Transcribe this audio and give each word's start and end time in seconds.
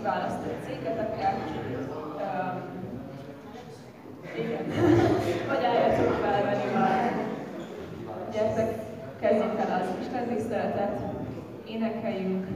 kiválaszt 0.00 0.44
egy 0.44 0.64
cégeteket, 0.66 1.36
um, 2.16 2.62
igen, 4.38 4.64
vagy 5.48 5.64
álljatok 5.64 6.12
fel 6.12 6.44
velünk, 6.44 7.28
gyertek, 8.32 8.74
kezdjük 9.20 9.58
el 9.58 9.80
az 9.80 9.88
Isten 10.00 10.28
tiszteletet, 10.28 11.00
énekeljünk. 11.68 12.46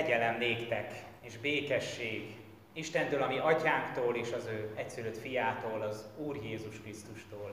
Kegyelem 0.00 0.38
néktek, 0.38 1.04
és 1.20 1.38
békesség 1.38 2.36
Istentől, 2.72 3.22
ami 3.22 3.38
atyánktól 3.38 4.16
és 4.16 4.32
az 4.32 4.46
ő 4.46 4.72
egyszülött 4.76 5.18
fiától, 5.18 5.82
az 5.82 6.08
Úr 6.16 6.36
Jézus 6.36 6.80
Krisztustól. 6.80 7.52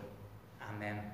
Amen. 0.74 1.12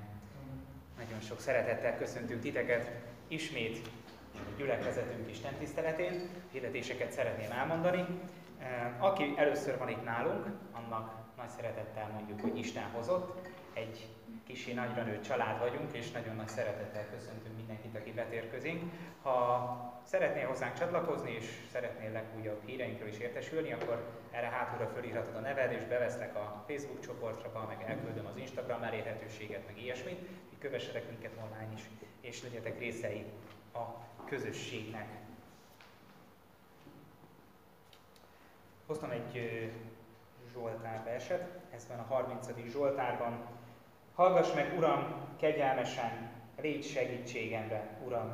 Nagyon 0.97 1.19
sok 1.19 1.39
szeretettel 1.39 1.97
köszöntünk 1.97 2.41
titeket 2.41 2.91
ismét 3.27 3.87
a 4.33 4.37
gyülekezetünk 4.57 5.29
Isten 5.29 5.53
tiszteletén. 5.53 6.29
Hirdetéseket 6.51 7.11
szeretném 7.11 7.51
elmondani. 7.51 8.05
Aki 8.97 9.33
először 9.37 9.77
van 9.77 9.89
itt 9.89 10.03
nálunk, 10.03 10.45
annak 10.71 11.13
nagy 11.37 11.49
szeretettel 11.49 12.09
mondjuk, 12.13 12.41
hogy 12.41 12.57
Isten 12.57 12.89
hozott. 12.91 13.47
Egy 13.73 14.07
kisi 14.43 14.73
nagyra 14.73 15.03
nőtt 15.03 15.23
család 15.23 15.59
vagyunk, 15.59 15.93
és 15.93 16.11
nagyon 16.11 16.35
nagy 16.35 16.47
szeretettel 16.47 17.09
köszöntünk 17.09 17.55
mindenkit, 17.55 17.95
aki 17.95 18.11
betérkezik. 18.11 18.81
Ha 19.21 20.01
szeretnél 20.03 20.47
hozzánk 20.47 20.73
csatlakozni, 20.73 21.31
és 21.31 21.45
szeretnél 21.71 22.11
legújabb 22.11 22.65
híreinkről 22.65 23.07
is 23.07 23.17
értesülni, 23.17 23.73
akkor 23.73 24.21
erre 24.31 24.47
hátulra 24.47 24.87
fölírhatod 24.87 25.35
a 25.35 25.39
neved, 25.39 25.71
és 25.71 25.83
beveszlek 25.83 26.35
a 26.35 26.63
Facebook 26.67 26.99
csoportra, 26.99 27.65
meg 27.67 27.83
elküldöm 27.87 28.25
az 28.25 28.37
Instagram 28.37 28.83
elérhetőséget, 28.83 29.65
meg 29.65 29.77
ilyesmit, 29.81 30.19
hogy 30.49 30.57
kövessetek 30.59 31.09
minket 31.09 31.31
online 31.37 31.73
is, 31.73 31.81
és 32.21 32.43
legyetek 32.43 32.79
részei 32.79 33.25
a 33.73 33.81
közösségnek. 34.25 35.07
Hoztam 38.85 39.09
egy 39.09 39.61
Zsoltár 40.53 41.03
verset, 41.03 41.59
ez 41.75 41.87
van 41.87 41.99
a 41.99 42.13
30. 42.13 42.47
Zsoltárban. 42.71 43.61
Hallgass 44.15 44.53
meg, 44.53 44.73
Uram, 44.77 45.15
kegyelmesen, 45.39 46.31
légy 46.61 46.83
segítségemre, 46.83 47.97
Uram. 48.05 48.33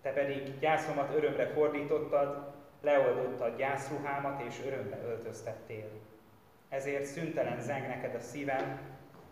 Te 0.00 0.10
pedig 0.10 0.58
gyászomat 0.58 1.14
örömre 1.14 1.46
fordítottad, 1.46 2.52
leoldottad 2.80 3.56
gyászruhámat 3.56 4.42
és 4.42 4.60
örömre 4.66 5.02
öltöztettél. 5.04 5.88
Ezért 6.68 7.04
szüntelen 7.04 7.60
zeng 7.60 7.86
neked 7.86 8.14
a 8.14 8.20
szívem, 8.20 8.80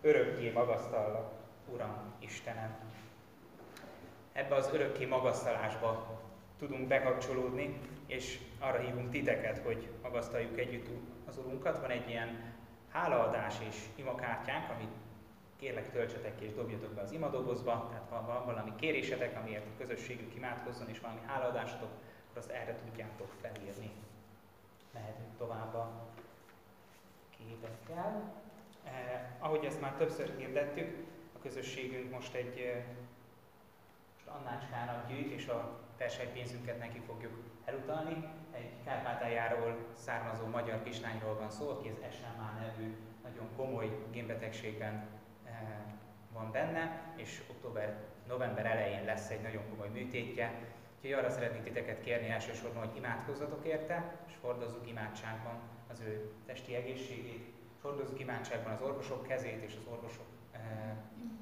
örökké 0.01 0.51
magasztallak, 0.51 1.31
Uram, 1.73 2.13
Istenem. 2.19 2.75
Ebbe 4.33 4.55
az 4.55 4.69
örökké 4.73 5.05
magasztalásba 5.05 6.19
tudunk 6.59 6.87
bekapcsolódni, 6.87 7.79
és 8.07 8.39
arra 8.59 8.79
hívunk 8.79 9.09
titeket, 9.09 9.57
hogy 9.57 9.89
magasztaljuk 10.01 10.59
együtt 10.59 10.87
az 11.27 11.37
Urunkat. 11.37 11.79
Van 11.79 11.89
egy 11.89 12.09
ilyen 12.09 12.53
hálaadás 12.91 13.55
és 13.69 13.75
imakártyánk, 13.95 14.69
amit 14.69 15.00
kérlek 15.61 15.91
töltsetek 15.91 16.35
ki 16.35 16.45
és 16.45 16.53
dobjatok 16.53 16.93
be 16.93 17.01
az 17.01 17.11
imadobozba, 17.11 17.87
tehát 17.89 18.09
ha 18.09 18.25
van 18.25 18.45
valami 18.45 18.75
kérésetek, 18.75 19.37
amiért 19.37 19.65
a 19.65 19.77
közösségük 19.77 20.35
imádkozzon, 20.35 20.89
és 20.89 20.99
valami 20.99 21.19
hálaadásotok, 21.25 21.89
akkor 22.27 22.37
azt 22.37 22.49
erre 22.49 22.75
tudjátok 22.85 23.33
felírni. 23.41 23.91
Mehetünk 24.93 25.37
tovább 25.37 25.73
a 25.73 25.91
képekkel. 27.37 28.33
Eh, 28.83 29.21
ahogy 29.39 29.65
ezt 29.65 29.81
már 29.81 29.93
többször 29.93 30.33
hirdettük, 30.37 31.07
a 31.35 31.41
közösségünk 31.41 32.11
most 32.11 32.33
egy 32.33 32.59
eh, 32.59 32.83
most 34.13 34.27
Annácskának 34.27 35.07
gyűjt, 35.07 35.31
és 35.31 35.47
a 35.47 35.79
versenypénzünket 35.97 36.79
neki 36.79 36.99
fogjuk 36.99 37.43
elutalni. 37.65 38.29
Egy 38.51 38.71
Kárpátaljáról 38.85 39.77
származó 39.93 40.45
magyar 40.45 40.83
kislányról 40.83 41.35
van 41.35 41.49
szó, 41.49 41.69
aki 41.69 41.89
az 41.89 42.15
SMA 42.15 42.59
nevű 42.59 42.95
nagyon 43.23 43.49
komoly 43.55 44.05
génbetegségben 44.11 45.20
van 46.33 46.51
benne, 46.51 47.13
és 47.15 47.43
október, 47.49 47.97
november 48.27 48.65
elején 48.65 49.05
lesz 49.05 49.29
egy 49.29 49.41
nagyon 49.41 49.69
komoly 49.69 49.89
műtétje. 49.89 50.53
Úgyhogy 50.95 51.19
arra 51.19 51.29
szeretnék 51.29 51.63
titeket 51.63 52.01
kérni 52.01 52.29
elsősorban, 52.29 52.87
hogy 52.87 52.97
imádkozzatok 52.97 53.65
érte, 53.65 54.15
és 54.27 54.33
hordozzuk 54.41 54.87
imádságban 54.87 55.59
az 55.91 55.99
ő 55.99 56.31
testi 56.45 56.75
egészségét, 56.75 57.53
és 57.75 57.81
hordozzuk 57.81 58.19
imádságban 58.19 58.73
az 58.73 58.81
orvosok 58.81 59.27
kezét 59.27 59.63
és 59.63 59.75
az 59.79 59.91
orvosok 59.91 60.25
e, 60.51 60.59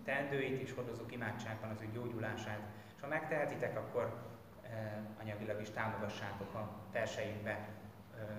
teendőit, 0.03 0.61
és 0.61 0.73
hordozzuk 0.73 1.11
imádságban 1.11 1.69
az 1.69 1.81
ő 1.81 1.89
gyógyulását. 1.93 2.59
És 2.95 3.01
ha 3.01 3.07
megtehetitek, 3.07 3.77
akkor 3.77 4.23
e, 4.63 5.01
anyagilag 5.19 5.61
is 5.61 5.69
támogassátok 5.69 6.53
a 6.53 6.69
terseinkbe, 6.91 7.51
e, 7.51 7.67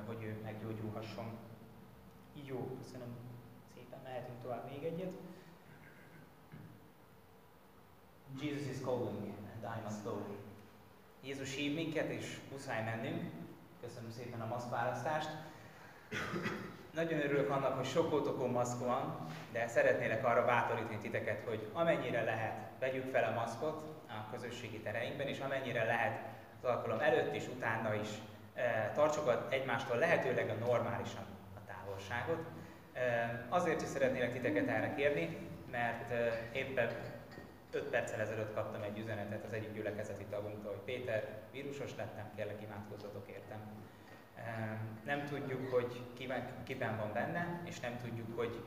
hogy 0.06 0.22
ő 0.22 0.40
meggyógyulhasson. 0.42 1.38
Jó, 2.44 2.76
köszönöm 2.82 3.16
szépen, 3.74 3.98
mehetünk 4.04 4.42
tovább 4.42 4.70
még 4.70 4.84
egyet. 4.84 5.12
Jesus 8.38 8.66
is 8.70 8.80
calling 8.84 9.34
and 9.54 9.64
I 9.64 9.82
must 9.84 10.04
go. 10.04 10.16
Jézus 11.22 11.54
hív 11.54 11.74
minket, 11.74 12.10
és 12.10 12.38
muszáj 12.52 12.84
mennünk. 12.84 13.22
Köszönöm 13.80 14.10
szépen 14.10 14.40
a 14.40 14.46
maszkválasztást. 14.46 15.28
Nagyon 16.94 17.20
örülök 17.20 17.50
annak, 17.50 17.76
hogy 17.76 17.86
sok 17.86 18.12
ótokon 18.12 18.50
maszk 18.50 18.78
van, 18.78 19.26
de 19.52 19.66
szeretnélek 19.68 20.24
arra 20.24 20.44
bátorítani 20.44 20.98
titeket, 20.98 21.42
hogy 21.48 21.70
amennyire 21.72 22.22
lehet, 22.22 22.70
vegyük 22.78 23.10
fel 23.10 23.24
a 23.24 23.38
maszkot 23.40 23.82
a 24.08 24.30
közösségi 24.30 24.80
tereinkben, 24.80 25.26
és 25.26 25.38
amennyire 25.38 25.84
lehet 25.84 26.20
az 26.62 26.68
alkalom 26.68 27.00
előtt 27.00 27.34
és 27.34 27.46
utána 27.56 27.94
is 27.94 28.08
e, 28.54 28.92
tartsuk 28.94 29.46
egymástól 29.48 29.96
lehetőleg 29.96 30.48
a 30.48 30.64
normálisan 30.64 31.24
a 31.54 31.72
távolságot. 31.72 32.44
E, 32.92 33.46
azért 33.48 33.82
is 33.82 33.88
szeretnélek 33.88 34.32
titeket 34.32 34.68
erre 34.68 34.94
kérni, 34.94 35.36
mert 35.70 36.10
e, 36.10 36.48
éppen 36.52 36.90
5 37.72 37.82
perccel 37.82 38.20
ezelőtt 38.20 38.54
kaptam 38.54 38.82
egy 38.82 38.98
üzenetet 38.98 39.44
az 39.44 39.52
egyik 39.52 39.72
gyülekezeti 39.72 40.24
tagunktól, 40.24 40.70
hogy 40.70 40.84
Péter, 40.84 41.38
vírusos 41.52 41.96
lettem, 41.96 42.30
kérlek 42.36 42.62
imádkozzatok 42.62 43.28
értem. 43.28 43.58
Nem 45.04 45.24
tudjuk, 45.24 45.72
hogy 45.72 46.02
kiben, 46.64 46.96
van 46.96 47.12
benne, 47.12 47.60
és 47.64 47.80
nem 47.80 47.96
tudjuk, 47.96 48.36
hogy 48.36 48.64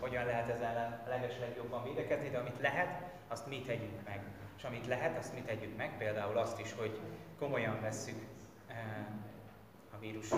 hogyan 0.00 0.24
lehet 0.24 0.50
ezzel 0.50 1.02
a 1.06 1.08
legeslegjobban 1.08 1.84
védekezni, 1.84 2.28
de 2.28 2.38
amit 2.38 2.60
lehet, 2.60 3.02
azt 3.28 3.46
mi 3.46 3.60
tegyünk 3.60 4.04
meg. 4.04 4.20
És 4.56 4.64
amit 4.64 4.86
lehet, 4.86 5.18
azt 5.18 5.34
mi 5.34 5.40
tegyük 5.40 5.76
meg, 5.76 5.96
például 5.98 6.38
azt 6.38 6.60
is, 6.60 6.72
hogy 6.72 7.00
komolyan 7.38 7.80
vesszük 7.80 8.22
a 9.94 9.98
vírus 9.98 10.28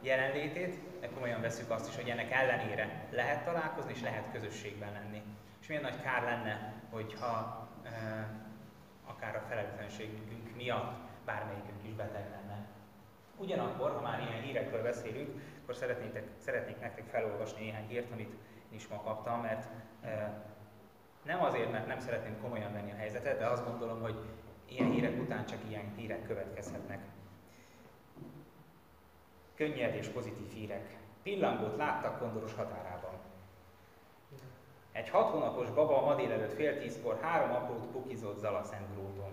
jelenlétét, 0.00 0.78
de 1.00 1.08
komolyan 1.08 1.40
vesszük 1.40 1.70
azt 1.70 1.88
is, 1.88 1.96
hogy 1.96 2.08
ennek 2.08 2.30
ellenére 2.30 3.06
lehet 3.10 3.44
találkozni, 3.44 3.92
és 3.92 4.00
lehet 4.00 4.32
közösségben 4.32 4.92
lenni. 4.92 5.22
És 5.62 5.68
milyen 5.68 5.82
nagy 5.82 6.00
kár 6.00 6.22
lenne, 6.22 6.72
hogyha 6.90 7.68
e, 7.82 7.90
akár 9.06 9.36
a 9.36 9.44
felelőtlenségünk 9.48 10.56
miatt 10.56 10.92
bármelyikünk 11.24 11.82
is 11.82 11.92
beteg 11.92 12.30
lenne. 12.30 12.66
Ugyanakkor, 13.36 13.90
ha 13.90 14.00
már 14.00 14.20
ilyen 14.20 14.42
hírekről 14.42 14.82
beszélünk, 14.82 15.40
akkor 15.62 15.74
szeretnék, 15.74 16.22
szeretnék 16.38 16.80
nektek 16.80 17.04
felolvasni 17.06 17.64
néhány 17.64 17.86
hírt, 17.86 18.12
amit 18.12 18.32
én 18.70 18.78
is 18.78 18.88
ma 18.88 19.02
kaptam, 19.02 19.40
mert 19.40 19.68
e, 20.04 20.42
nem 21.22 21.42
azért, 21.42 21.72
mert 21.72 21.86
nem 21.86 21.98
szeretném 21.98 22.40
komolyan 22.40 22.72
venni 22.72 22.92
a 22.92 22.96
helyzetet, 22.96 23.38
de 23.38 23.46
azt 23.46 23.66
gondolom, 23.66 24.00
hogy 24.00 24.16
ilyen 24.68 24.90
hírek 24.90 25.20
után 25.20 25.46
csak 25.46 25.58
ilyen 25.68 25.94
hírek 25.96 26.26
következhetnek. 26.26 27.00
Könnyed 29.54 29.94
és 29.94 30.06
pozitív 30.06 30.52
hírek. 30.52 30.96
Pillangót 31.22 31.76
láttak 31.76 32.18
kondoros 32.18 32.54
határában. 32.54 33.11
Egy 34.92 35.08
hat 35.08 35.30
hónapos 35.30 35.70
baba 35.70 36.00
ma 36.00 36.14
délelőtt 36.14 36.54
fél 36.54 36.78
tízkor 36.78 37.18
három 37.22 37.50
aprót 37.50 37.86
pukizott 37.86 38.38
Zalaszentgróton. 38.38 39.32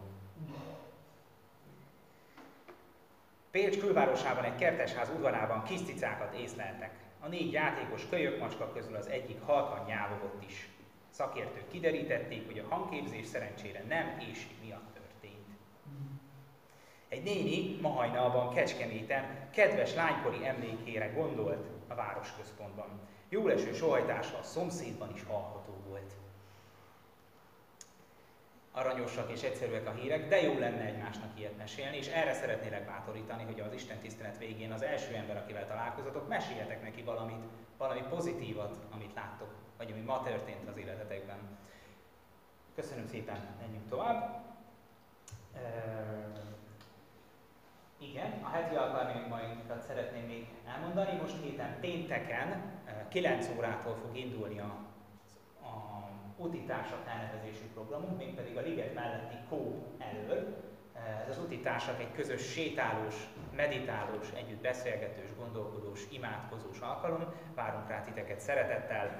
Pécs 3.51 3.79
külvárosában 3.79 4.43
egy 4.43 4.55
kertesház 4.55 5.09
udvarában 5.09 5.63
kis 5.63 5.81
cicákat 5.81 6.33
észleltek. 6.33 6.91
A 7.19 7.27
négy 7.27 7.51
játékos 7.51 8.07
kölyök 8.09 8.39
macska 8.39 8.71
közül 8.73 8.95
az 8.95 9.07
egyik 9.07 9.41
halkan 9.45 9.85
nyávogott 9.85 10.43
is. 10.47 10.69
Szakértők 11.09 11.67
kiderítették, 11.71 12.45
hogy 12.45 12.59
a 12.59 12.75
hangképzés 12.75 13.25
szerencsére 13.25 13.83
nem 13.87 14.19
éjség 14.19 14.55
miatt. 14.63 14.88
Néni 17.29 17.77
ma 17.81 17.89
hajnalban 17.89 18.53
Kecskeméten 18.53 19.49
kedves 19.51 19.93
lánykori 19.93 20.45
emlékére 20.47 21.07
gondolt 21.07 21.67
a 21.87 21.95
városközpontban. 21.95 22.99
Jó 23.29 23.47
leső 23.47 23.73
sohajtása 23.73 24.37
a 24.37 24.43
szomszédban 24.43 25.11
is 25.13 25.23
hallható 25.23 25.73
volt. 25.87 26.13
Aranyosak 28.71 29.31
és 29.31 29.41
egyszerűek 29.41 29.87
a 29.87 29.91
hírek, 29.91 30.27
de 30.27 30.41
jó 30.41 30.59
lenne 30.59 30.85
egymásnak 30.85 31.39
ilyet 31.39 31.57
mesélni, 31.57 31.97
és 31.97 32.07
erre 32.07 32.33
szeretnélek 32.33 32.85
bátorítani, 32.85 33.43
hogy 33.43 33.59
az 33.59 33.73
Isten 33.73 33.99
tisztelet 33.99 34.37
végén 34.37 34.71
az 34.71 34.81
első 34.81 35.13
ember, 35.15 35.37
akivel 35.37 35.67
találkozatok, 35.67 36.27
meséljetek 36.27 36.81
neki 36.81 37.01
valamit, 37.01 37.43
valami 37.77 38.01
pozitívat, 38.09 38.77
amit 38.91 39.13
láttok, 39.13 39.53
vagy 39.77 39.91
ami 39.91 40.01
ma 40.01 40.23
történt 40.23 40.69
az 40.69 40.77
életetekben. 40.77 41.57
Köszönöm 42.75 43.07
szépen, 43.07 43.55
menjünk 43.59 43.89
tovább. 43.89 44.47
Igen, 48.01 48.39
a 48.43 48.49
heti 48.49 48.75
alkalmainkat 48.75 49.81
szeretném 49.87 50.25
még 50.25 50.47
elmondani. 50.75 51.17
Most 51.21 51.35
héten 51.41 51.79
pénteken 51.79 52.63
9 53.09 53.45
eh, 53.47 53.57
órától 53.57 53.95
fog 53.95 54.17
indulni 54.17 54.59
a, 54.59 54.75
a 55.61 56.09
úti 56.35 56.63
társak 56.63 57.07
elnevezésű 57.07 57.65
programunk, 57.73 58.17
mégpedig 58.17 58.57
a 58.57 58.61
Liget 58.61 58.93
melletti 58.93 59.35
Kó 59.49 59.85
elől. 59.97 60.67
Ez 61.21 61.29
az 61.29 61.43
úti 61.43 61.59
társak 61.59 61.99
egy 61.99 62.11
közös 62.11 62.41
sétálós, 62.51 63.15
meditálós, 63.55 64.31
együtt 64.35 64.61
beszélgetős, 64.61 65.35
gondolkodós, 65.37 65.99
imádkozós 66.11 66.79
alkalom. 66.79 67.33
Várunk 67.55 67.89
rá 67.89 68.03
titeket 68.03 68.39
szeretettel, 68.39 69.17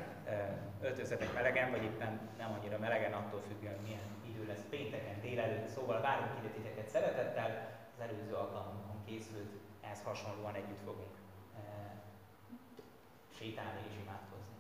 öltözzetek 0.82 1.34
melegen, 1.34 1.72
vagy 1.72 1.84
éppen 1.84 2.20
nem 2.38 2.58
annyira 2.60 2.78
melegen, 2.78 3.14
attól 3.14 3.42
függően 3.48 3.80
milyen 3.84 4.00
idő 4.30 4.48
lesz 4.48 4.64
pénteken, 4.70 5.22
délelőtt. 5.22 5.68
Szóval 5.68 6.02
várunk 6.02 6.32
ide 6.40 6.50
titeket 6.50 6.88
szeretettel, 6.88 7.79
az 8.00 8.06
előző 8.06 8.34
alkalomon 8.34 9.04
készült, 9.06 9.52
ehhez 9.82 10.02
hasonlóan 10.04 10.56
együtt 10.56 10.84
fogunk 10.86 11.16
sétálni 13.38 13.80
és 13.90 13.94
imádkozni. 14.02 14.56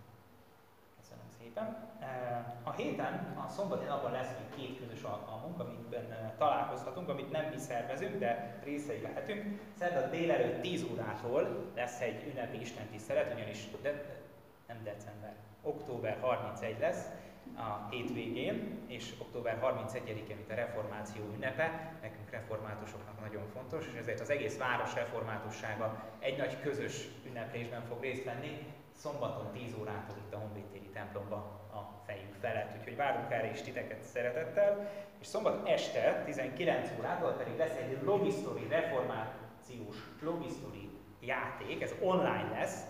Köszönöm 0.98 1.29
szépen. 1.39 1.89
A 2.63 2.72
héten, 2.72 3.38
a 3.46 3.50
szombati 3.50 3.86
napon 3.86 4.12
lesz 4.12 4.31
még 4.38 4.50
két 4.55 4.79
közös 4.79 5.01
alkalmunk, 5.01 5.60
amiben 5.60 6.36
találkozhatunk, 6.38 7.10
amit 7.10 7.31
nem 7.31 7.46
mi 7.50 7.58
szervezünk, 7.58 8.19
de 8.19 8.60
részei 8.63 9.01
lehetünk. 9.01 9.62
Szerda 9.77 10.10
délelőtt 10.10 10.62
10 10.62 10.84
órától 10.91 11.72
lesz 11.75 12.01
egy 12.01 12.27
ünnepi 12.27 12.60
istentisztelet, 12.60 13.34
ugyanis 13.34 13.67
de, 13.81 14.24
nem 14.67 14.84
december, 14.84 15.36
október 15.62 16.17
31 16.22 16.79
lesz, 16.79 17.05
a 17.58 17.88
hétvégén, 17.89 18.79
és 18.88 19.13
október 19.20 19.60
31-e, 19.63 20.36
mint 20.36 20.50
a 20.51 20.56
reformáció 20.56 21.24
ünnepe, 21.36 21.98
nekünk 22.01 22.29
reformátusoknak 22.29 23.20
nagyon 23.20 23.48
fontos, 23.53 23.88
és 23.88 24.00
ezért 24.00 24.20
az 24.20 24.29
egész 24.29 24.58
város 24.58 24.94
reformátussága 24.94 26.03
egy 26.20 26.38
nagy 26.38 26.62
közös 26.62 27.08
ünneplésben 27.27 27.82
fog 27.82 28.01
részt 28.01 28.24
venni, 28.24 28.65
szombaton 28.96 29.51
10 29.51 29.75
órától 29.79 30.15
itt 30.18 30.34
a 30.34 30.38
Honvédtéri 30.38 30.89
templomba 30.94 31.36
a 31.74 32.03
fejünk 32.06 32.34
felett. 32.39 32.77
Úgyhogy 32.77 32.96
várunk 32.96 33.32
erre 33.32 33.51
is 33.51 33.62
titeket 33.62 34.01
szeretettel. 34.01 34.91
És 35.20 35.27
szombat 35.27 35.68
este 35.68 36.24
19 36.25 36.89
órától 37.00 37.32
pedig 37.32 37.58
lesz 37.58 37.75
egy 37.75 37.98
Logistory 38.03 38.68
reformációs 38.68 39.98
Logistory 40.22 40.89
játék, 41.20 41.82
ez 41.82 41.94
online 42.01 42.50
lesz, 42.51 42.84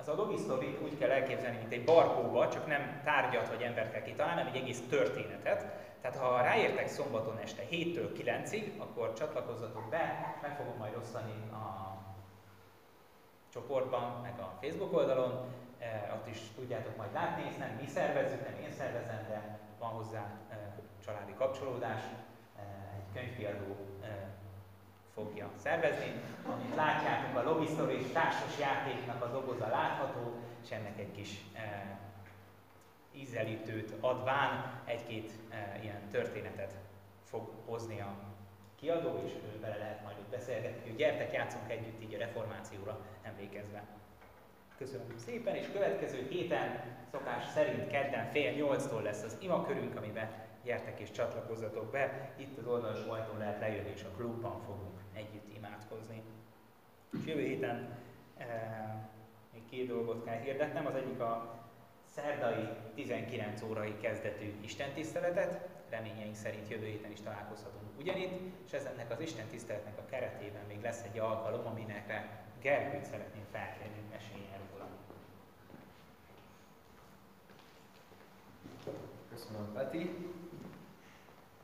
az 0.00 0.08
a 0.08 0.14
logisztorit 0.14 0.80
úgy 0.82 0.98
kell 0.98 1.10
elképzelni, 1.10 1.56
mint 1.56 1.72
egy 1.72 1.84
barkóba, 1.84 2.48
csak 2.48 2.66
nem 2.66 3.00
tárgyat 3.04 3.48
vagy 3.48 3.62
embert 3.62 3.92
kell 3.92 4.02
kitalálni, 4.02 4.40
hanem 4.40 4.54
egy 4.54 4.60
egész 4.60 4.82
történetet. 4.88 5.66
Tehát 6.00 6.16
ha 6.16 6.40
ráértek 6.42 6.88
szombaton 6.88 7.38
este 7.38 7.62
7-től 7.70 8.08
9-ig, 8.18 8.78
akkor 8.78 9.12
csatlakozzatok 9.12 9.88
be, 9.88 10.36
meg 10.42 10.56
fogom 10.56 10.76
majd 10.78 10.96
osztani 10.96 11.32
a 11.52 11.96
csoportban, 13.52 14.20
meg 14.22 14.38
a 14.38 14.58
Facebook 14.60 14.92
oldalon, 14.92 15.54
e, 15.78 16.12
ott 16.14 16.28
is 16.28 16.38
tudjátok 16.54 16.96
majd 16.96 17.12
látni, 17.12 17.46
ezt 17.48 17.58
nem 17.58 17.78
mi 17.80 17.86
szervezzük, 17.86 18.44
nem 18.44 18.60
én 18.62 18.72
szervezem, 18.72 19.26
de 19.28 19.58
van 19.78 19.90
hozzá 19.90 20.26
e, 20.50 20.56
családi 21.04 21.34
kapcsolódás, 21.34 22.02
e, 22.56 22.62
egy 22.96 23.12
könyvkiadó 23.12 23.76
e, 24.02 24.28
fogja 25.24 25.50
szervezni. 25.56 26.12
Amit 26.46 26.74
látjátok, 26.74 27.36
a 27.36 27.50
Logistory 27.50 28.04
társas 28.12 28.58
játéknak 28.58 29.22
a 29.22 29.26
doboza 29.26 29.68
látható, 29.68 30.34
és 30.64 30.70
ennek 30.70 30.98
egy 30.98 31.12
kis 31.12 31.44
e, 31.54 31.98
ízelítőt 33.12 33.92
adván 34.00 34.80
egy-két 34.84 35.30
e, 35.50 35.78
ilyen 35.82 36.08
történetet 36.10 36.74
fog 37.24 37.50
hozni 37.66 38.00
a 38.00 38.14
kiadó, 38.80 39.22
és 39.24 39.32
ő 39.32 39.58
bele 39.60 39.76
lehet 39.76 40.02
majd 40.02 40.16
ott 40.18 40.30
beszélgetni, 40.30 40.88
hogy 40.88 40.98
gyertek, 40.98 41.32
játszunk 41.32 41.70
együtt 41.70 42.02
így 42.02 42.14
a 42.14 42.18
reformációra 42.18 42.98
emlékezve. 43.22 43.82
Köszönöm 44.78 45.14
szépen, 45.16 45.54
és 45.54 45.66
következő 45.72 46.26
héten 46.30 46.82
szokás 47.10 47.44
szerint 47.54 47.90
kedden 47.90 48.30
fél 48.30 48.52
nyolctól 48.52 49.02
lesz 49.02 49.22
az 49.22 49.36
imakörünk, 49.40 49.96
amiben 49.96 50.30
gyertek 50.64 51.00
és 51.00 51.10
csatlakozzatok 51.10 51.90
be. 51.90 52.32
Itt 52.36 52.58
az 52.58 52.66
oldalas 52.66 53.04
ajtón 53.04 53.38
lehet 53.38 53.60
lejönni, 53.60 53.90
és 53.94 54.04
a 54.04 54.16
klubban 54.16 54.60
fogunk 54.60 54.99
együtt 55.12 55.56
imádkozni. 55.56 56.22
És 57.12 57.26
jövő 57.26 57.42
héten 57.42 57.98
e, 58.38 58.46
még 59.52 59.62
két 59.70 59.86
dolgot 59.86 60.24
kell 60.24 60.40
hirdetnem. 60.40 60.86
Az 60.86 60.94
egyik 60.94 61.20
a 61.20 61.58
szerdai 62.14 62.68
19 62.94 63.62
órai 63.62 63.96
kezdetű 64.00 64.54
istentiszteletet. 64.60 65.68
Reményeink 65.88 66.34
szerint 66.34 66.68
jövő 66.68 66.86
héten 66.86 67.10
is 67.10 67.20
találkozhatunk 67.20 67.98
ugyanitt, 67.98 68.40
és 68.66 68.72
ezennek 68.72 69.10
az 69.10 69.20
istentiszteletnek 69.20 69.98
a 69.98 70.06
keretében 70.10 70.62
még 70.68 70.82
lesz 70.82 71.02
egy 71.02 71.18
alkalom, 71.18 71.66
aminek 71.66 72.10
Gergőt 72.60 73.04
szeretném 73.04 73.44
felkérni, 73.50 73.94
hogy 73.94 74.10
meséljen 74.10 74.60
róla. 74.72 74.88
Köszönöm, 79.30 79.72
Peti. 79.72 80.16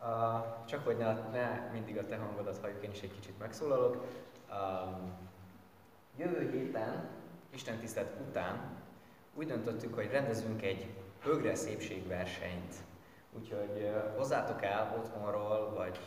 Uh, 0.03 0.65
csak 0.65 0.85
hogy 0.85 0.97
ne, 0.97 1.13
ne 1.13 1.71
mindig 1.73 1.99
a 1.99 2.07
te 2.07 2.17
hangodat 2.17 2.59
halljuk, 2.59 2.85
én 2.85 2.91
is 2.91 3.01
egy 3.01 3.15
kicsit 3.15 3.39
megszólalok. 3.39 4.05
Um, 4.51 5.13
jövő 6.17 6.51
héten, 6.51 7.09
Isten 7.51 7.79
tisztelt 7.79 8.21
után 8.29 8.77
úgy 9.35 9.47
döntöttük, 9.47 9.95
hogy 9.95 10.11
rendezünk 10.11 10.63
egy 10.63 10.95
bögre 11.25 11.55
szépségversenyt. 11.55 12.75
Úgyhogy 13.33 13.83
uh, 13.83 14.17
hozzátok 14.17 14.63
el 14.63 14.95
otthonról, 14.99 15.75
vagy 15.75 15.99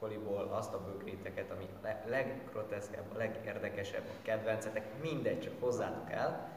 koliból 0.00 0.48
azt 0.52 0.74
a 0.74 0.84
bögréteket, 0.84 1.50
ami 1.50 1.68
a 1.82 2.08
leggroteszkebb, 2.08 3.04
a 3.14 3.16
legérdekesebb, 3.16 4.04
a 4.04 4.22
kedvencetek, 4.22 5.00
mindegy, 5.02 5.40
csak 5.40 5.52
hozzátok 5.60 6.12
el. 6.12 6.48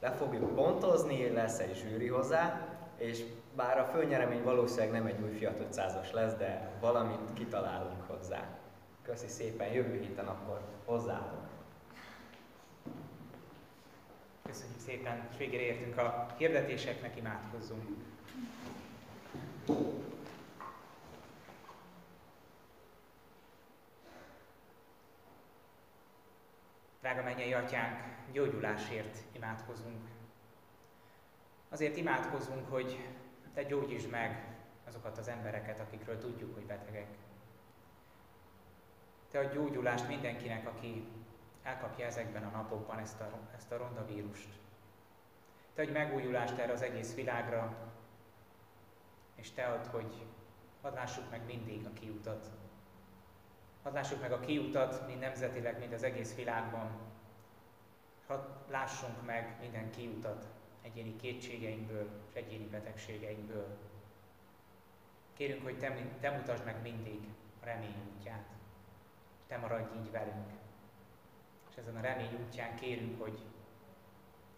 Le 0.00 0.10
fogjuk 0.10 0.54
pontozni, 0.54 1.28
lesz 1.28 1.58
egy 1.58 1.74
zsűri 1.74 2.08
hozzá, 2.08 2.68
és 2.96 3.24
bár 3.56 3.78
a 3.78 3.84
főnyeremény 3.84 4.42
valószínűleg 4.42 4.90
nem 4.90 5.06
egy 5.06 5.22
új 5.22 5.30
Fiat 5.30 5.66
500-as 5.72 6.12
lesz, 6.12 6.34
de 6.34 6.70
valamit 6.80 7.32
kitalálunk 7.34 8.02
hozzá. 8.06 8.58
Köszi 9.02 9.28
szépen, 9.28 9.72
jövő 9.72 10.00
héten 10.00 10.26
akkor 10.26 10.60
hozzátok. 10.84 11.48
Köszönjük 14.42 14.80
szépen, 14.80 15.28
és 15.30 15.36
végére 15.36 15.62
értünk 15.62 15.96
a 15.98 16.26
hirdetéseknek, 16.36 17.16
imádkozzunk. 17.16 17.88
Drága 27.00 27.22
mennyei 27.22 27.52
atyánk, 27.52 27.98
gyógyulásért 28.32 29.18
imádkozunk. 29.32 30.08
Azért 31.68 31.96
imádkozunk, 31.96 32.70
hogy 32.70 33.08
te 33.54 33.62
gyógyítsd 33.62 34.10
meg 34.10 34.52
azokat 34.86 35.18
az 35.18 35.28
embereket, 35.28 35.80
akikről 35.80 36.18
tudjuk, 36.18 36.54
hogy 36.54 36.66
betegek. 36.66 37.06
Te 39.30 39.38
a 39.38 39.44
gyógyulást 39.44 40.08
mindenkinek, 40.08 40.66
aki 40.66 41.08
elkapja 41.62 42.06
ezekben 42.06 42.44
a 42.44 42.50
napokban 42.50 42.98
ezt 42.98 43.20
a, 43.20 43.38
ezt 43.56 43.72
a 43.72 43.76
ronda 43.76 44.06
vírust. 44.06 44.48
Te 45.74 45.82
adj 45.82 45.90
megújulást 45.90 46.58
erre 46.58 46.72
az 46.72 46.82
egész 46.82 47.14
világra, 47.14 47.76
és 49.34 49.50
te 49.50 49.64
add, 49.66 49.86
hogy 49.86 50.26
hadd 50.82 50.94
lássuk 50.94 51.30
meg 51.30 51.44
mindig 51.44 51.86
a 51.86 51.92
kiutat. 51.92 52.50
Hadd 53.82 53.94
lássuk 53.94 54.20
meg 54.20 54.32
a 54.32 54.40
kiutat, 54.40 55.06
mind 55.06 55.20
nemzetileg, 55.20 55.78
mind 55.78 55.92
az 55.92 56.02
egész 56.02 56.34
világban. 56.34 56.90
Hadd 58.26 58.44
lássunk 58.68 59.26
meg 59.26 59.56
minden 59.60 59.90
kiutat, 59.90 60.46
egyéni 60.82 61.16
kétségeinkből 61.16 62.10
és 62.28 62.34
egyéni 62.34 62.66
betegségeinkből. 62.66 63.78
Kérünk, 65.32 65.62
hogy 65.62 65.78
te, 65.78 65.96
te 66.20 66.30
mutasd 66.30 66.64
meg 66.64 66.82
mindig 66.82 67.20
a 67.60 67.64
remény 67.64 67.94
útját. 68.16 68.46
Te 69.46 69.56
maradj 69.56 69.98
így 69.98 70.10
velünk. 70.10 70.50
És 71.70 71.76
ezen 71.76 71.96
a 71.96 72.00
remény 72.00 72.38
útján 72.46 72.76
kérünk, 72.76 73.22
hogy 73.22 73.38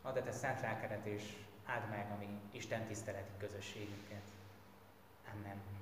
add 0.02 0.22
te 0.22 0.32
szent 0.32 0.60
lelkedet 0.60 1.06
és 1.06 1.36
áld 1.64 1.90
meg 1.90 2.10
a 2.10 2.16
mi 2.18 2.40
Isten 2.50 2.86
tiszteleti 2.86 3.32
közösségünket. 3.38 4.22
Amen. 5.32 5.73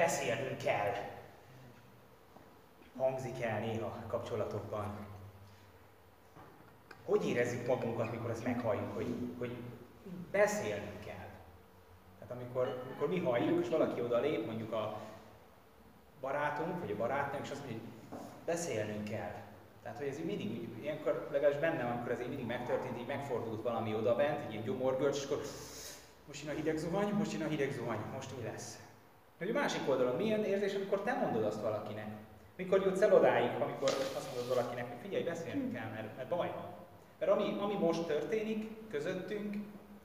Beszélnünk 0.00 0.58
kell. 0.58 0.92
Hangzik 2.96 3.42
el 3.42 3.60
néha 3.60 4.04
kapcsolatokban. 4.06 5.06
Hogy 7.04 7.28
érezzük 7.28 7.66
magunkat, 7.66 8.10
mikor 8.10 8.30
ezt 8.30 8.44
meghalljuk, 8.44 8.94
hogy, 8.94 9.14
hogy 9.38 9.56
beszélnünk 10.30 11.00
kell? 11.00 11.28
Tehát 12.18 12.34
amikor, 12.34 12.82
amikor 12.86 13.08
mi 13.08 13.18
halljuk, 13.18 13.64
és 13.64 13.68
valaki 13.70 14.00
oda 14.00 14.20
lép, 14.20 14.46
mondjuk 14.46 14.72
a 14.72 15.00
barátunk, 16.20 16.80
vagy 16.80 16.90
a 16.90 16.96
barátnőnk, 16.96 17.44
és 17.44 17.50
azt 17.50 17.60
mondja, 17.60 17.78
hogy 17.78 18.18
beszélnünk 18.44 19.04
kell. 19.04 19.34
Tehát, 19.82 19.98
hogy 19.98 20.06
ez 20.06 20.18
így 20.18 20.24
mindig 20.24 20.68
ilyenkor 20.82 21.28
legalábbis 21.32 21.60
bennem, 21.60 21.90
amikor 21.90 22.12
ez 22.12 22.20
így 22.20 22.28
mindig 22.28 22.46
megtörtént, 22.46 22.98
így 22.98 23.06
megfordult 23.06 23.62
valami 23.62 23.94
oda 23.94 24.16
bent, 24.16 24.44
egy 24.44 24.52
ilyen 24.52 24.64
gyomorgörcs, 24.64 25.16
és 25.16 25.24
akkor 25.24 25.42
most 26.26 26.44
jön 26.44 26.52
a 26.52 26.56
hideg 26.56 26.76
zuhany, 26.76 27.12
most 27.12 27.32
jön 27.32 27.42
a 27.42 27.48
hideg 27.48 27.72
zuhany, 27.72 28.00
most 28.14 28.36
mi 28.36 28.42
lesz? 28.42 28.78
Hogy 29.40 29.48
a 29.50 29.52
másik 29.52 29.88
oldalon 29.88 30.16
milyen 30.16 30.44
érzés, 30.44 30.74
amikor 30.74 31.02
te 31.02 31.12
mondod 31.14 31.44
azt 31.44 31.60
valakinek? 31.60 32.08
Mikor 32.56 32.82
jutsz 32.82 33.00
el 33.00 33.14
odáig, 33.14 33.60
amikor 33.60 33.88
azt 34.16 34.34
mondod 34.34 34.56
valakinek, 34.56 34.88
hogy 34.88 34.98
figyelj, 35.02 35.22
beszélni 35.22 35.72
kell, 35.72 35.88
mert, 35.88 36.16
mert 36.16 36.28
baj 36.28 36.48
van. 36.48 36.74
Mert 37.18 37.32
ami, 37.32 37.56
ami 37.60 37.74
most 37.74 38.06
történik 38.06 38.88
közöttünk, 38.90 39.56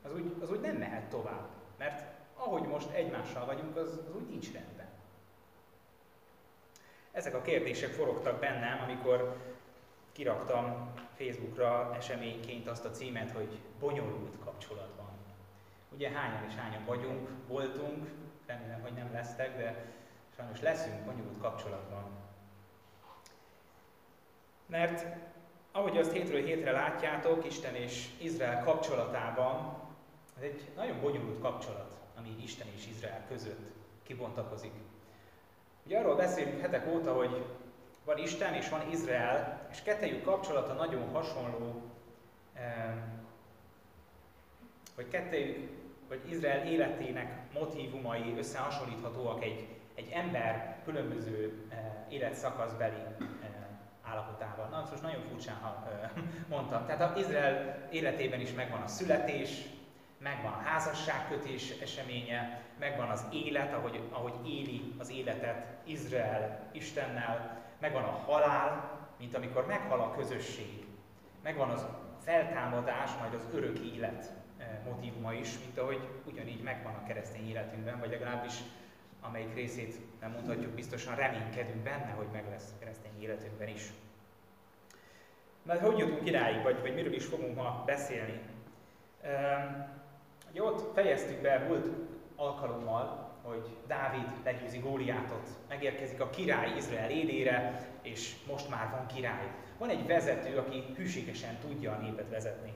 az 0.04 0.13
úgy, 0.13 0.36
az 0.41 0.52
úgy 0.52 0.60
nem 0.60 0.76
mehet 0.76 1.10
tovább. 1.10 1.48
Mert 1.78 2.04
ahogy 2.36 2.67
most 2.67 2.89
egymással 2.91 3.45
vagyunk, 3.45 3.76
az, 3.76 4.00
az 4.08 4.15
úgy 4.15 4.30
nincs 4.30 4.52
rendben. 4.54 4.89
Ezek 7.12 7.36
a 7.36 7.41
kérdések 7.41 7.89
forogtak 7.89 8.39
bennem, 8.39 8.82
amikor 8.84 9.38
kiraktam 10.12 10.93
Facebookra 11.15 11.95
eseményként 11.98 12.67
azt 12.67 12.86
a 12.86 12.91
címet, 12.91 13.32
hogy 13.32 13.60
bonyolult 13.80 14.39
kapcsolatban. 14.43 15.10
Ugye 15.93 16.10
hányan 16.10 16.45
és 16.48 16.56
hányan 16.56 16.86
vagyunk, 16.86 17.30
voltunk, 17.48 18.08
remélem, 18.45 18.81
hogy 18.81 18.93
nem 18.93 19.12
lesztek, 19.13 19.58
de 19.58 19.86
sajnos 20.36 20.62
leszünk 20.62 21.05
bonyolult 21.05 21.39
kapcsolatban. 21.39 22.03
Mert 24.65 25.05
ahogy 25.71 25.97
azt 25.97 26.12
hétről 26.12 26.43
hétre 26.43 26.71
látjátok, 26.71 27.45
Isten 27.45 27.75
és 27.75 28.10
Izrael 28.21 28.63
kapcsolatában, 28.63 29.77
ez 30.38 30.43
egy 30.43 30.69
nagyon 30.75 30.99
bonyolult 31.01 31.41
kapcsolat, 31.41 31.97
ami 32.17 32.36
Isten 32.43 32.67
és 32.75 32.88
Izrael 32.88 33.25
között 33.27 33.71
kibontakozik. 34.03 34.71
Ugye 35.86 35.97
arról 35.97 36.15
beszélünk 36.15 36.62
hetek 36.62 36.88
óta, 36.88 37.13
hogy 37.13 37.45
van 38.05 38.17
Isten 38.17 38.53
és 38.53 38.69
van 38.69 38.89
Izrael, 38.89 39.67
és 39.71 39.81
kettejük 39.81 40.23
kapcsolata 40.23 40.73
nagyon 40.73 41.12
hasonló, 41.12 41.81
vagy 44.95 45.08
kettejük 45.08 45.69
vagy 46.08 46.22
Izrael 46.30 46.68
életének 46.68 47.54
motivumai 47.54 48.34
összehasonlíthatóak 48.38 49.44
egy, 49.44 49.68
egy 49.96 50.10
ember 50.13 50.78
különböző 50.84 51.68
eh, 51.70 51.78
életszakaszbeli 52.10 53.02
eh, 53.02 53.50
állapotával. 54.04 54.68
Na, 54.68 54.88
most 54.89 55.02
nagyon 55.02 55.22
furcsán 55.22 55.56
ha, 55.56 55.88
eh, 56.02 56.10
mondtam. 56.56 56.86
Tehát 56.86 57.12
az 57.12 57.18
Izrael 57.18 57.88
életében 57.91 58.39
is 58.39 58.54
megvan 58.54 58.82
a 58.82 58.88
születés, 58.88 59.65
megvan 60.18 60.52
a 60.52 60.62
házasságkötés 60.63 61.80
eseménye, 61.82 62.62
megvan 62.80 63.10
az 63.10 63.26
élet, 63.32 63.74
ahogy, 63.74 64.02
ahogy 64.12 64.50
éli 64.50 64.94
az 64.98 65.12
életet 65.12 65.65
Izrael 65.84 66.70
Istennel, 66.72 67.63
megvan 67.80 68.04
a 68.04 68.22
halál, 68.26 69.00
mint 69.20 69.36
amikor 69.36 69.65
meghal 69.65 70.00
a 70.00 70.15
közösség, 70.15 70.86
megvan 71.44 71.70
az 71.70 71.86
feltámadás, 72.24 73.10
majd 73.20 73.34
az 73.34 73.48
örök 73.54 73.80
élet 73.80 74.32
motivuma 74.86 75.34
is, 75.34 75.60
mint 75.60 75.78
ahogy 75.78 76.08
ugyanígy 76.25 76.63
megvan 76.63 76.93
a 76.93 77.04
keresztény 77.04 77.49
életünkben, 77.49 77.99
vagy 77.99 78.10
legalábbis 78.10 78.54
amelyik 79.28 79.54
részét 79.54 79.95
nem 80.19 80.32
mondhatjuk, 80.32 80.71
biztosan 80.71 81.15
reménykedünk 81.15 81.84
benne, 81.84 82.12
hogy 82.12 82.28
meg 82.32 82.45
lesz 82.49 82.73
a 82.75 82.80
keresztény 82.80 83.21
életünkben 83.21 83.67
is. 83.67 83.82
Mert 85.63 85.82
hogy 85.82 85.97
jutunk 85.97 86.28
iráig, 86.28 86.63
vagy, 86.63 86.82
vagy 86.82 86.93
miről 86.93 87.13
is 87.13 87.25
fogunk 87.25 87.56
ma 87.56 87.84
beszélni? 87.86 88.39
ugye 90.51 90.63
ott 90.63 90.93
fejeztük 90.93 91.41
be 91.41 91.58
múlt 91.58 91.88
alkalommal, 92.36 93.32
hogy 93.41 93.78
Dávid 93.88 94.28
legyőzi 94.43 94.78
Góliátot, 94.78 95.49
megérkezik 95.67 96.21
a 96.21 96.30
király 96.30 96.75
Izrael 96.78 97.10
élére, 97.10 97.88
és 98.01 98.36
most 98.47 98.69
már 98.69 98.89
van 98.91 99.08
király. 99.08 99.51
Van 99.78 99.89
egy 99.89 100.08
vezető, 100.08 100.58
aki 100.58 100.84
hűségesen 100.95 101.58
tudja 101.62 101.91
a 101.91 101.97
népet 101.97 102.30
vezetni. 102.30 102.73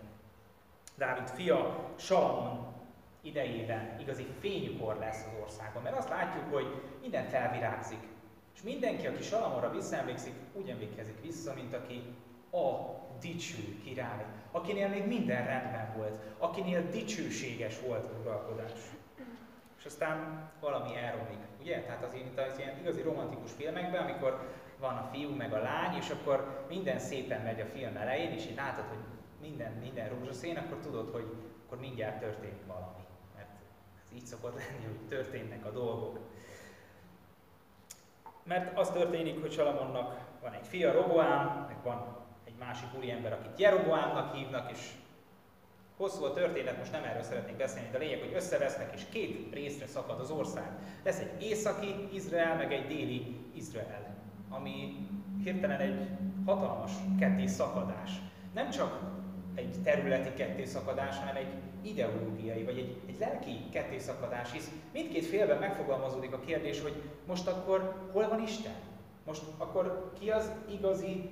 Dávid 0.99 1.27
fia, 1.27 1.89
Salamon 1.95 2.67
idejében 3.21 3.99
igazi 3.99 4.25
fénykor 4.39 4.97
lesz 4.97 5.25
az 5.25 5.41
országban, 5.43 5.83
mert 5.83 5.97
azt 5.97 6.09
látjuk, 6.09 6.53
hogy 6.53 6.81
minden 7.01 7.25
felvirágzik. 7.25 7.99
És 8.55 8.61
mindenki, 8.61 9.07
aki 9.07 9.23
Salamonra 9.23 9.71
visszaemlékszik, 9.71 10.33
úgy 10.53 10.69
emlékezik 10.69 11.21
vissza, 11.21 11.53
mint 11.53 11.73
aki 11.73 12.03
a 12.51 12.97
dicső 13.19 13.81
király, 13.83 14.25
akinél 14.51 14.87
még 14.87 15.07
minden 15.07 15.45
rendben 15.45 15.93
volt, 15.97 16.21
akinél 16.37 16.89
dicsőséges 16.89 17.79
volt 17.79 18.05
az 18.05 18.15
uralkodás. 18.21 18.71
És 19.77 19.85
aztán 19.85 20.49
valami 20.59 20.95
elromlik, 20.95 21.39
ugye? 21.61 21.81
Tehát 21.81 22.03
az, 22.03 22.13
az 22.51 22.57
ilyen 22.57 22.77
igazi 22.79 23.01
romantikus 23.01 23.51
filmekben, 23.51 24.03
amikor 24.03 24.49
van 24.79 24.97
a 24.97 25.09
fiú 25.11 25.35
meg 25.35 25.53
a 25.53 25.61
lány, 25.61 25.95
és 25.95 26.09
akkor 26.09 26.65
minden 26.69 26.99
szépen 26.99 27.41
megy 27.41 27.61
a 27.61 27.65
film 27.65 27.97
elején, 27.97 28.31
és 28.31 28.45
így 28.45 28.55
látod, 28.55 28.83
hogy 28.83 29.18
minden, 29.41 29.71
minden 29.71 30.09
rózsaszín, 30.09 30.57
akkor 30.57 30.77
tudod, 30.77 31.09
hogy 31.09 31.25
akkor 31.65 31.79
mindjárt 31.79 32.19
történik 32.19 32.65
valami. 32.67 33.03
Mert 33.35 33.49
ez 34.03 34.15
így 34.15 34.25
szokott 34.25 34.55
lenni, 34.57 34.85
hogy 34.85 35.07
történnek 35.07 35.65
a 35.65 35.71
dolgok. 35.71 36.19
Mert 38.43 38.77
az 38.77 38.89
történik, 38.89 39.41
hogy 39.41 39.51
Salamonnak 39.51 40.27
van 40.41 40.53
egy 40.53 40.67
fia, 40.67 40.93
Roboám, 40.93 41.65
meg 41.67 41.83
van 41.83 42.17
egy 42.45 42.53
másik 42.59 42.87
úriember, 42.97 43.33
akit 43.33 43.59
Jeroboámnak 43.59 44.35
hívnak, 44.35 44.71
és 44.71 44.91
hosszú 45.97 46.23
a 46.23 46.33
történet, 46.33 46.77
most 46.77 46.91
nem 46.91 47.03
erről 47.03 47.21
szeretnék 47.21 47.57
beszélni, 47.57 47.89
de 47.89 47.97
a 47.97 47.99
lényeg, 47.99 48.19
hogy 48.19 48.33
összevesznek, 48.33 48.93
és 48.93 49.01
két 49.09 49.53
részre 49.53 49.85
szakad 49.85 50.19
az 50.19 50.31
ország. 50.31 50.71
Lesz 51.03 51.19
egy 51.19 51.41
északi 51.41 52.09
Izrael, 52.13 52.55
meg 52.55 52.73
egy 52.73 52.87
déli 52.87 53.35
Izrael, 53.53 54.15
ami 54.49 55.07
hirtelen 55.43 55.79
egy 55.79 56.07
hatalmas 56.45 56.91
kettés 57.19 57.51
szakadás. 57.51 58.11
Nem 58.53 58.69
csak 58.69 59.18
egy 59.59 59.75
területi 59.83 60.33
kettészakadás, 60.33 61.17
hanem 61.17 61.35
egy 61.35 61.47
ideológiai, 61.81 62.63
vagy 62.63 62.77
egy, 62.77 62.95
egy 63.07 63.19
lelki 63.19 63.69
kettészakadás, 63.71 64.51
hisz 64.51 64.71
mindkét 64.93 65.25
félben 65.25 65.59
megfogalmazódik 65.59 66.33
a 66.33 66.39
kérdés, 66.39 66.81
hogy 66.81 67.01
most 67.27 67.47
akkor 67.47 68.09
hol 68.11 68.27
van 68.27 68.43
Isten? 68.43 68.75
Most 69.25 69.43
akkor 69.57 70.11
ki 70.19 70.31
az 70.31 70.51
igazi 70.71 71.29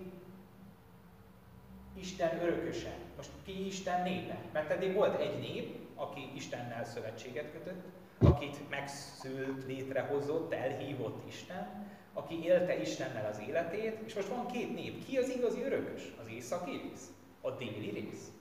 Isten 1.99 2.41
örököse? 2.41 2.93
Most 3.15 3.29
ki 3.45 3.65
Isten 3.65 4.03
népe? 4.03 4.37
Mert 4.53 4.69
eddig 4.69 4.93
volt 4.93 5.19
egy 5.19 5.39
nép, 5.39 5.75
aki 5.95 6.31
Istennel 6.35 6.83
szövetséget 6.83 7.51
kötött, 7.51 7.83
akit 8.19 8.69
megszült, 8.69 9.65
létrehozott, 9.65 10.53
elhívott 10.53 11.27
Isten, 11.27 11.85
aki 12.13 12.43
élte 12.43 12.81
Istennel 12.81 13.29
az 13.31 13.41
életét, 13.47 13.99
és 14.05 14.13
most 14.13 14.27
van 14.27 14.47
két 14.47 14.73
nép. 14.73 15.05
Ki 15.05 15.17
az 15.17 15.29
igazi 15.29 15.63
örökös? 15.63 16.13
Az 16.21 16.31
északi 16.31 16.71
rész? 16.71 17.11
A 17.47 17.55
déli 17.55 17.89
rész. 17.89 18.31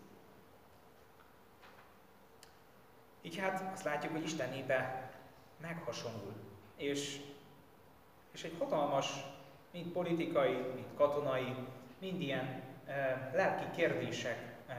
Így 3.23 3.37
hát 3.37 3.73
azt 3.73 3.85
látjuk, 3.85 4.13
hogy 4.13 4.25
Isten 4.25 4.51
népe 4.51 5.11
meghasonul. 5.61 6.35
És, 6.77 7.21
és 8.33 8.45
egy 8.45 8.55
hatalmas, 8.59 9.25
mind 9.71 9.87
politikai, 9.87 10.53
mind 10.53 10.87
katonai, 10.97 11.55
mind 11.99 12.21
ilyen 12.21 12.63
e, 12.87 13.31
lelki 13.35 13.77
kérdések 13.77 14.57
e, 14.67 14.75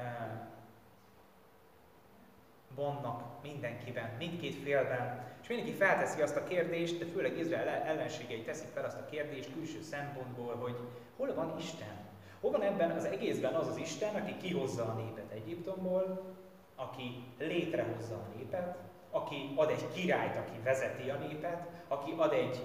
vannak 2.75 3.41
mindenkiben, 3.41 4.09
mindkét 4.17 4.55
félben. 4.55 5.25
És 5.41 5.47
mindenki 5.47 5.73
felteszi 5.73 6.21
azt 6.21 6.35
a 6.35 6.43
kérdést, 6.43 6.97
de 6.97 7.05
főleg 7.05 7.37
Izrael 7.37 7.67
ellenségei 7.67 8.43
teszik 8.43 8.69
fel 8.69 8.85
azt 8.85 8.99
a 8.99 9.05
kérdést 9.05 9.53
külső 9.53 9.81
szempontból, 9.81 10.55
hogy 10.55 10.75
hol 11.15 11.33
van 11.33 11.57
Isten? 11.57 12.06
Hol 12.41 12.51
van 12.51 12.61
ebben 12.61 12.91
az 12.91 13.05
egészben 13.05 13.53
az 13.53 13.67
az 13.67 13.77
Isten, 13.77 14.15
aki 14.15 14.37
kihozza 14.37 14.83
a 14.83 14.93
népet 14.93 15.31
Egyiptomból, 15.31 16.35
aki 16.75 17.23
létrehozza 17.39 18.15
a 18.15 18.35
népet, 18.37 18.77
aki 19.11 19.53
ad 19.55 19.69
egy 19.69 19.87
királyt, 19.93 20.35
aki 20.35 20.59
vezeti 20.63 21.09
a 21.09 21.15
népet, 21.15 21.67
aki 21.87 22.13
ad 22.17 22.33
egy 22.33 22.63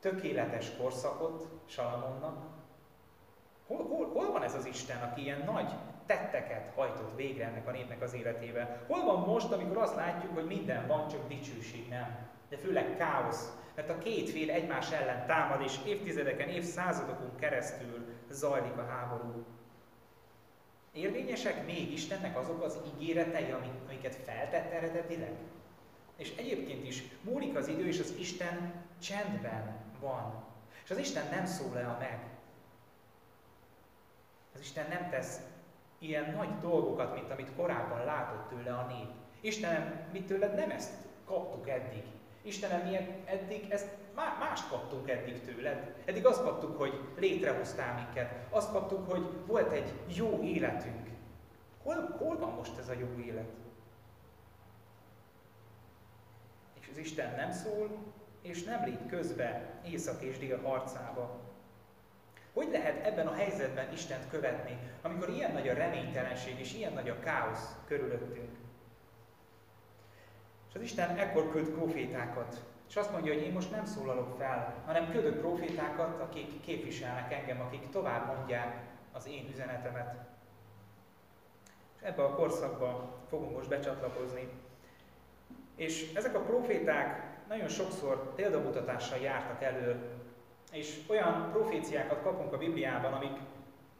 tökéletes 0.00 0.76
korszakot 0.76 1.48
Salamonnak. 1.66 2.44
Hol, 3.66 3.86
hol, 3.86 4.10
hol 4.12 4.32
van 4.32 4.42
ez 4.42 4.54
az 4.54 4.66
Isten, 4.66 5.02
aki 5.02 5.22
ilyen 5.22 5.42
nagy 5.46 5.70
tetteket 6.06 6.72
hajtott 6.74 7.16
végre 7.16 7.44
ennek 7.44 7.68
a 7.68 7.70
népnek 7.70 8.02
az 8.02 8.14
életébe? 8.14 8.84
Hol 8.86 9.04
van 9.04 9.20
most, 9.20 9.52
amikor 9.52 9.76
azt 9.76 9.96
látjuk, 9.96 10.34
hogy 10.34 10.46
minden 10.46 10.86
van, 10.86 11.08
csak 11.08 11.28
dicsőség 11.28 11.88
nem? 11.88 12.30
De 12.48 12.56
főleg 12.56 12.96
káosz, 12.96 13.52
mert 13.74 13.90
a 13.90 13.98
két 13.98 14.30
fél 14.30 14.50
egymás 14.50 14.92
ellen 14.92 15.26
támad, 15.26 15.62
és 15.62 15.78
évtizedeken, 15.86 16.48
évszázadokon 16.48 17.36
keresztül 17.36 18.01
zajlik 18.32 18.76
a 18.76 18.86
háború. 18.86 19.44
Érvényesek 20.92 21.66
még 21.66 21.92
Istennek 21.92 22.38
azok 22.38 22.62
az 22.62 22.78
ígéretei, 22.94 23.54
amiket 23.86 24.14
feltett 24.14 24.72
eredetileg? 24.72 25.32
És 26.16 26.36
egyébként 26.36 26.86
is 26.86 27.02
múlik 27.22 27.56
az 27.56 27.68
idő, 27.68 27.86
és 27.86 28.00
az 28.00 28.14
Isten 28.18 28.84
csendben 29.02 29.76
van. 30.00 30.44
És 30.84 30.90
az 30.90 30.98
Isten 30.98 31.28
nem 31.30 31.46
szól 31.46 31.76
a 31.76 31.96
meg. 31.98 32.30
Az 34.54 34.60
Isten 34.60 34.88
nem 34.88 35.10
tesz 35.10 35.40
ilyen 35.98 36.30
nagy 36.30 36.58
dolgokat, 36.58 37.14
mint 37.14 37.30
amit 37.30 37.54
korábban 37.56 38.04
látott 38.04 38.48
tőle 38.48 38.74
a 38.74 38.86
nép. 38.86 39.08
Istenem, 39.40 40.08
mit 40.12 40.26
tőled 40.26 40.54
nem 40.54 40.70
ezt 40.70 40.92
kaptuk 41.24 41.68
eddig. 41.68 42.04
Istenem, 42.42 42.80
milyen 42.80 43.06
eddig 43.24 43.66
ezt 43.70 43.86
mást 44.14 44.68
kaptunk 44.68 45.10
eddig 45.10 45.40
tőled. 45.44 45.94
Eddig 46.04 46.26
azt 46.26 46.42
kaptuk, 46.42 46.78
hogy 46.78 47.00
létrehoztál 47.18 47.94
minket. 47.94 48.32
Azt 48.50 48.72
kaptuk, 48.72 49.10
hogy 49.10 49.26
volt 49.46 49.72
egy 49.72 49.92
jó 50.16 50.42
életünk. 50.42 51.08
Hol, 51.82 52.16
hol 52.18 52.38
van 52.38 52.52
most 52.52 52.78
ez 52.78 52.88
a 52.88 52.92
jó 52.92 53.24
élet? 53.26 53.50
És 56.80 56.88
az 56.90 56.96
Isten 56.96 57.34
nem 57.34 57.50
szól, 57.50 57.90
és 58.42 58.62
nem 58.62 58.84
lép 58.84 59.08
közbe 59.08 59.80
észak 59.84 60.22
és 60.22 60.38
dél 60.38 60.60
harcába. 60.62 61.40
Hogy 62.52 62.68
lehet 62.70 63.06
ebben 63.06 63.26
a 63.26 63.34
helyzetben 63.34 63.92
Istent 63.92 64.28
követni, 64.30 64.78
amikor 65.02 65.28
ilyen 65.28 65.52
nagy 65.52 65.68
a 65.68 65.74
reménytelenség 65.74 66.58
és 66.58 66.74
ilyen 66.74 66.92
nagy 66.92 67.08
a 67.08 67.18
káosz 67.18 67.76
körülöttünk? 67.86 68.61
És 70.72 70.78
az 70.78 70.84
Isten 70.84 71.16
ekkor 71.16 71.50
küld 71.50 71.68
profétákat, 71.68 72.62
és 72.88 72.96
azt 72.96 73.12
mondja, 73.12 73.32
hogy 73.32 73.42
én 73.42 73.52
most 73.52 73.70
nem 73.70 73.84
szólalok 73.84 74.36
fel, 74.38 74.82
hanem 74.86 75.10
küldök 75.10 75.40
profétákat, 75.40 76.20
akik 76.20 76.60
képviselnek 76.60 77.32
engem, 77.32 77.60
akik 77.60 77.88
tovább 77.90 78.36
mondják 78.36 78.76
az 79.12 79.26
én 79.26 79.48
üzenetemet. 79.52 80.14
És 81.96 82.02
ebbe 82.02 82.22
a 82.22 82.34
korszakba 82.34 83.18
fogunk 83.28 83.56
most 83.56 83.68
becsatlakozni. 83.68 84.48
És 85.76 86.12
ezek 86.14 86.34
a 86.34 86.40
proféták 86.40 87.22
nagyon 87.48 87.68
sokszor 87.68 88.34
példamutatással 88.34 89.18
jártak 89.18 89.62
elő, 89.62 90.00
és 90.72 91.00
olyan 91.08 91.48
proféciákat 91.50 92.22
kapunk 92.22 92.52
a 92.52 92.58
Bibliában, 92.58 93.12
amik, 93.12 93.38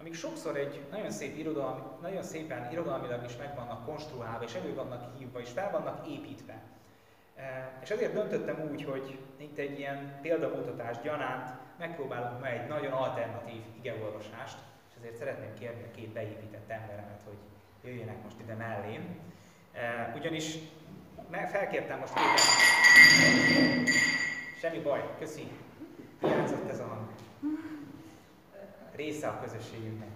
amik 0.03 0.15
sokszor 0.15 0.57
egy 0.57 0.81
nagyon 0.91 1.11
szép 1.11 1.37
irodalmi, 1.37 1.81
nagyon 2.01 2.23
szépen 2.23 2.73
irodalmilag 2.73 3.25
is 3.25 3.37
meg 3.37 3.55
vannak 3.55 3.85
konstruálva, 3.85 4.45
és 4.45 4.55
elő 4.55 4.75
vannak 4.75 5.19
hívva, 5.19 5.41
és 5.41 5.51
fel 5.51 5.71
vannak 5.71 6.07
építve. 6.09 6.63
E, 7.37 7.79
és 7.83 7.91
ezért 7.91 8.13
döntöttem 8.13 8.69
úgy, 8.71 8.85
hogy 8.85 9.19
itt 9.37 9.59
egy 9.59 9.79
ilyen 9.79 10.19
példamutatás 10.23 10.97
gyanánt 11.03 11.51
megpróbálunk 11.79 12.41
ma 12.41 12.47
egy 12.47 12.67
nagyon 12.67 12.93
alternatív 12.93 13.63
igeolvasást, 13.77 14.59
és 14.91 14.97
ezért 14.99 15.17
szeretném 15.17 15.55
kérni 15.59 15.83
a 15.83 15.95
két 15.97 16.09
beépített 16.09 16.71
emberemet, 16.71 17.21
hogy 17.25 17.39
jöjjenek 17.85 18.23
most 18.23 18.41
ide 18.41 18.55
mellém. 18.55 19.19
E, 19.73 20.13
ugyanis 20.17 20.59
felkértem 21.31 21.99
most 21.99 22.13
két 22.15 22.25
Semmi 24.61 24.79
baj, 24.79 25.15
köszi. 25.19 25.51
Hiányzott 26.21 26.71
ez 26.71 26.79
a 26.81 26.85
hang. 26.85 27.09
Része 28.97 29.29
a 29.29 29.41
közösségünknek. 29.41 30.09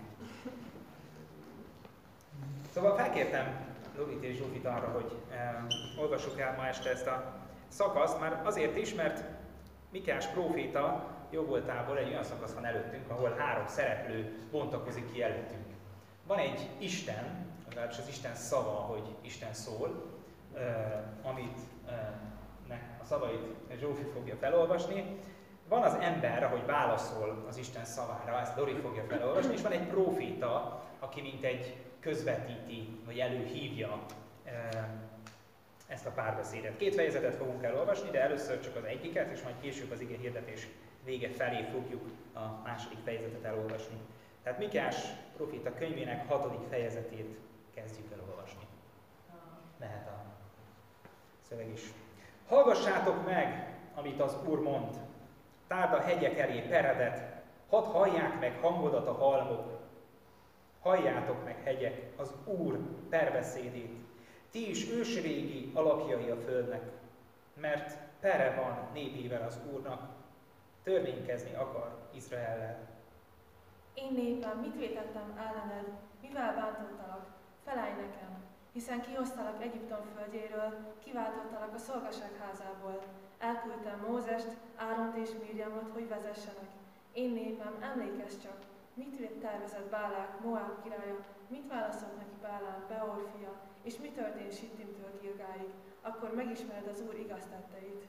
Szóval 2.72 2.96
felkértem 2.96 3.66
Lovit 3.96 4.22
és 4.22 4.36
Zsófit 4.36 4.64
arra, 4.64 4.88
hogy 4.88 5.16
eh, 5.30 6.00
olvassuk 6.00 6.40
el 6.40 6.54
ma 6.56 6.66
este 6.66 6.90
ezt 6.90 7.06
a 7.06 7.34
szakaszt, 7.68 8.20
már 8.20 8.42
azért 8.44 8.76
is, 8.76 8.94
mert 8.94 9.24
Mikás 9.90 10.26
próféta 10.26 11.14
jó 11.30 11.42
voltából 11.42 11.98
egy 11.98 12.08
olyan 12.08 12.22
szakasz 12.24 12.52
van 12.52 12.64
előttünk, 12.64 13.10
ahol 13.10 13.34
három 13.38 13.66
szereplő 13.66 14.38
bontakozik 14.50 15.12
ki 15.12 15.22
előttünk. 15.22 15.66
Van 16.26 16.38
egy 16.38 16.68
Isten, 16.78 17.46
legalábbis 17.68 17.98
az 17.98 18.08
Isten 18.08 18.34
szava, 18.34 18.70
hogy 18.70 19.14
Isten 19.20 19.52
szól, 19.52 20.14
amit 21.22 21.58
a 23.02 23.04
szavait 23.04 23.54
Zsófi 23.78 24.02
fogja 24.02 24.36
felolvasni. 24.36 25.18
Van 25.68 25.83
az 25.83 25.94
ember, 26.00 26.44
ahogy 26.44 26.66
válaszol 26.66 27.44
az 27.48 27.57
Isten 27.57 27.85
szavára, 27.85 28.40
ezt 28.40 28.55
Dori 28.55 28.74
fogja 28.74 29.02
felolvasni, 29.02 29.52
és 29.52 29.62
van 29.62 29.72
egy 29.72 29.87
proféta, 29.87 30.83
aki 30.98 31.20
mint 31.20 31.44
egy 31.44 31.76
közvetíti, 32.00 33.00
vagy 33.05 33.18
előhívja 33.18 34.02
ezt 35.87 36.07
a 36.07 36.11
párbeszédet. 36.11 36.76
Két 36.76 36.94
fejezetet 36.94 37.35
fogunk 37.35 37.62
elolvasni, 37.62 38.11
de 38.11 38.20
először 38.20 38.61
csak 38.61 38.76
az 38.76 38.85
egyiket, 38.85 39.31
és 39.33 39.42
majd 39.42 39.55
később 39.61 39.90
az 39.90 40.00
ige 40.00 40.16
hirdetés 40.16 40.68
vége 41.05 41.29
felé 41.29 41.62
fogjuk 41.72 42.11
a 42.35 42.62
második 42.64 42.98
fejezetet 43.05 43.44
elolvasni. 43.44 43.96
Tehát 44.42 44.59
Mikás 44.59 44.96
profita 45.37 45.74
könyvének 45.74 46.29
hatodik 46.29 46.68
fejezetét 46.68 47.38
kezdjük 47.74 48.12
el 48.12 48.18
olvasni. 48.29 48.66
A 49.81 49.87
szöveg 51.48 51.68
is. 51.72 51.81
Hallgassátok 52.48 53.24
meg, 53.24 53.74
amit 53.94 54.20
az 54.20 54.37
Úr 54.44 54.61
mond. 54.61 55.06
Tárd 55.66 55.92
a 55.92 56.00
hegyek 56.00 56.38
elé 56.38 56.61
peredet, 56.61 57.42
hadd 57.70 57.85
hallják 57.85 58.40
meg 58.40 58.59
hangodat 58.61 59.07
a 59.07 59.12
halmok. 59.12 59.79
Halljátok 60.83 61.44
meg, 61.44 61.62
hegyek, 61.64 62.02
az 62.16 62.33
Úr 62.44 62.79
perbeszédét. 63.09 63.96
Ti 64.50 64.70
is 64.70 64.90
ősrégi 64.90 65.70
alapjai 65.74 66.31
a 66.31 66.37
földnek, 66.37 66.83
mert 67.61 67.96
pere 68.20 68.55
van 68.55 68.88
népével 68.92 69.42
az 69.42 69.59
Úrnak, 69.72 70.09
törvénykezni 70.83 71.55
akar 71.55 72.09
Izraellel. 72.14 72.79
Én 73.94 74.12
népem, 74.12 74.59
mit 74.59 74.79
vétettem 74.79 75.38
ellened, 75.38 75.87
mivel 76.22 76.55
bántottalak? 76.55 77.26
Felállj 77.64 77.92
nekem, 77.92 78.44
hiszen 78.72 79.00
kihoztalak 79.00 79.62
Egyiptom 79.62 79.98
földjéről, 80.16 80.94
kiváltottalak 81.05 81.74
a 81.74 81.79
szolgaság 81.79 82.31
házából. 82.40 83.02
Elküldtem 83.38 84.05
Mózest, 84.09 84.49
Áront 84.77 85.16
és 85.16 85.31
Mirjamot, 85.42 85.90
hogy 85.92 86.09
vezessenek. 86.09 86.70
Én 87.12 87.31
népem, 87.31 87.77
emlékezz 87.81 88.42
csak, 88.42 88.57
mit 88.94 89.31
tervezett 89.40 89.90
Bálák, 89.90 90.40
Moab 90.40 90.83
királya, 90.83 91.25
mit 91.49 91.68
válaszolt 91.68 92.16
neki 92.16 92.37
Bálán, 92.42 92.85
Beor 92.88 93.29
fia, 93.37 93.53
és 93.83 93.96
mi 93.96 94.11
történt 94.11 94.57
Sittimtől 94.57 95.18
Gilgáig, 95.20 95.70
akkor 96.01 96.35
megismered 96.35 96.87
az 96.87 97.01
Úr 97.01 97.14
igaz 97.18 97.44
tetteit. 97.51 98.05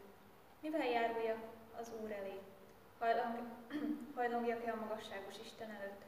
Mivel 0.62 0.86
járuljak 0.86 1.38
az 1.80 1.92
Úr 2.02 2.12
elé? 2.12 2.40
Hajlang, 3.00 3.40
hajlongjak-e 4.16 4.72
a 4.72 4.80
magasságos 4.80 5.36
Isten 5.44 5.70
előtt? 5.70 6.02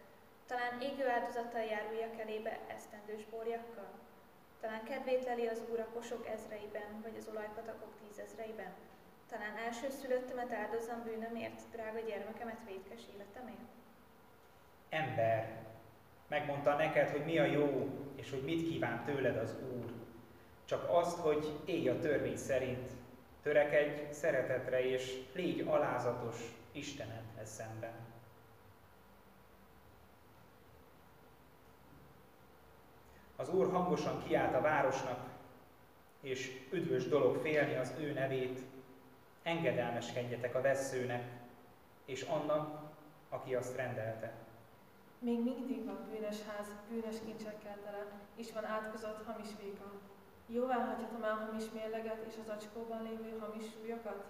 Talán 0.47 0.81
égő 0.81 1.07
áldozattal 1.07 1.61
járuljak 1.61 2.19
elébe 2.19 2.59
esztendős 2.67 3.25
borjakkal? 3.25 3.89
Talán 4.61 4.83
kedvét 4.83 5.25
leli 5.25 5.47
az 5.47 5.61
Úr 5.71 5.79
a 5.79 5.93
kosok 5.93 6.27
ezreiben, 6.27 7.01
vagy 7.01 7.15
az 7.17 7.27
olajpatakok 7.31 7.93
tízezreiben? 8.01 8.73
Talán 9.29 9.57
elsőszülöttemet 9.57 10.53
áldozzam 10.53 11.03
bűnömért, 11.03 11.61
drága 11.71 11.99
gyermekemet 11.99 12.59
védkes 12.65 13.01
életemért? 13.13 13.69
Ember, 14.89 15.63
megmondta 16.27 16.75
neked, 16.75 17.09
hogy 17.09 17.25
mi 17.25 17.39
a 17.39 17.45
jó, 17.45 17.89
és 18.15 18.29
hogy 18.29 18.43
mit 18.43 18.69
kíván 18.69 19.03
tőled 19.03 19.37
az 19.37 19.55
Úr. 19.75 19.91
Csak 20.65 20.89
azt, 20.89 21.17
hogy 21.17 21.59
élj 21.65 21.89
a 21.89 21.99
törvény 21.99 22.37
szerint, 22.37 22.91
törekedj 23.41 24.11
szeretetre, 24.11 24.89
és 24.89 25.23
légy 25.33 25.59
alázatos 25.67 26.37
Istenedhez 26.71 27.49
szemben. 27.49 27.93
Az 33.35 33.49
Úr 33.49 33.71
hangosan 33.71 34.23
kiált 34.27 34.55
a 34.55 34.61
városnak, 34.61 35.29
és 36.21 36.67
üdvös 36.71 37.07
dolog 37.07 37.41
félni 37.41 37.75
az 37.75 37.93
ő 37.99 38.13
nevét, 38.13 38.59
engedelmeskedjetek 39.49 40.55
a 40.55 40.61
vesszőnek, 40.61 41.23
és 42.05 42.21
annak, 42.21 42.91
aki 43.29 43.55
azt 43.55 43.75
rendelte. 43.75 44.33
Még 45.19 45.43
mindig 45.43 45.85
van 45.85 46.07
bűnös 46.11 46.37
ház, 46.47 46.67
bűnös 46.89 47.15
kincsekkel 47.25 47.77
tele, 47.85 48.05
és 48.35 48.51
van 48.53 48.65
átkozott 48.65 49.25
hamis 49.25 49.47
véka. 49.61 49.91
Jóvá 50.47 50.75
hagyhatom 50.85 51.23
el 51.23 51.35
hamis 51.45 51.63
mérleget 51.73 52.25
és 52.27 52.33
az 52.41 52.49
acskóban 52.49 53.03
lévő 53.03 53.37
hamis 53.39 53.63
súlyokat? 53.71 54.23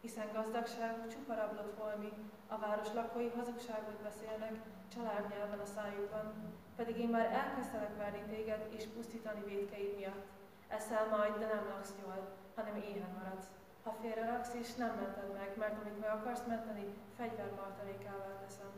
Hiszen 0.00 0.28
gazdagság 0.32 1.06
csupa 1.12 1.34
rablott 1.34 1.78
holmi, 1.78 2.12
a 2.48 2.58
város 2.58 2.92
lakói 2.92 3.28
hazugságot 3.28 3.98
beszélnek, 4.02 4.54
családnyelven 4.94 5.58
a 5.58 5.72
szájukban, 5.74 6.32
pedig 6.76 6.98
én 6.98 7.08
már 7.08 7.32
elkezdtelek 7.32 7.96
verni 7.96 8.22
téged 8.28 8.68
és 8.76 8.84
pusztítani 8.94 9.42
védkeid 9.44 9.96
miatt. 9.96 10.24
Eszel 10.68 11.06
majd, 11.16 11.34
de 11.38 11.46
nem 11.46 11.66
laksz 11.68 11.94
jól, 12.02 12.28
hanem 12.54 12.76
éhen 12.76 13.12
maradsz. 13.18 13.63
Ha 13.84 13.96
félre 14.00 14.24
raksz 14.26 14.54
és 14.54 14.74
nem 14.74 14.94
mented 14.94 15.32
meg, 15.32 15.50
mert 15.56 15.78
amit 15.80 16.00
meg 16.00 16.10
akarsz 16.10 16.46
menteni, 16.46 16.94
fegyvermartalékával 17.16 18.36
teszem. 18.44 18.72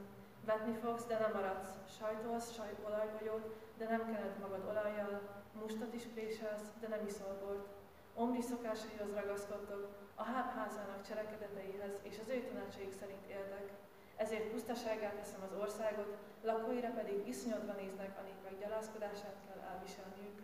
Vetni 0.45 0.75
fogsz, 0.83 1.07
de 1.07 1.19
nem 1.19 1.33
maradsz. 1.33 1.73
Sajtolsz 1.99 2.55
sajtolajbogyót, 2.55 3.47
de 3.79 3.85
nem 3.89 4.05
kened 4.05 4.39
magad 4.41 4.65
olajjal. 4.71 5.21
Mustat 5.61 5.95
is 5.95 6.05
préselsz, 6.15 6.67
de 6.81 6.89
nem 6.89 7.07
iszol 7.07 7.39
bort. 7.45 7.67
Omri 8.15 8.43
szokásaihoz 8.43 9.15
ragaszkodtok, 9.15 9.83
a 10.15 10.23
házának 10.23 11.07
cselekedeteihez, 11.09 11.95
és 12.03 12.19
az 12.23 12.29
ő 12.29 12.39
tanácsaik 12.41 12.93
szerint 13.01 13.27
éltek. 13.27 13.67
Ezért 14.17 14.51
pusztaságát 14.51 15.15
teszem 15.15 15.43
az 15.43 15.59
országot, 15.61 16.17
lakóira 16.43 16.91
pedig 16.91 17.29
iszonyodva 17.29 17.73
néznek, 17.73 18.19
a 18.19 18.23
népek 18.23 18.61
gyalázkodását 18.61 19.37
kell 19.47 19.61
elviselniük. 19.71 20.39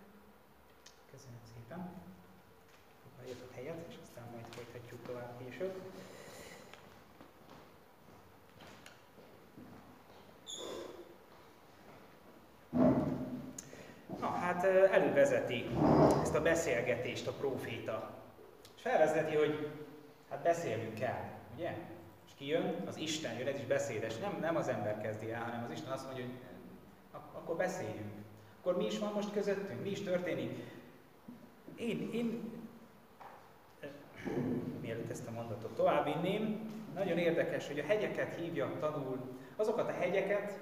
Köszönöm 1.11 1.43
szépen. 1.55 1.81
Helyet, 3.63 3.87
és 3.89 3.95
aztán 4.03 4.25
majd 4.33 4.45
folytatjuk 4.51 5.01
tovább 5.07 5.39
később. 5.45 5.73
Na 14.21 14.27
hát 14.27 14.65
elővezeti 14.65 15.67
ezt 16.23 16.35
a 16.35 16.43
beszélgetést 16.43 17.27
a 17.27 17.33
próféta. 17.33 18.11
És 18.77 18.83
felvezeti, 18.83 19.37
hogy 19.37 19.71
hát 20.31 20.43
beszélnünk 20.43 20.95
kell, 20.95 21.31
ugye? 21.55 21.75
És 22.27 22.33
ki 22.37 22.47
jön? 22.47 22.83
Az 22.87 22.97
Isten 22.97 23.39
jön, 23.39 23.47
ez 23.47 23.59
is 23.59 23.67
beszédes. 23.67 24.19
Nem, 24.19 24.39
nem 24.41 24.57
az 24.57 24.69
ember 24.69 25.01
kezdi 25.01 25.31
el, 25.31 25.43
hanem 25.43 25.65
az 25.65 25.73
Isten 25.73 25.93
azt 25.93 26.05
mondja, 26.07 26.25
hogy 26.25 26.35
akkor 27.33 27.57
beszéljünk. 27.57 28.13
Akkor 28.61 28.77
mi 28.77 28.87
is 28.87 28.99
van 28.99 29.13
most 29.13 29.33
közöttünk? 29.33 29.83
Mi 29.83 29.91
is 29.91 30.03
történik? 30.03 30.71
Én, 31.77 32.11
én 32.13 32.61
mielőtt 34.81 35.11
ezt 35.11 35.29
a 35.29 35.31
mondatot 35.31 35.75
továbbvinném, 35.75 36.71
nagyon 36.95 37.19
érdekes, 37.19 37.67
hogy 37.67 37.79
a 37.79 37.87
hegyeket 37.87 38.35
hívja 38.35 38.73
tanul, 38.81 39.19
azokat 39.57 39.89
a 39.89 39.93
hegyeket, 39.93 40.61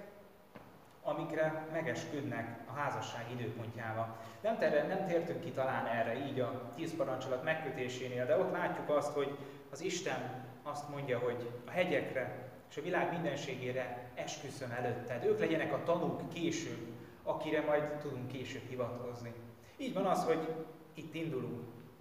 amikre 1.02 1.66
megesküdnek 1.72 2.58
a 2.66 2.72
házasság 2.72 3.24
időpontjával. 3.32 4.16
Nem, 4.40 4.58
terre, 4.58 4.86
nem 4.86 5.06
tértünk 5.06 5.40
ki 5.40 5.50
talán 5.50 5.86
erre 5.86 6.26
így 6.26 6.40
a 6.40 6.72
tíz 6.76 6.96
parancsolat 6.96 7.44
megkötésénél, 7.44 8.26
de 8.26 8.38
ott 8.38 8.52
látjuk 8.52 8.88
azt, 8.88 9.12
hogy 9.12 9.36
az 9.70 9.80
Isten 9.80 10.48
azt 10.62 10.88
mondja, 10.88 11.18
hogy 11.18 11.50
a 11.66 11.70
hegyekre 11.70 12.48
és 12.70 12.76
a 12.76 12.82
világ 12.82 13.12
mindenségére 13.12 14.10
esküszöm 14.14 14.70
előtted. 14.70 15.24
Ők 15.24 15.38
legyenek 15.38 15.72
a 15.72 15.82
tanúk 15.84 16.28
később, 16.28 16.86
akire 17.22 17.60
majd 17.60 17.82
tudunk 17.82 18.28
később 18.28 18.68
hivatkozni. 18.68 19.32
Így 19.76 19.94
van 19.94 20.06
az, 20.06 20.24
hogy 20.24 20.54
itt 20.94 21.14
indulunk. 21.14 21.60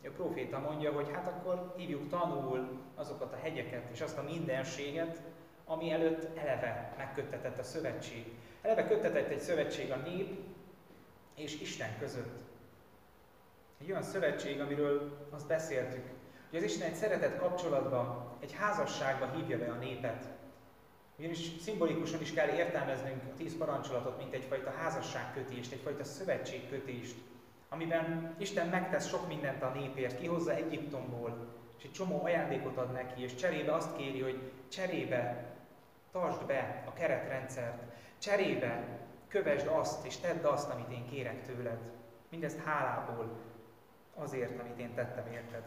A 0.10 0.22
proféta 0.22 0.60
mondja, 0.60 0.92
hogy 0.92 1.12
hát 1.14 1.28
akkor 1.28 1.74
hívjuk 1.78 2.10
tanul 2.10 2.70
azokat 2.96 3.34
a 3.34 3.40
hegyeket 3.42 3.90
és 3.92 4.02
azt 4.02 4.18
a 4.18 4.24
mindenséget, 4.24 5.22
ami 5.66 5.92
előtt 5.92 6.38
eleve 6.38 6.94
megköttetett 6.98 7.60
a 7.60 7.64
szövetség. 7.64 8.26
Eleve 8.62 8.88
köttetett 8.88 9.30
egy 9.30 9.40
szövetség 9.40 9.92
a 9.92 9.96
nép 9.96 10.38
és 11.36 11.62
Isten 11.62 11.98
között. 12.00 12.40
Egy 13.82 13.90
olyan 13.92 14.04
szövetség, 14.04 14.60
amiről 14.60 15.28
azt 15.30 15.48
beszéltük, 15.48 16.04
hogy 16.50 16.60
az 16.60 16.66
Isten 16.66 16.88
egy 16.88 16.96
szeretett 16.96 17.40
kapcsolatba, 17.40 18.32
egy 18.40 18.54
házasságba 18.54 19.32
hívja 19.36 19.58
be 19.58 19.72
a 19.72 19.76
népet. 19.76 20.26
Ugyanis 21.18 21.52
szimbolikusan 21.62 22.22
is 22.22 22.34
kell 22.34 22.50
értelmeznünk 22.50 23.24
a 23.24 23.38
tíz 23.38 23.58
parancsolatot, 23.58 24.18
mint 24.18 24.34
egyfajta 24.34 24.72
házasságkötést, 24.72 25.72
egyfajta 25.72 26.04
szövetségkötést, 26.04 27.16
amiben 27.70 28.36
Isten 28.38 28.68
megtesz 28.68 29.08
sok 29.08 29.28
mindent 29.28 29.64
a 29.64 29.70
népért, 29.70 30.20
kihozza 30.20 30.54
Egyiptomból, 30.54 31.48
és 31.78 31.84
egy 31.84 31.92
csomó 31.92 32.24
ajándékot 32.24 32.78
ad 32.78 32.92
neki, 32.92 33.24
és 33.24 33.36
cserébe 33.36 33.74
azt 33.74 33.96
kéri, 33.96 34.22
hogy 34.22 34.52
cserébe 34.68 35.54
tartsd 36.12 36.46
be 36.46 36.84
a 36.88 36.94
keretrendszert, 36.94 37.84
cserébe 38.18 39.00
kövesd 39.28 39.68
azt, 39.68 40.06
és 40.06 40.18
tedd 40.18 40.44
azt, 40.44 40.70
amit 40.70 40.92
én 40.92 41.06
kérek 41.10 41.46
tőled. 41.46 41.80
Mindezt 42.30 42.64
hálából 42.64 43.30
azért, 44.16 44.60
amit 44.60 44.80
én 44.80 44.94
tettem 44.94 45.32
érted. 45.34 45.64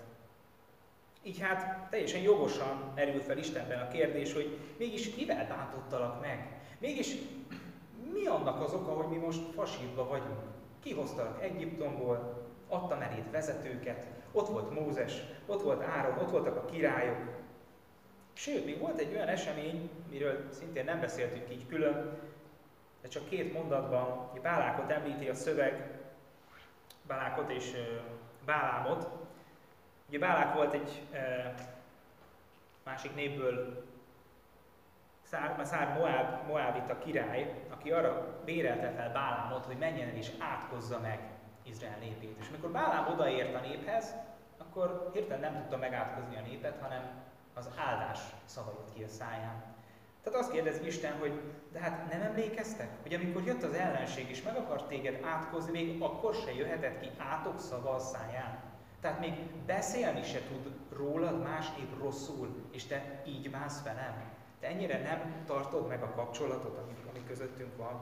Így 1.22 1.40
hát 1.40 1.90
teljesen 1.90 2.20
jogosan 2.20 2.92
merül 2.94 3.20
fel 3.20 3.38
Istenben 3.38 3.80
a 3.80 3.88
kérdés, 3.88 4.32
hogy 4.32 4.58
mégis 4.78 5.14
kivel 5.14 5.46
bántottalak 5.46 6.20
meg? 6.20 6.60
Mégis 6.78 7.14
mi 8.12 8.26
annak 8.26 8.60
az 8.62 8.72
oka, 8.72 8.92
hogy 8.92 9.08
mi 9.08 9.16
most 9.16 9.40
fasírba 9.54 10.08
vagyunk? 10.08 10.51
Kihoztak 10.82 11.42
Egyiptomból, 11.42 12.46
adtam 12.68 13.00
elét 13.00 13.30
vezetőket, 13.30 14.06
ott 14.32 14.48
volt 14.48 14.70
Mózes, 14.70 15.22
ott 15.46 15.62
volt 15.62 15.82
Áron, 15.82 16.18
ott 16.18 16.30
voltak 16.30 16.56
a 16.56 16.64
királyok. 16.64 17.40
Sőt, 18.32 18.64
még 18.64 18.78
volt 18.78 18.98
egy 18.98 19.14
olyan 19.14 19.28
esemény, 19.28 19.90
miről 20.10 20.48
szintén 20.50 20.84
nem 20.84 21.00
beszéltünk 21.00 21.50
így 21.50 21.66
külön, 21.66 22.18
de 23.02 23.08
csak 23.08 23.28
két 23.28 23.52
mondatban, 23.52 24.04
hogy 24.04 24.40
Bálákot 24.40 24.90
említi 24.90 25.28
a 25.28 25.34
szöveg, 25.34 26.00
Bálákot 27.06 27.50
és 27.50 27.72
Bálámot. 28.44 29.08
Ugye 30.08 30.18
Bálák 30.18 30.54
volt 30.54 30.72
egy 30.72 31.02
másik 32.84 33.14
népből 33.14 33.84
Szár, 35.32 35.60
Szár 35.62 35.98
Moab, 35.98 36.46
Moabita 36.46 36.98
király, 36.98 37.64
aki 37.70 37.90
arra 37.90 38.42
bérelte 38.44 38.90
fel 38.90 39.12
Bálámot, 39.12 39.64
hogy 39.64 39.76
menjen 39.78 40.08
el 40.08 40.16
és 40.16 40.30
átkozza 40.38 40.98
meg 41.00 41.20
Izrael 41.62 41.98
népét. 42.00 42.36
És 42.40 42.48
amikor 42.48 42.70
Bálám 42.70 43.12
odaért 43.12 43.54
a 43.54 43.60
néphez, 43.60 44.14
akkor 44.58 45.10
hirtelen 45.12 45.52
nem 45.52 45.60
tudta 45.60 45.76
megátkozni 45.76 46.36
a 46.36 46.40
népet, 46.40 46.80
hanem 46.80 47.02
az 47.54 47.68
áldás 47.76 48.18
szava 48.44 48.72
jött 48.78 48.94
ki 48.94 49.02
a 49.02 49.08
száján. 49.08 49.64
Tehát 50.22 50.38
azt 50.38 50.50
kérdezi 50.50 50.86
Isten, 50.86 51.18
hogy 51.18 51.40
de 51.72 51.78
hát 51.78 52.10
nem 52.10 52.22
emlékeztek, 52.22 52.88
hogy 53.02 53.14
amikor 53.14 53.42
jött 53.42 53.62
az 53.62 53.74
ellenség 53.74 54.30
és 54.30 54.42
meg 54.42 54.56
akart 54.56 54.88
téged 54.88 55.24
átkozni, 55.24 55.70
még 55.72 56.02
akkor 56.02 56.34
se 56.34 56.54
jöhetett 56.54 57.00
ki 57.00 57.10
átok 57.18 57.58
szava 57.58 57.90
a 57.90 57.98
száján. 57.98 58.58
Tehát 59.00 59.20
még 59.20 59.34
beszélni 59.66 60.22
se 60.22 60.40
tud 60.42 60.72
rólad 60.96 61.42
másképp 61.42 61.98
rosszul, 62.00 62.68
és 62.72 62.86
te 62.86 63.22
így 63.26 63.50
mász 63.50 63.82
velem. 63.82 64.40
Te 64.62 64.68
ennyire 64.68 64.98
nem 64.98 65.44
tartod 65.46 65.88
meg 65.88 66.02
a 66.02 66.10
kapcsolatot, 66.14 66.78
ami, 66.78 66.94
ami 67.10 67.24
közöttünk 67.26 67.76
van. 67.76 68.00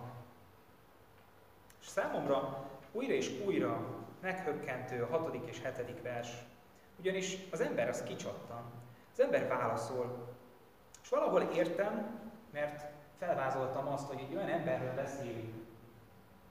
És 1.80 1.86
számomra 1.86 2.66
újra 2.92 3.12
és 3.12 3.40
újra 3.46 3.86
meghökkentő 4.20 5.02
a 5.02 5.06
hatodik 5.06 5.46
és 5.46 5.62
hetedik 5.62 6.02
vers. 6.02 6.28
Ugyanis 6.98 7.36
az 7.50 7.60
ember 7.60 7.88
az 7.88 8.02
kicsattan. 8.02 8.62
Az 9.12 9.20
ember 9.20 9.48
válaszol. 9.48 10.28
És 11.02 11.08
valahol 11.08 11.42
értem, 11.42 12.20
mert 12.52 12.84
felvázoltam 13.18 13.88
azt, 13.88 14.08
hogy 14.08 14.18
egy 14.28 14.34
olyan 14.34 14.48
emberről 14.48 14.94
beszélünk, 14.94 15.54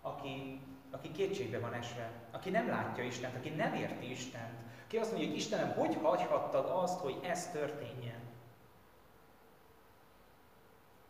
aki, 0.01 0.61
aki 0.91 1.11
kétségbe 1.11 1.59
van 1.59 1.73
esve, 1.73 2.11
aki 2.31 2.49
nem 2.49 2.67
látja 2.67 3.03
Istent, 3.03 3.35
aki 3.35 3.49
nem 3.49 3.73
érti 3.73 4.11
Istent, 4.11 4.53
aki 4.85 4.97
azt 4.97 5.11
mondja, 5.11 5.27
hogy 5.29 5.37
Istenem, 5.37 5.71
hogy 5.71 5.97
hagyhattad 6.01 6.69
azt, 6.83 6.99
hogy 6.99 7.19
ez 7.23 7.51
történjen? 7.51 8.08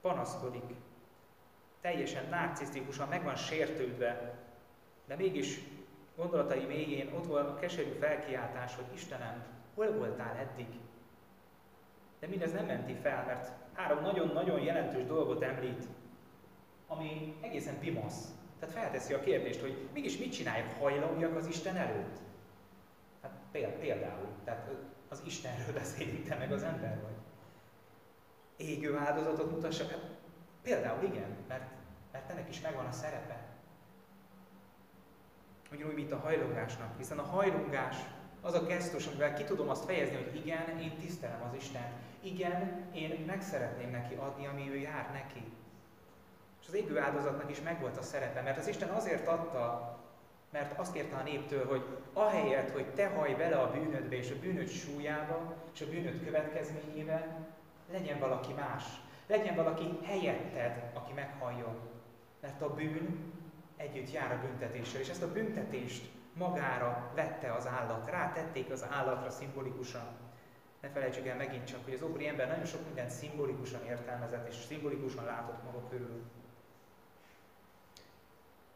Panaszkodik, 0.01 0.75
teljesen 1.81 2.29
narcisztikusan 2.29 3.07
meg 3.07 3.23
van 3.23 3.35
sértődve, 3.35 4.37
de 5.07 5.15
mégis 5.15 5.59
gondolatai 6.15 6.65
mélyén 6.65 7.13
ott 7.13 7.25
van 7.25 7.45
a 7.45 7.55
keserű 7.55 7.91
felkiáltás, 7.91 8.75
hogy 8.75 8.85
Istenem, 8.93 9.43
hol 9.75 9.91
voltál 9.91 10.35
eddig? 10.35 10.67
De 12.19 12.27
mindez 12.27 12.51
nem 12.51 12.65
menti 12.65 12.93
fel, 12.93 13.25
mert 13.25 13.51
három 13.73 14.01
nagyon-nagyon 14.01 14.59
jelentős 14.59 15.05
dolgot 15.05 15.41
említ, 15.41 15.83
ami 16.87 17.35
egészen 17.41 17.79
pimasz. 17.79 18.27
Tehát 18.59 18.75
felteszi 18.75 19.13
a 19.13 19.19
kérdést, 19.19 19.61
hogy 19.61 19.89
mégis 19.93 20.17
mit 20.17 20.33
csináljak, 20.33 20.77
hajlagjak 20.79 21.35
az 21.35 21.47
Isten 21.47 21.75
előtt? 21.75 22.17
Hát 23.21 23.31
például, 23.51 24.27
tehát 24.43 24.69
az 25.09 25.21
Istenről 25.25 25.73
beszélik, 25.73 26.27
te 26.27 26.35
meg 26.35 26.51
az 26.51 26.63
ember 26.63 27.01
vagy 27.01 27.18
égő 28.59 28.97
áldozatot 28.97 29.51
mutassak? 29.51 29.89
Hát, 29.89 29.99
például 30.61 31.03
igen, 31.03 31.35
mert, 31.47 31.71
mert 32.11 32.31
ennek 32.31 32.49
is 32.49 32.61
megvan 32.61 32.85
a 32.85 32.91
szerepe. 32.91 33.37
Ugyanúgy, 35.71 35.93
mint 35.93 36.11
a 36.11 36.19
hajlongásnak, 36.19 36.97
hiszen 36.97 37.19
a 37.19 37.23
hajlongás 37.23 37.95
az 38.41 38.53
a 38.53 38.65
gesztus, 38.65 39.07
amivel 39.07 39.33
ki 39.33 39.43
tudom 39.43 39.69
azt 39.69 39.85
fejezni, 39.85 40.15
hogy 40.15 40.35
igen, 40.35 40.79
én 40.79 40.97
tisztelem 40.99 41.41
az 41.49 41.55
Isten. 41.55 41.91
Igen, 42.21 42.85
én 42.93 43.23
meg 43.27 43.41
szeretném 43.41 43.89
neki 43.89 44.15
adni, 44.15 44.47
ami 44.47 44.69
ő 44.69 44.77
jár 44.77 45.09
neki. 45.13 45.43
És 46.61 46.67
az 46.67 46.73
égő 46.73 46.99
áldozatnak 46.99 47.51
is 47.51 47.61
megvolt 47.61 47.97
a 47.97 48.01
szerepe, 48.01 48.41
mert 48.41 48.57
az 48.57 48.67
Isten 48.67 48.89
azért 48.89 49.27
adta 49.27 49.97
Mert 50.51 50.79
azt 50.79 50.93
kérte 50.93 51.15
a 51.15 51.23
néptől, 51.23 51.67
hogy 51.67 51.85
ahelyett, 52.13 52.71
hogy 52.71 52.85
te 52.85 53.07
haj 53.07 53.33
bele 53.33 53.55
a 53.55 53.71
bűnödbe 53.71 54.15
és 54.15 54.31
a 54.31 54.39
bűnöd 54.39 54.67
súlyába 54.67 55.55
és 55.73 55.81
a 55.81 55.89
bűnöd 55.89 56.23
következményébe, 56.23 57.47
legyen 57.91 58.19
valaki 58.19 58.53
más. 58.53 58.83
Legyen 59.27 59.55
valaki 59.55 59.99
helyetted, 60.03 60.91
aki 60.93 61.13
meghalljon. 61.13 61.79
Mert 62.41 62.61
a 62.61 62.73
bűn 62.73 63.33
együtt 63.77 64.11
jár 64.11 64.31
a 64.31 64.47
büntetéssel, 64.47 65.01
és 65.01 65.09
ezt 65.09 65.23
a 65.23 65.31
büntetést 65.31 66.11
magára 66.33 67.11
vette 67.15 67.53
az 67.53 67.67
állat, 67.67 68.09
rátették 68.09 68.71
az 68.71 68.85
állatra 68.89 69.29
szimbolikusan. 69.29 70.07
Ne 70.81 70.89
felejtsük 70.89 71.27
el 71.27 71.35
megint 71.35 71.65
csak, 71.65 71.83
hogy 71.83 71.93
az 71.93 72.01
ókori 72.01 72.27
ember 72.27 72.47
nagyon 72.47 72.65
sok 72.65 72.85
mindent 72.85 73.09
szimbolikusan 73.09 73.85
értelmezett, 73.85 74.47
és 74.47 74.55
szimbolikusan 74.55 75.25
látott 75.25 75.63
maga 75.63 75.87
körül. 75.89 76.21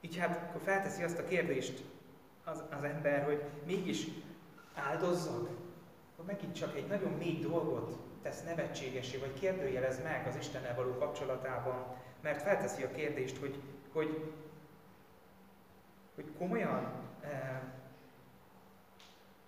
Így 0.02 0.18
hát 0.18 0.50
akkor 0.50 0.62
felteszi 0.62 1.04
azt 1.04 1.20
a 1.20 1.26
kérdést 1.26 1.84
az, 2.44 2.64
az 2.78 2.84
ember, 2.84 3.24
hogy 3.24 3.44
mégis 3.66 4.08
áldozzak, 4.74 5.50
akkor 6.14 6.26
megint 6.26 6.56
csak 6.56 6.76
egy 6.76 6.88
nagyon 6.88 7.12
mély 7.12 7.40
dolgot 7.40 7.98
tesz 8.24 8.44
nevetségesé, 8.44 9.18
vagy 9.18 9.34
kérdőjelez 9.34 10.04
meg 10.04 10.28
az 10.28 10.36
Istennel 10.36 10.76
való 10.76 10.98
kapcsolatában, 10.98 11.86
mert 12.22 12.42
felteszi 12.42 12.84
a 12.84 12.92
kérdést, 12.92 13.38
hogy, 13.38 13.62
hogy, 13.94 14.34
hogy 16.16 16.32
komolyan, 16.38 16.92
eh, 17.22 17.60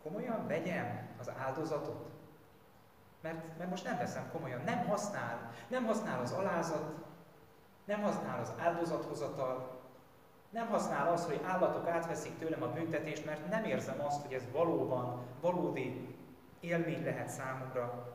komolyan 0.03 0.47
vegyem 0.47 1.07
az 1.19 1.31
áldozatot. 1.37 2.09
Mert, 3.21 3.57
mert 3.57 3.69
most 3.69 3.83
nem 3.83 3.97
veszem 3.97 4.29
komolyan, 4.31 4.61
nem 4.61 4.85
használ, 4.87 5.53
nem 5.67 5.85
használ 5.85 6.21
az 6.21 6.31
alázat, 6.31 7.05
nem 7.85 8.01
használ 8.01 8.39
az 8.39 8.53
áldozathozatal, 8.57 9.81
nem 10.49 10.67
használ 10.67 11.11
az, 11.11 11.25
hogy 11.25 11.41
állatok 11.43 11.87
átveszik 11.87 12.39
tőlem 12.39 12.63
a 12.63 12.71
büntetést, 12.71 13.25
mert 13.25 13.49
nem 13.49 13.63
érzem 13.63 14.01
azt, 14.05 14.21
hogy 14.21 14.33
ez 14.33 14.51
valóban, 14.51 15.21
valódi 15.41 16.15
élmény 16.59 17.03
lehet 17.03 17.29
számomra. 17.29 18.14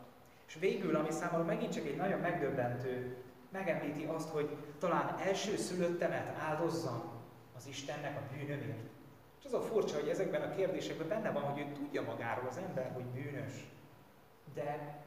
És 0.51 0.57
végül, 0.59 0.97
ami 0.97 1.11
számomra 1.11 1.45
megint 1.45 1.73
csak 1.73 1.87
egy 1.87 1.97
nagyon 1.97 2.21
megdöbbentő, 2.21 3.17
megemlíti 3.51 4.05
azt, 4.05 4.29
hogy 4.29 4.57
talán 4.79 5.19
első 5.19 5.57
szülöttemet 5.57 6.37
áldozzam 6.39 7.03
az 7.57 7.67
Istennek 7.67 8.17
a 8.17 8.35
bűnömért. 8.35 8.89
És 9.39 9.45
az 9.45 9.53
a 9.53 9.61
furcsa, 9.61 10.01
hogy 10.01 10.09
ezekben 10.09 10.43
a 10.43 10.55
kérdésekben 10.55 11.09
benne 11.09 11.31
van, 11.31 11.43
hogy 11.43 11.61
ő 11.61 11.73
tudja 11.73 12.03
magáról 12.03 12.49
az 12.49 12.57
ember, 12.57 12.93
hogy 12.95 13.05
bűnös. 13.05 13.53
De 14.55 14.99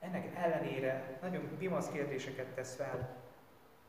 ennek 0.00 0.36
ellenére 0.36 1.18
nagyon 1.22 1.56
pimasz 1.58 1.90
kérdéseket 1.90 2.46
tesz 2.46 2.74
fel. 2.74 3.16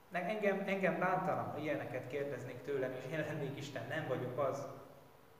Meg 0.10 0.30
engem, 0.30 0.64
engem 0.66 1.00
bántana, 1.00 1.42
ha 1.42 1.58
ilyeneket 1.58 2.08
kérdeznék 2.08 2.62
tőlem, 2.62 2.92
és 2.92 3.12
én 3.12 3.20
lennék 3.20 3.58
Isten, 3.58 3.84
nem 3.90 4.08
vagyok 4.08 4.40
az. 4.40 4.68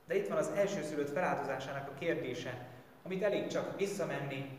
De 0.06 0.16
itt 0.16 0.28
van 0.28 0.38
az 0.38 0.50
elsőszülött 0.56 1.10
feláldozásának 1.10 1.88
a 1.88 1.98
kérdése, 1.98 2.66
amit 3.02 3.22
elég 3.22 3.46
csak 3.46 3.78
visszamenni 3.78 4.58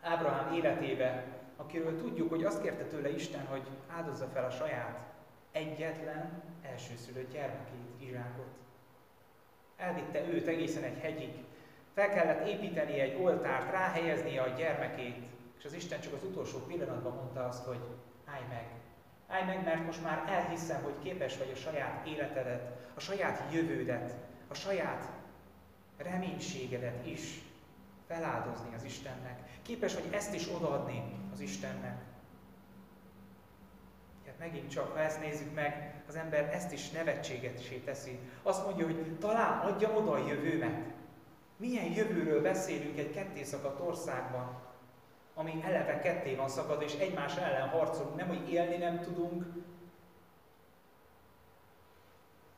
Ábrahám 0.00 0.52
életébe, 0.52 1.24
akiről 1.56 1.98
tudjuk, 1.98 2.30
hogy 2.30 2.44
azt 2.44 2.62
kérte 2.62 2.84
tőle 2.84 3.10
Isten, 3.10 3.46
hogy 3.46 3.62
áldozza 3.88 4.26
fel 4.26 4.44
a 4.44 4.50
saját 4.50 4.98
egyetlen 5.52 6.42
elsőszülött 6.62 7.32
gyermekét, 7.32 8.00
Izsákot. 8.00 8.48
Elvitte 9.76 10.28
őt 10.28 10.46
egészen 10.46 10.82
egy 10.82 10.98
hegyig. 10.98 11.32
Fel 11.94 12.08
kellett 12.08 12.48
építeni 12.48 13.00
egy 13.00 13.22
oltárt, 13.22 13.70
ráhelyeznie 13.70 14.42
a 14.42 14.48
gyermekét, 14.48 15.24
és 15.58 15.64
az 15.64 15.72
Isten 15.72 16.00
csak 16.00 16.12
az 16.12 16.24
utolsó 16.24 16.58
pillanatban 16.58 17.14
mondta 17.14 17.44
azt, 17.44 17.64
hogy 17.64 17.80
állj 18.24 18.44
meg, 18.48 18.66
állj 19.28 19.44
meg, 19.44 19.64
mert 19.64 19.86
most 19.86 20.02
már 20.02 20.24
elhiszem, 20.28 20.82
hogy 20.82 20.94
képes 21.02 21.38
vagy 21.38 21.50
a 21.54 21.58
saját 21.58 22.06
életedet, 22.06 22.78
a 22.94 23.00
saját 23.00 23.52
jövődet, 23.52 24.14
a 24.48 24.54
saját 24.54 25.08
reménységedet 25.96 27.06
is 27.06 27.42
feláldozni 28.06 28.74
az 28.74 28.84
Istennek. 28.84 29.49
Képes 29.62 29.94
vagy 29.94 30.08
ezt 30.10 30.34
is 30.34 30.48
odaadni 30.48 31.02
az 31.32 31.40
Istennek. 31.40 32.02
Hát 34.26 34.38
megint 34.38 34.70
csak, 34.70 34.92
ha 34.92 34.98
ezt 34.98 35.20
nézzük 35.20 35.54
meg, 35.54 36.02
az 36.08 36.14
ember 36.14 36.54
ezt 36.54 36.72
is 36.72 36.90
nevetségetésé 36.90 37.76
teszi. 37.76 38.18
Azt 38.42 38.64
mondja, 38.64 38.84
hogy 38.84 39.18
talán 39.18 39.60
adjam 39.60 39.96
oda 39.96 40.10
a 40.10 40.28
jövőmet. 40.28 40.92
Milyen 41.56 41.92
jövőről 41.92 42.42
beszélünk 42.42 42.98
egy 42.98 43.10
ketté 43.10 43.42
szakadt 43.42 43.80
országban, 43.80 44.60
ami 45.34 45.62
eleve 45.64 45.98
ketté 45.98 46.34
van 46.34 46.48
szakad, 46.48 46.82
és 46.82 46.94
egymás 46.94 47.36
ellen 47.36 47.68
harcolunk, 47.68 48.16
nem, 48.16 48.28
hogy 48.28 48.52
élni 48.52 48.76
nem 48.76 49.00
tudunk, 49.00 49.44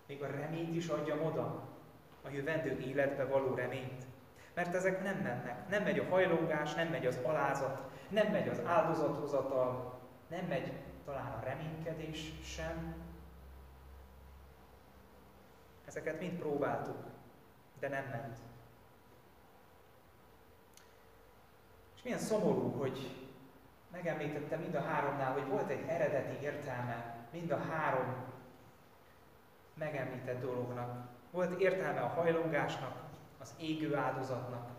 még 0.07 0.22
a 0.22 0.26
reményt 0.26 0.76
is 0.76 0.88
adjam 0.88 1.24
oda, 1.24 1.68
a 2.22 2.28
jövendő 2.28 2.78
életbe 2.78 3.24
való 3.24 3.55
reményt. 3.55 4.07
Mert 4.55 4.74
ezek 4.74 5.03
nem 5.03 5.16
mennek. 5.16 5.68
Nem 5.68 5.82
megy 5.82 5.98
a 5.98 6.09
hajlongás, 6.09 6.74
nem 6.74 6.88
megy 6.88 7.07
az 7.07 7.18
alázat, 7.22 7.90
nem 8.09 8.26
megy 8.26 8.48
az 8.48 8.61
áldozathozatal, 8.64 9.98
nem 10.28 10.44
megy 10.44 10.72
talán 11.05 11.32
a 11.32 11.44
reménykedés 11.44 12.32
sem. 12.44 12.94
Ezeket 15.86 16.20
mind 16.20 16.38
próbáltuk, 16.38 17.05
de 17.78 17.88
nem 17.88 18.05
ment. 18.05 18.36
És 21.96 22.03
milyen 22.03 22.18
szomorú, 22.18 22.70
hogy 22.78 23.26
megemlítettem 23.90 24.61
mind 24.61 24.74
a 24.74 24.82
háromnál, 24.82 25.32
hogy 25.32 25.46
volt 25.46 25.70
egy 25.70 25.84
eredeti 25.88 26.44
értelme 26.44 27.26
mind 27.32 27.50
a 27.50 27.59
három 27.59 28.14
megemlített 29.74 30.40
dolognak. 30.40 31.09
Volt 31.30 31.61
értelme 31.61 32.00
a 32.00 32.07
hajlongásnak, 32.07 33.01
az 33.43 33.55
égő 33.61 33.97
áldozatnak, 33.97 34.70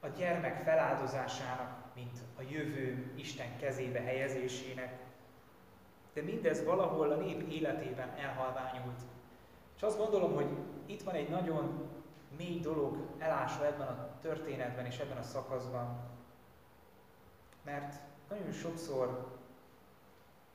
a 0.00 0.06
gyermek 0.06 0.62
feláldozásának, 0.62 1.94
mint 1.94 2.18
a 2.38 2.42
jövő 2.50 3.12
Isten 3.16 3.58
kezébe 3.58 4.00
helyezésének. 4.00 4.98
De 6.12 6.22
mindez 6.22 6.64
valahol 6.64 7.10
a 7.10 7.16
nép 7.16 7.50
életében 7.50 8.08
elhalványult. 8.18 9.00
És 9.76 9.82
azt 9.82 9.98
gondolom, 9.98 10.34
hogy 10.34 10.48
itt 10.86 11.02
van 11.02 11.14
egy 11.14 11.28
nagyon 11.28 11.88
mély 12.36 12.60
dolog 12.60 12.96
elásva 13.18 13.66
ebben 13.66 13.86
a 13.86 14.08
történetben 14.20 14.86
és 14.86 14.98
ebben 14.98 15.16
a 15.16 15.22
szakaszban. 15.22 15.98
Mert 17.64 17.94
nagyon 18.28 18.52
sokszor 18.52 19.38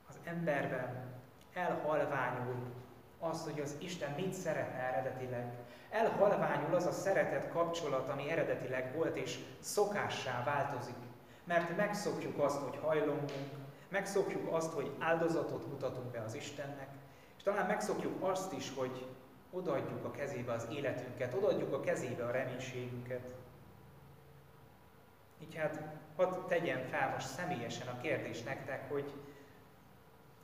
az 0.08 0.18
emberben 0.24 1.14
elhalványul 1.52 2.56
az, 3.30 3.44
hogy 3.44 3.60
az 3.60 3.74
Isten 3.78 4.12
mit 4.16 4.32
szeretne 4.32 4.78
eredetileg. 4.78 5.52
Elhalványul 5.90 6.74
az 6.74 6.86
a 6.86 6.92
szeretet 6.92 7.48
kapcsolat, 7.48 8.08
ami 8.08 8.30
eredetileg 8.30 8.94
volt, 8.94 9.16
és 9.16 9.38
szokássá 9.60 10.44
változik. 10.44 10.94
Mert 11.44 11.76
megszokjuk 11.76 12.38
azt, 12.38 12.60
hogy 12.60 12.78
hajlongunk, 12.82 13.50
megszokjuk 13.88 14.52
azt, 14.52 14.72
hogy 14.72 14.90
áldozatot 14.98 15.66
mutatunk 15.66 16.10
be 16.10 16.20
az 16.20 16.34
Istennek, 16.34 16.88
és 17.36 17.42
talán 17.42 17.66
megszokjuk 17.66 18.22
azt 18.22 18.52
is, 18.52 18.72
hogy 18.76 19.06
odaadjuk 19.50 20.04
a 20.04 20.10
kezébe 20.10 20.52
az 20.52 20.66
életünket, 20.72 21.34
odaadjuk 21.34 21.72
a 21.72 21.80
kezébe 21.80 22.24
a 22.24 22.30
reménységünket. 22.30 23.24
Így 25.42 25.54
hát 25.54 25.80
hadd 26.16 26.46
tegyem 26.46 26.82
fel 26.82 27.10
most 27.10 27.26
személyesen 27.26 27.88
a 27.88 28.00
kérdést 28.00 28.44
nektek, 28.44 28.90
hogy 28.90 29.12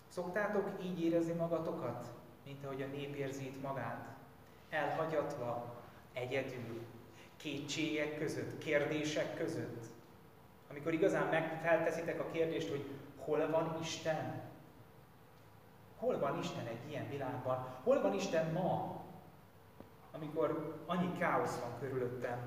szoktátok 0.09 0.71
így 0.83 1.05
érezni 1.05 1.33
magatokat, 1.33 2.11
mint 2.45 2.65
ahogy 2.65 2.83
a 2.83 2.87
nép 2.87 3.15
érzi 3.15 3.47
itt 3.47 3.63
magát? 3.63 4.07
Elhagyatva, 4.71 5.75
egyedül, 6.13 6.83
kétségek 7.37 8.19
között, 8.19 8.59
kérdések 8.59 9.37
között. 9.37 9.85
Amikor 10.71 10.93
igazán 10.93 11.27
megfelteszitek 11.27 12.21
a 12.21 12.31
kérdést, 12.31 12.69
hogy 12.69 12.85
hol 13.19 13.51
van 13.51 13.79
Isten? 13.81 14.41
Hol 15.97 16.19
van 16.19 16.39
Isten 16.39 16.67
egy 16.67 16.89
ilyen 16.91 17.09
világban? 17.09 17.67
Hol 17.83 18.01
van 18.01 18.15
Isten 18.15 18.53
ma, 18.53 19.01
amikor 20.13 20.81
annyi 20.87 21.19
káosz 21.19 21.59
van 21.61 21.79
körülöttem? 21.79 22.39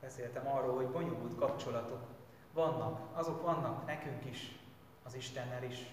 Beszéltem 0.00 0.48
arról, 0.48 0.76
hogy 0.76 0.88
bonyolult 0.88 1.38
kapcsolatok 1.38 2.00
vannak, 2.52 3.16
azok 3.18 3.42
vannak 3.42 3.86
nekünk 3.86 4.24
is, 4.24 4.58
az 5.06 5.14
Istennel 5.14 5.62
is. 5.62 5.86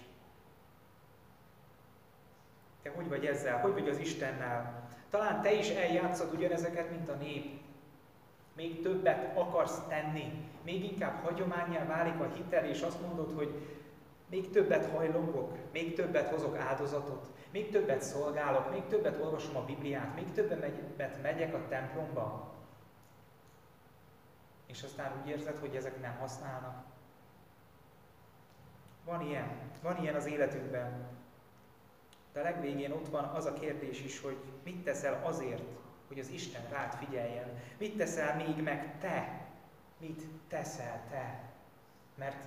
Te 2.82 2.90
hogy 2.90 3.08
vagy 3.08 3.26
ezzel? 3.26 3.60
Hogy 3.60 3.72
vagy 3.72 3.88
az 3.88 3.98
Istennel? 3.98 4.88
Talán 5.10 5.42
te 5.42 5.52
is 5.52 5.68
eljátszod 5.68 6.34
ugyanezeket, 6.34 6.90
mint 6.90 7.08
a 7.08 7.14
nép. 7.14 7.60
Még 8.52 8.82
többet 8.82 9.36
akarsz 9.36 9.78
tenni. 9.88 10.48
Még 10.62 10.84
inkább 10.84 11.22
hagyományá 11.22 11.84
válik 11.84 12.20
a 12.20 12.32
hitel, 12.34 12.64
és 12.64 12.82
azt 12.82 13.00
mondod, 13.00 13.36
hogy 13.36 13.78
még 14.28 14.50
többet 14.50 14.90
hajlongok, 14.90 15.56
még 15.72 15.94
többet 15.94 16.30
hozok 16.30 16.56
áldozatot, 16.56 17.26
még 17.50 17.70
többet 17.70 18.02
szolgálok, 18.02 18.70
még 18.70 18.86
többet 18.86 19.20
olvasom 19.20 19.56
a 19.56 19.64
Bibliát, 19.64 20.14
még 20.14 20.32
többet 20.32 21.22
megyek 21.22 21.54
a 21.54 21.68
templomba. 21.68 22.52
És 24.66 24.82
aztán 24.82 25.12
úgy 25.22 25.28
érzed, 25.28 25.58
hogy 25.58 25.76
ezek 25.76 26.00
nem 26.00 26.16
használnak. 26.18 26.93
Van 29.04 29.20
ilyen. 29.20 29.48
Van 29.82 30.02
ilyen 30.02 30.14
az 30.14 30.26
életünkben. 30.26 31.06
De 32.32 32.40
a 32.40 32.42
legvégén 32.42 32.92
ott 32.92 33.08
van 33.08 33.24
az 33.24 33.44
a 33.44 33.52
kérdés 33.52 34.02
is, 34.02 34.20
hogy 34.20 34.36
mit 34.64 34.84
teszel 34.84 35.20
azért, 35.24 35.62
hogy 36.08 36.18
az 36.18 36.28
Isten 36.28 36.68
rád 36.70 36.94
figyeljen. 36.94 37.48
Mit 37.78 37.96
teszel 37.96 38.36
még 38.36 38.62
meg 38.62 38.98
te? 38.98 39.40
Mit 39.98 40.22
teszel 40.48 41.02
te? 41.10 41.40
Mert 42.14 42.46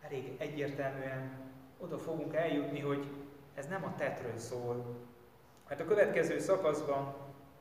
elég 0.00 0.36
egyértelműen 0.38 1.30
oda 1.78 1.98
fogunk 1.98 2.34
eljutni, 2.34 2.80
hogy 2.80 3.06
ez 3.54 3.66
nem 3.66 3.84
a 3.84 3.94
tetről 3.94 4.38
szól. 4.38 4.96
Mert 5.68 5.80
a 5.80 5.84
következő 5.84 6.38
szakaszban 6.38 7.14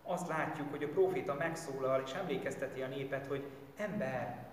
azt 0.04 0.28
látjuk, 0.28 0.70
hogy 0.70 0.84
a 0.84 0.90
proféta 0.90 1.34
megszólal 1.34 2.02
és 2.06 2.14
emlékezteti 2.14 2.82
a 2.82 2.88
népet, 2.88 3.28
hogy 3.28 3.44
ember, 3.78 4.46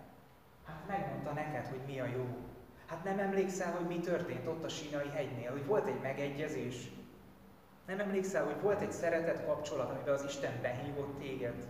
hát 0.66 0.87
megmondta 0.87 1.32
neked, 1.32 1.66
hogy 1.66 1.80
mi 1.87 2.01
a 2.01 2.07
jó. 2.07 2.26
Hát 2.87 3.05
nem 3.05 3.18
emlékszel, 3.18 3.72
hogy 3.72 3.87
mi 3.87 3.99
történt 3.99 4.47
ott 4.47 4.64
a 4.64 4.68
sínai 4.68 5.09
hegynél, 5.09 5.51
hogy 5.51 5.66
volt 5.66 5.87
egy 5.87 6.01
megegyezés? 6.03 6.91
Nem 7.87 8.01
emlékszel, 8.01 8.45
hogy 8.45 8.61
volt 8.61 8.80
egy 8.80 8.93
szeretet 8.93 9.45
kapcsolat, 9.45 9.91
amiben 9.91 10.14
az 10.14 10.24
Isten 10.24 10.53
behívott 10.62 11.18
téged? 11.18 11.66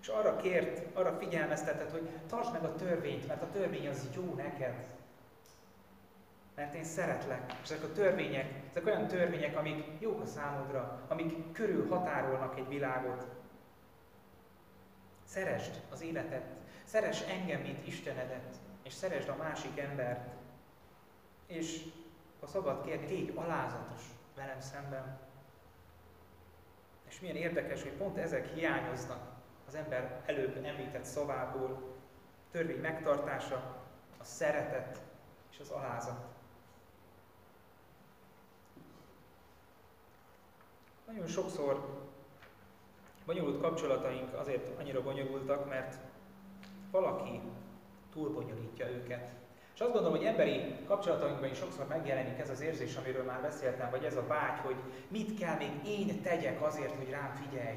És 0.00 0.08
arra 0.08 0.36
kért, 0.36 0.96
arra 0.96 1.16
figyelmeztetett, 1.18 1.90
hogy 1.90 2.08
tartsd 2.26 2.52
meg 2.52 2.64
a 2.64 2.74
törvényt, 2.74 3.26
mert 3.26 3.42
a 3.42 3.50
törvény 3.50 3.88
az 3.88 4.08
jó 4.14 4.34
neked. 4.34 4.86
Mert 6.54 6.74
én 6.74 6.84
szeretlek. 6.84 7.52
És 7.62 7.70
ezek 7.70 7.84
a 7.84 7.92
törvények, 7.92 8.52
ezek 8.70 8.86
olyan 8.86 9.06
törvények, 9.06 9.56
amik 9.56 9.84
jók 9.98 10.20
a 10.20 10.26
számodra, 10.26 11.06
amik 11.08 11.52
körül 11.52 11.88
határolnak 11.88 12.58
egy 12.58 12.68
világot. 12.68 13.26
Szeresd 15.24 15.80
az 15.92 16.02
életet, 16.02 16.44
szeres 16.84 17.20
engem, 17.20 17.60
mint 17.60 17.86
Istenedet, 17.86 18.56
és 18.90 18.96
szeresd 18.96 19.28
a 19.28 19.36
másik 19.36 19.78
embert. 19.78 20.28
És 21.46 21.84
ha 22.40 22.46
szabad 22.46 22.84
kérni, 22.84 23.06
légy 23.06 23.32
alázatos 23.36 24.02
velem 24.36 24.60
szemben. 24.60 25.18
És 27.08 27.20
milyen 27.20 27.36
érdekes, 27.36 27.82
hogy 27.82 27.92
pont 27.92 28.16
ezek 28.16 28.54
hiányoznak 28.54 29.32
az 29.66 29.74
ember 29.74 30.22
előbb 30.26 30.64
említett 30.64 31.04
szavából. 31.04 31.96
Törvény 32.50 32.80
megtartása, 32.80 33.76
a 34.18 34.24
szeretet 34.24 35.00
és 35.50 35.58
az 35.60 35.70
alázat. 35.70 36.26
Nagyon 41.06 41.26
sokszor 41.26 42.00
bonyolult 43.26 43.60
kapcsolataink 43.60 44.34
azért 44.34 44.78
annyira 44.78 45.02
bonyolultak, 45.02 45.68
mert 45.68 45.96
valaki 46.90 47.40
túlbonyolítja 48.20 48.88
őket. 48.90 49.30
És 49.74 49.80
azt 49.80 49.92
gondolom, 49.92 50.16
hogy 50.16 50.26
emberi 50.26 50.74
kapcsolatainkban 50.86 51.50
is 51.50 51.58
sokszor 51.58 51.86
megjelenik 51.86 52.38
ez 52.38 52.50
az 52.50 52.60
érzés, 52.60 52.96
amiről 52.96 53.24
már 53.24 53.40
beszéltem, 53.40 53.90
vagy 53.90 54.04
ez 54.04 54.16
a 54.16 54.26
vágy, 54.26 54.58
hogy 54.62 54.76
mit 55.08 55.38
kell 55.38 55.56
még 55.56 55.70
én 55.86 56.22
tegyek 56.22 56.62
azért, 56.62 56.96
hogy 56.96 57.10
rám 57.10 57.32
figyelj. 57.34 57.76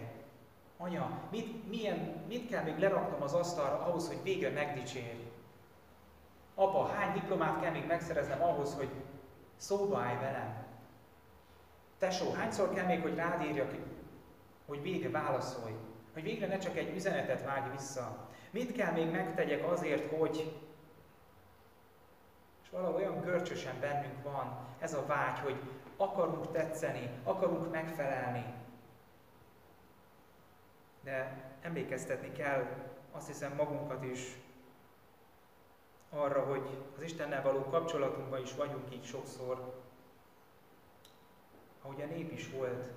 Anya, 0.77 1.19
mit, 1.31 1.69
milyen, 1.69 2.23
mit 2.27 2.49
kell 2.49 2.63
még 2.63 2.77
leraknom 2.77 3.21
az 3.21 3.33
asztalra 3.33 3.79
ahhoz, 3.79 4.07
hogy 4.07 4.23
végre 4.23 4.49
megdicsérj? 4.49 5.31
Apa, 6.55 6.85
hány 6.85 7.13
diplomát 7.13 7.61
kell 7.61 7.71
még 7.71 7.85
megszereznem 7.85 8.41
ahhoz, 8.41 8.73
hogy 8.73 8.89
szóba 9.55 9.99
állj 9.99 10.15
velem? 10.15 10.65
Tesó, 11.97 12.31
hányszor 12.31 12.73
kell 12.73 12.85
még, 12.85 13.01
hogy 13.01 13.15
rád 13.15 13.41
írjak, 13.41 13.75
hogy 14.65 14.81
végre 14.81 15.09
válaszolj? 15.09 15.73
Hogy 16.13 16.23
végre 16.23 16.47
ne 16.47 16.57
csak 16.57 16.77
egy 16.77 16.95
üzenetet 16.95 17.43
vágj 17.43 17.71
vissza? 17.71 18.31
Mit 18.54 18.72
kell 18.72 18.91
még 18.91 19.12
megtegyek 19.12 19.72
azért, 19.72 20.18
hogy... 20.18 20.60
És 22.64 22.70
valahogy 22.70 23.01
olyan 23.01 23.22
görcsösen 23.22 23.80
bennünk 23.80 24.24
van 24.24 24.68
ez 24.80 24.93
a 24.93 25.06
vágy, 25.06 25.39
hogy 25.39 25.60
akarunk 25.97 26.51
tetszeni, 26.51 27.10
akarunk 27.24 27.72
megfelelni. 27.72 28.45
De 31.01 31.43
emlékeztetni 31.62 32.32
kell 32.32 32.66
azt 33.12 33.28
hiszem 33.28 33.56
magunkat 33.56 34.04
is 34.04 34.38
arra, 36.10 36.43
hogy 36.43 36.78
az 36.97 37.04
Istennel 37.04 37.41
való 37.41 37.64
kapcsolatunkban 37.64 38.41
is 38.41 38.56
vagyunk 38.56 38.93
így 38.93 39.06
sokszor, 39.06 39.82
ahogy 41.82 42.01
a 42.01 42.06
nép 42.06 42.32
is 42.32 42.49
volt, 42.49 42.89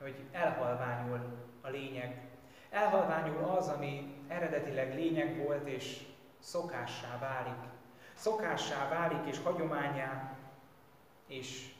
hogy 0.00 0.24
elhalványul 0.32 1.20
a 1.60 1.68
lényeg. 1.68 2.28
Elhalványul 2.70 3.44
az, 3.44 3.68
ami 3.68 4.14
eredetileg 4.28 4.94
lényeg 4.94 5.44
volt, 5.44 5.68
és 5.68 6.06
szokássá 6.38 7.18
válik. 7.18 7.70
Szokássá 8.14 8.88
válik, 8.88 9.26
és 9.26 9.42
hagyományá, 9.42 10.36
és 11.26 11.72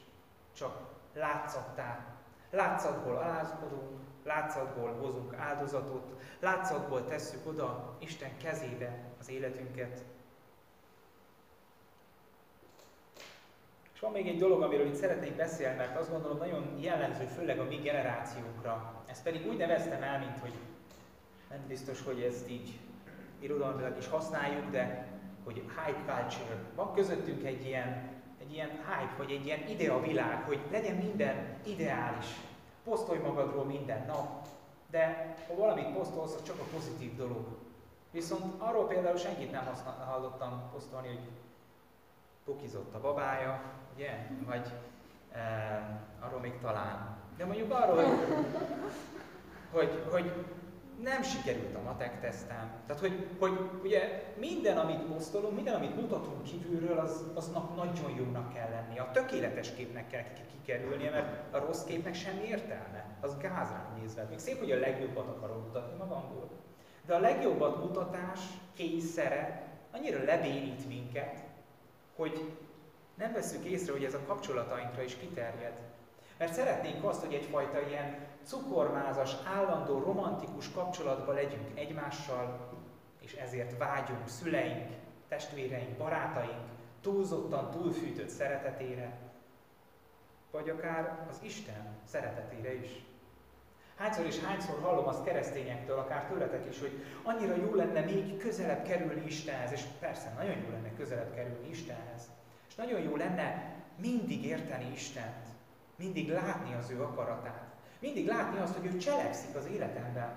csak 0.55 0.79
látszattá. 1.13 2.05
Látszatból 2.51 3.15
alázkodunk, 3.15 3.99
látszatból 4.23 4.93
hozunk 4.93 5.33
áldozatot, 5.33 6.21
látszatból 6.39 7.05
tesszük 7.05 7.47
oda 7.47 7.95
Isten 7.99 8.37
kezébe 8.37 8.97
az 9.19 9.29
életünket. 9.29 10.03
És 13.93 13.99
van 13.99 14.11
még 14.11 14.27
egy 14.27 14.39
dolog, 14.39 14.61
amiről 14.61 14.87
itt 14.87 14.95
szeretnék 14.95 15.35
beszélni, 15.35 15.77
mert 15.77 15.97
azt 15.97 16.11
gondolom 16.11 16.37
nagyon 16.37 16.79
jellemző, 16.79 17.25
főleg 17.25 17.59
a 17.59 17.63
mi 17.63 17.75
generációkra. 17.75 19.03
Ezt 19.05 19.23
pedig 19.23 19.47
úgy 19.47 19.57
neveztem 19.57 20.03
el, 20.03 20.19
mint 20.19 20.39
hogy 20.39 20.53
nem 21.49 21.59
biztos, 21.67 22.03
hogy 22.03 22.21
ezt 22.21 22.49
így 22.49 22.79
irodalmilag 23.39 23.97
is 23.97 24.07
használjuk, 24.07 24.69
de 24.71 25.07
hogy 25.43 25.55
hype 25.55 26.13
culture. 26.13 26.55
Van 26.75 26.93
közöttünk 26.93 27.43
egy 27.43 27.65
ilyen, 27.65 28.09
egy 28.41 28.53
ilyen 28.53 28.69
hype, 28.69 29.13
vagy 29.17 29.31
egy 29.31 29.45
ilyen 29.45 29.67
idea 29.67 30.01
világ, 30.01 30.43
hogy 30.43 30.59
legyen 30.71 30.95
minden 30.95 31.57
ideális. 31.65 32.25
Posztolj 32.83 33.19
magadról 33.19 33.65
minden 33.65 34.05
nap, 34.05 34.47
de 34.89 35.35
ha 35.47 35.55
valamit 35.55 35.93
posztolsz, 35.93 36.35
az 36.35 36.43
csak 36.43 36.59
a 36.59 36.75
pozitív 36.75 37.15
dolog. 37.15 37.45
Viszont 38.11 38.61
arról 38.61 38.87
például 38.87 39.17
senkit 39.17 39.51
nem 39.51 39.67
hallottam 40.05 40.69
posztolni, 40.73 41.07
hogy 41.07 41.29
pukizott 42.45 42.95
a 42.95 42.99
babája, 42.99 43.61
ugye? 43.95 44.27
Vagy 44.45 44.67
e, 45.31 46.01
arról 46.19 46.39
még 46.39 46.59
talán. 46.61 47.17
De 47.37 47.45
mondjuk 47.45 47.71
arról, 47.71 47.95
hogy, 47.95 48.45
hogy, 49.71 50.03
hogy 50.11 50.31
nem 51.03 51.23
sikerült 51.23 51.75
a 51.75 51.81
matek 51.81 52.19
tesztem. 52.19 52.71
Tehát, 52.87 53.01
hogy, 53.01 53.27
hogy 53.39 53.51
ugye 53.83 54.23
minden, 54.37 54.77
amit 54.77 55.01
posztolunk, 55.01 55.55
minden, 55.55 55.75
amit 55.75 55.95
mutatunk 55.95 56.43
kívülről, 56.43 56.97
az, 56.97 57.23
aznak 57.33 57.75
nagyon 57.75 58.15
jónak 58.17 58.53
kell 58.53 58.69
lennie. 58.69 59.01
A 59.01 59.11
tökéletes 59.11 59.73
képnek 59.73 60.07
kell 60.07 60.23
kikerülnie, 60.51 61.09
mert 61.09 61.53
a 61.53 61.65
rossz 61.65 61.83
képnek 61.83 62.13
semmi 62.13 62.43
értelme. 62.47 63.05
Az 63.21 63.37
gáz 63.37 63.69
nézve. 63.99 64.23
Még 64.23 64.39
szép, 64.39 64.59
hogy 64.59 64.71
a 64.71 64.79
legjobbat 64.79 65.27
akarom 65.27 65.61
mutatni 65.61 65.97
magamból. 65.97 66.49
De 67.05 67.15
a 67.15 67.19
legjobbat 67.19 67.77
mutatás 67.77 68.39
kényszere 68.73 69.67
annyira 69.91 70.23
lebénít 70.23 70.87
minket, 70.87 71.43
hogy 72.15 72.51
nem 73.15 73.33
veszük 73.33 73.65
észre, 73.65 73.91
hogy 73.91 74.03
ez 74.03 74.13
a 74.13 74.23
kapcsolatainkra 74.27 75.03
is 75.03 75.15
kiterjed. 75.15 75.73
Mert 76.39 76.53
szeretnénk 76.53 77.03
azt, 77.03 77.25
hogy 77.25 77.33
egyfajta 77.33 77.87
ilyen 77.87 78.17
cukormázas, 78.43 79.35
állandó, 79.55 79.99
romantikus 79.99 80.71
kapcsolatban 80.71 81.35
legyünk 81.35 81.79
egymással, 81.79 82.69
és 83.21 83.33
ezért 83.33 83.77
vágyunk 83.77 84.27
szüleink, 84.27 84.89
testvéreink, 85.27 85.97
barátaink 85.97 86.67
túlzottan 87.01 87.71
túlfűtött 87.71 88.29
szeretetére, 88.29 89.17
vagy 90.51 90.69
akár 90.69 91.25
az 91.29 91.39
Isten 91.41 91.97
szeretetére 92.03 92.73
is. 92.73 92.89
Hányszor 93.95 94.25
és 94.25 94.39
hányszor 94.39 94.79
hallom 94.81 95.07
azt 95.07 95.23
keresztényektől, 95.23 95.97
akár 95.99 96.25
tőletek 96.25 96.65
is, 96.69 96.79
hogy 96.79 97.03
annyira 97.23 97.55
jó 97.55 97.75
lenne 97.75 98.01
még 98.01 98.37
közelebb 98.37 98.83
kerülni 98.83 99.25
Istenhez, 99.25 99.71
és 99.71 99.81
persze 99.99 100.33
nagyon 100.37 100.57
jó 100.57 100.69
lenne 100.71 100.93
közelebb 100.97 101.33
kerülni 101.33 101.69
Istenhez. 101.69 102.29
És 102.67 102.75
nagyon 102.75 103.01
jó 103.01 103.15
lenne 103.15 103.75
mindig 103.95 104.45
érteni 104.45 104.91
Istent, 104.91 105.48
mindig 105.99 106.29
látni 106.29 106.73
az 106.73 106.89
ő 106.89 107.03
akaratát, 107.03 107.63
mindig 107.99 108.27
látni 108.27 108.59
azt, 108.59 108.75
hogy 108.75 108.85
ő 108.85 108.97
cselekszik 108.97 109.55
az 109.55 109.65
életemben, 109.65 110.35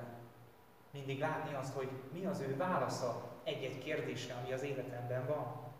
mindig 0.91 1.19
látni 1.19 1.55
azt, 1.55 1.75
hogy 1.75 1.89
mi 2.13 2.25
az 2.25 2.41
ő 2.41 2.57
válasza 2.57 3.31
egy-egy 3.45 3.79
kérdésre, 3.79 4.35
ami 4.35 4.53
az 4.53 4.63
életemben 4.63 5.27
van. 5.27 5.71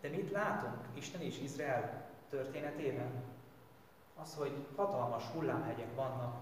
De 0.00 0.08
mit 0.08 0.30
látunk 0.30 0.76
Isten 0.94 1.20
és 1.20 1.40
Izrael 1.40 2.04
történetében? 2.30 3.10
Az, 4.22 4.34
hogy 4.34 4.66
hatalmas 4.76 5.24
hullámhegyek 5.24 5.94
vannak. 5.94 6.36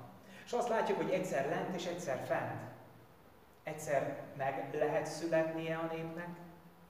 És 0.44 0.52
azt 0.52 0.68
látjuk, 0.68 0.96
hogy 0.96 1.10
egyszer 1.10 1.48
lent 1.48 1.74
és 1.74 1.86
egyszer 1.86 2.24
fent. 2.26 2.62
Egyszer 3.62 4.22
meg 4.36 4.74
lehet 4.74 5.06
születnie 5.06 5.76
a 5.76 5.92
népnek, 5.92 6.28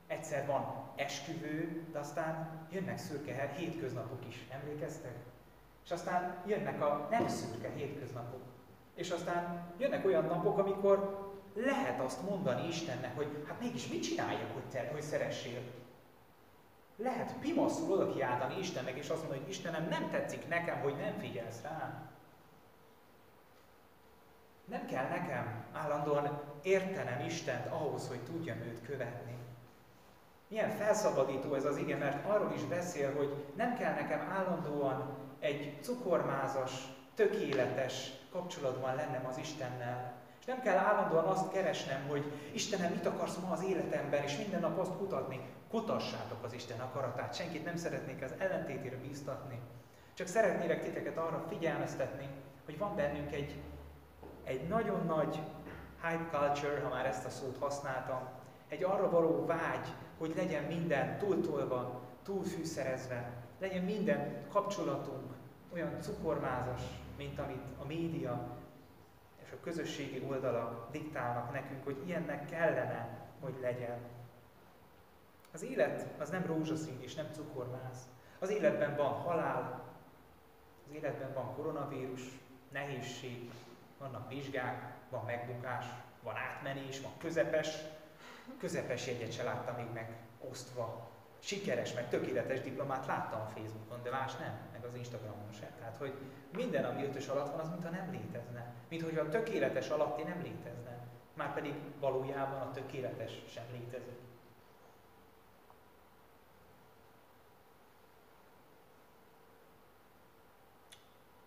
egyszer 0.07 0.46
van 0.46 0.92
esküvő, 0.96 1.86
de 1.92 1.98
aztán 1.98 2.61
jönnek 2.70 2.98
szürke 2.98 3.52
hétköznapok 3.57 4.26
is. 4.28 4.46
Emlékeztek? 4.50 5.14
És 5.84 5.90
aztán 5.90 6.42
jönnek 6.46 6.82
a 6.82 7.07
nem 7.11 7.28
szürke 7.28 7.70
hétköznapok. 7.70 8.42
És 8.94 9.11
aztán 9.11 9.72
jönnek 9.78 10.05
olyan 10.05 10.24
napok, 10.24 10.59
amikor 10.59 11.24
lehet 11.55 12.00
azt 12.00 12.22
mondani 12.22 12.68
Istennek, 12.68 13.16
hogy 13.16 13.44
hát 13.48 13.61
mégis 13.61 13.88
mit 13.88 14.02
csináljak, 14.02 14.52
hogy 14.52 14.64
te, 14.64 14.88
hogy 14.92 15.02
szeressél? 15.02 15.61
Lehet 16.96 17.34
pimaszul 17.38 17.92
oda 17.92 18.12
kiáltani 18.12 18.59
Istennek, 18.59 18.96
és 18.96 19.09
azt 19.09 19.20
mondani, 19.20 19.40
hogy 19.40 19.50
Istenem, 19.50 19.88
nem 19.88 20.11
tetszik 20.11 20.48
nekem, 20.48 20.80
hogy 20.80 20.96
nem 20.96 21.18
figyelsz 21.18 21.62
rám. 21.62 22.12
Nem 24.64 24.86
kell 24.86 25.09
nekem 25.09 25.64
állandóan 25.72 26.40
értenem 26.62 27.26
Istent 27.26 27.66
ahhoz, 27.66 28.09
hogy 28.09 28.20
tudjam 28.20 28.59
őt 28.59 28.82
követni. 28.82 29.43
Milyen 30.55 30.76
felszabadító 30.76 31.55
ez 31.55 31.64
az 31.64 31.76
ige, 31.76 31.96
mert 31.96 32.28
arról 32.28 32.52
is 32.55 32.64
beszél, 32.64 33.14
hogy 33.16 33.44
nem 33.57 33.76
kell 33.76 33.94
nekem 33.94 34.20
állandóan 34.30 35.16
egy 35.40 35.78
cukormázas, 35.82 36.70
tökéletes 37.14 38.11
kapcsolatban 38.32 38.94
lennem 38.94 39.26
az 39.26 39.38
Istennel. 39.38 40.12
És 40.40 40.44
nem 40.44 40.61
kell 40.61 40.76
állandóan 40.76 41.24
azt 41.24 41.52
keresnem, 41.52 42.09
hogy 42.09 42.32
Istenem, 42.52 42.90
mit 42.90 43.07
akarsz 43.07 43.36
ma 43.36 43.50
az 43.50 43.64
életemben, 43.64 44.22
és 44.22 44.36
minden 44.36 44.61
nap 44.61 44.78
azt 44.78 44.96
kutatni. 44.96 45.40
Kutassátok 45.70 46.44
az 46.44 46.52
Isten 46.52 46.80
akaratát. 46.80 47.34
Senkit 47.34 47.64
nem 47.64 47.76
szeretnék 47.76 48.22
az 48.22 48.34
ellentétére 48.38 48.96
bíztatni. 48.96 49.59
Csak 50.14 50.26
szeretnélek 50.26 50.82
titeket 50.82 51.16
arra 51.18 51.44
figyelmeztetni, 51.48 52.28
hogy 52.64 52.78
van 52.78 52.96
bennünk 52.96 53.32
egy, 53.32 53.55
egy 54.44 54.68
nagyon 54.68 55.07
nagy 55.07 55.40
hype 56.02 56.38
culture, 56.38 56.80
ha 56.80 56.88
már 56.88 57.07
ezt 57.07 57.24
a 57.24 57.30
szót 57.30 57.57
használtam, 57.61 58.42
egy 58.75 58.85
arra 58.85 59.11
való 59.11 59.47
vágy, 59.47 59.89
hogy 60.18 60.33
legyen 60.37 60.64
minden 60.64 61.18
túltolva, 61.18 62.01
túlfűszerezve, 62.22 63.33
legyen 63.59 63.85
minden 63.85 64.47
kapcsolatunk 64.49 65.33
olyan 65.72 66.01
cukormázas, 66.01 66.83
mint 67.16 67.39
amit 67.39 67.62
a 67.79 67.87
média 67.87 68.57
és 69.45 69.53
a 69.53 69.61
közösségi 69.62 70.25
oldalak 70.29 70.91
diktálnak 70.91 71.53
nekünk, 71.53 71.85
hogy 71.85 72.03
ilyennek 72.07 72.51
kellene, 72.51 73.29
hogy 73.41 73.55
legyen. 73.61 73.99
Az 75.53 75.62
élet 75.62 76.07
az 76.18 76.31
nem 76.31 76.47
rózsaszín 76.47 76.99
és 77.01 77.14
nem 77.14 77.27
cukormáz. 77.33 78.09
Az 78.39 78.51
életben 78.51 78.97
van 78.97 79.12
halál, 79.12 79.83
az 80.87 80.95
életben 80.95 81.33
van 81.35 81.55
koronavírus, 81.55 82.22
nehézség, 82.72 83.51
vannak 83.99 84.29
vizsgák, 84.29 84.95
van 85.11 85.25
megbukás, 85.25 85.87
van 86.22 86.37
átmenés, 86.37 87.01
van 87.01 87.12
közepes, 87.18 87.68
közepes 88.59 89.07
jegyet 89.07 89.32
se 89.32 89.42
láttam 89.42 89.74
még 89.74 89.92
meg 89.95 90.16
osztva. 90.51 91.11
Sikeres, 91.38 91.92
meg 91.92 92.09
tökéletes 92.09 92.61
diplomát 92.61 93.07
láttam 93.07 93.40
a 93.40 93.47
Facebookon, 93.47 94.03
de 94.03 94.11
más 94.11 94.36
nem, 94.36 94.59
meg 94.72 94.84
az 94.84 94.95
Instagramon 94.95 95.53
sem. 95.53 95.68
Tehát, 95.78 95.97
hogy 95.97 96.14
minden, 96.57 96.84
ami 96.84 97.05
ötös 97.05 97.26
alatt 97.28 97.51
van, 97.51 97.61
az 97.61 97.68
mintha 97.68 97.90
nem 97.90 98.11
létezne. 98.11 98.72
Mint 98.88 99.03
hogy 99.03 99.18
a 99.18 99.28
tökéletes 99.28 99.88
alatti 99.88 100.22
nem 100.22 100.42
létezne. 100.42 100.99
Márpedig 101.34 101.74
valójában 102.01 102.61
a 102.61 102.70
tökéletes 102.70 103.32
sem 103.49 103.64
létezik. 103.72 104.18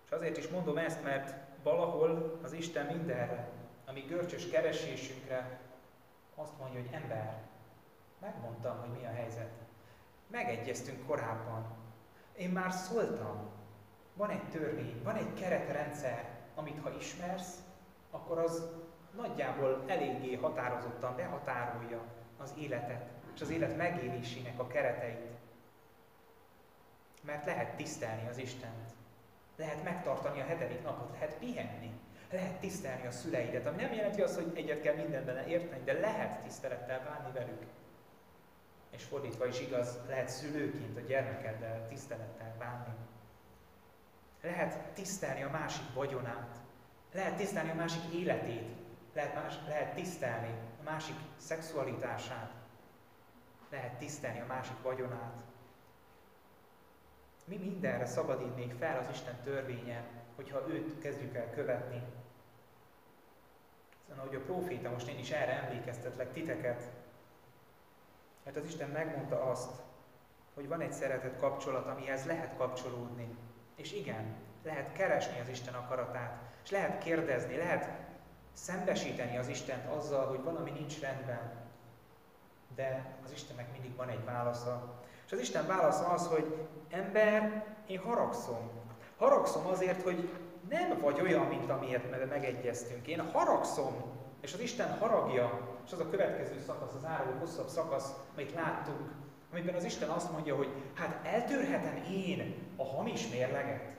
És 0.05 0.11
azért 0.11 0.37
is 0.37 0.47
mondom 0.47 0.77
ezt, 0.77 1.03
mert 1.03 1.33
valahol 1.63 2.39
az 2.43 2.53
Isten 2.53 2.85
mindenre, 2.85 3.49
ami 3.85 3.99
görcsös 3.99 4.49
keresésünkre 4.49 5.59
azt 6.39 6.57
mondja, 6.59 6.79
hogy 6.79 6.93
ember, 6.93 7.41
megmondtam, 8.19 8.79
hogy 8.79 8.89
mi 8.89 9.05
a 9.05 9.11
helyzet. 9.11 9.51
Megegyeztünk 10.27 11.05
korábban. 11.05 11.65
Én 12.37 12.49
már 12.49 12.71
szóltam. 12.71 13.49
Van 14.13 14.29
egy 14.29 14.49
törvény, 14.49 15.01
van 15.03 15.15
egy 15.15 15.33
keretrendszer, 15.33 16.29
amit 16.55 16.81
ha 16.81 16.91
ismersz, 16.91 17.57
akkor 18.11 18.37
az 18.37 18.69
nagyjából 19.15 19.83
eléggé 19.87 20.35
határozottan 20.35 21.15
behatárolja 21.15 22.03
az 22.37 22.53
életet, 22.57 23.09
és 23.35 23.41
az 23.41 23.49
élet 23.49 23.77
megélésének 23.77 24.59
a 24.59 24.67
kereteit. 24.67 25.37
Mert 27.21 27.45
lehet 27.45 27.75
tisztelni 27.75 28.27
az 28.27 28.37
Istent. 28.37 28.95
Lehet 29.55 29.83
megtartani 29.83 30.41
a 30.41 30.45
hetedik 30.45 30.83
napot, 30.83 31.11
lehet 31.11 31.37
pihenni. 31.37 31.91
Lehet 32.31 32.59
tisztelni 32.59 33.07
a 33.07 33.11
szüleidet, 33.11 33.65
ami 33.65 33.81
nem 33.81 33.93
jelenti 33.93 34.21
azt, 34.21 34.35
hogy 34.35 34.51
egyet 34.55 34.81
kell 34.81 34.95
mindenben 34.95 35.47
érteni, 35.47 35.83
de 35.83 35.93
lehet 35.93 36.43
tisztelettel 36.43 37.03
bánni 37.03 37.31
velük. 37.33 37.61
És 38.89 39.03
fordítva 39.03 39.45
is 39.45 39.59
igaz, 39.59 39.97
lehet 40.07 40.29
szülőként 40.29 40.97
a 40.97 41.01
gyermekeddel 41.01 41.87
tisztelettel 41.87 42.55
bánni. 42.59 42.93
Lehet 44.41 44.93
tisztelni 44.93 45.43
a 45.43 45.49
másik 45.49 45.93
vagyonát, 45.93 46.55
lehet 47.13 47.35
tisztelni 47.35 47.69
a 47.69 47.75
másik 47.75 48.13
életét, 48.13 48.75
lehet, 49.13 49.33
más, 49.33 49.55
lehet 49.67 49.93
tisztelni 49.93 50.53
a 50.79 50.83
másik 50.83 51.15
szexualitását, 51.37 52.51
lehet 53.69 53.97
tisztelni 53.97 54.39
a 54.39 54.45
másik 54.45 54.81
vagyonát. 54.81 55.37
Mi 57.45 57.57
mindenre 57.57 58.05
szabadít 58.05 58.73
fel 58.79 58.97
az 58.97 59.09
Isten 59.11 59.41
törvénye, 59.43 60.16
hogyha 60.37 60.69
őt 60.69 60.99
kezdjük 60.99 61.35
el 61.35 61.49
követni. 61.49 62.01
Szóval, 64.07 64.23
ahogy 64.23 64.35
a 64.35 64.43
próféta, 64.43 64.89
most 64.89 65.07
én 65.07 65.19
is 65.19 65.31
erre 65.31 65.63
emlékeztetlek 65.63 66.33
titeket, 66.33 66.83
mert 68.43 68.57
az 68.57 68.65
Isten 68.65 68.89
megmondta 68.89 69.41
azt, 69.41 69.71
hogy 70.53 70.67
van 70.67 70.81
egy 70.81 70.93
szeretett 70.93 71.39
kapcsolat, 71.39 71.87
amihez 71.87 72.25
lehet 72.25 72.57
kapcsolódni. 72.57 73.37
És 73.75 73.93
igen, 73.93 74.35
lehet 74.63 74.93
keresni 74.93 75.39
az 75.39 75.49
Isten 75.49 75.73
akaratát, 75.73 76.41
és 76.63 76.69
lehet 76.69 77.03
kérdezni, 77.03 77.57
lehet 77.57 77.89
szembesíteni 78.53 79.37
az 79.37 79.47
Istent 79.47 79.85
azzal, 79.85 80.25
hogy 80.25 80.43
valami 80.43 80.71
nincs 80.71 80.99
rendben. 80.99 81.51
De 82.75 83.15
az 83.25 83.31
Istennek 83.31 83.71
mindig 83.71 83.95
van 83.95 84.09
egy 84.09 84.25
válasza. 84.25 85.01
És 85.25 85.31
az 85.31 85.39
Isten 85.39 85.67
válasza 85.67 86.07
az, 86.07 86.27
hogy 86.27 86.67
ember, 86.89 87.65
én 87.87 87.99
haragszom. 87.99 88.76
Haragszom 89.17 89.67
azért, 89.67 90.01
hogy 90.01 90.29
nem 90.69 90.99
vagy 90.99 91.21
olyan, 91.21 91.45
mint 91.45 91.69
amiért 91.69 92.29
megegyeztünk. 92.29 93.07
Én 93.07 93.31
haragszom, 93.31 93.95
és 94.41 94.53
az 94.53 94.59
Isten 94.59 94.97
haragja, 94.97 95.77
és 95.85 95.91
az 95.91 95.99
a 95.99 96.09
következő 96.09 96.59
szakasz, 96.65 96.93
az 96.95 97.05
áruló 97.05 97.37
hosszabb 97.39 97.67
szakasz, 97.67 98.13
amit 98.35 98.53
láttunk, 98.53 99.11
amiben 99.51 99.75
az 99.75 99.83
Isten 99.83 100.09
azt 100.09 100.31
mondja, 100.31 100.55
hogy 100.55 100.69
hát 100.93 101.25
eltörhetem 101.25 102.03
én 102.11 102.55
a 102.75 102.85
hamis 102.85 103.29
mérleget. 103.29 103.95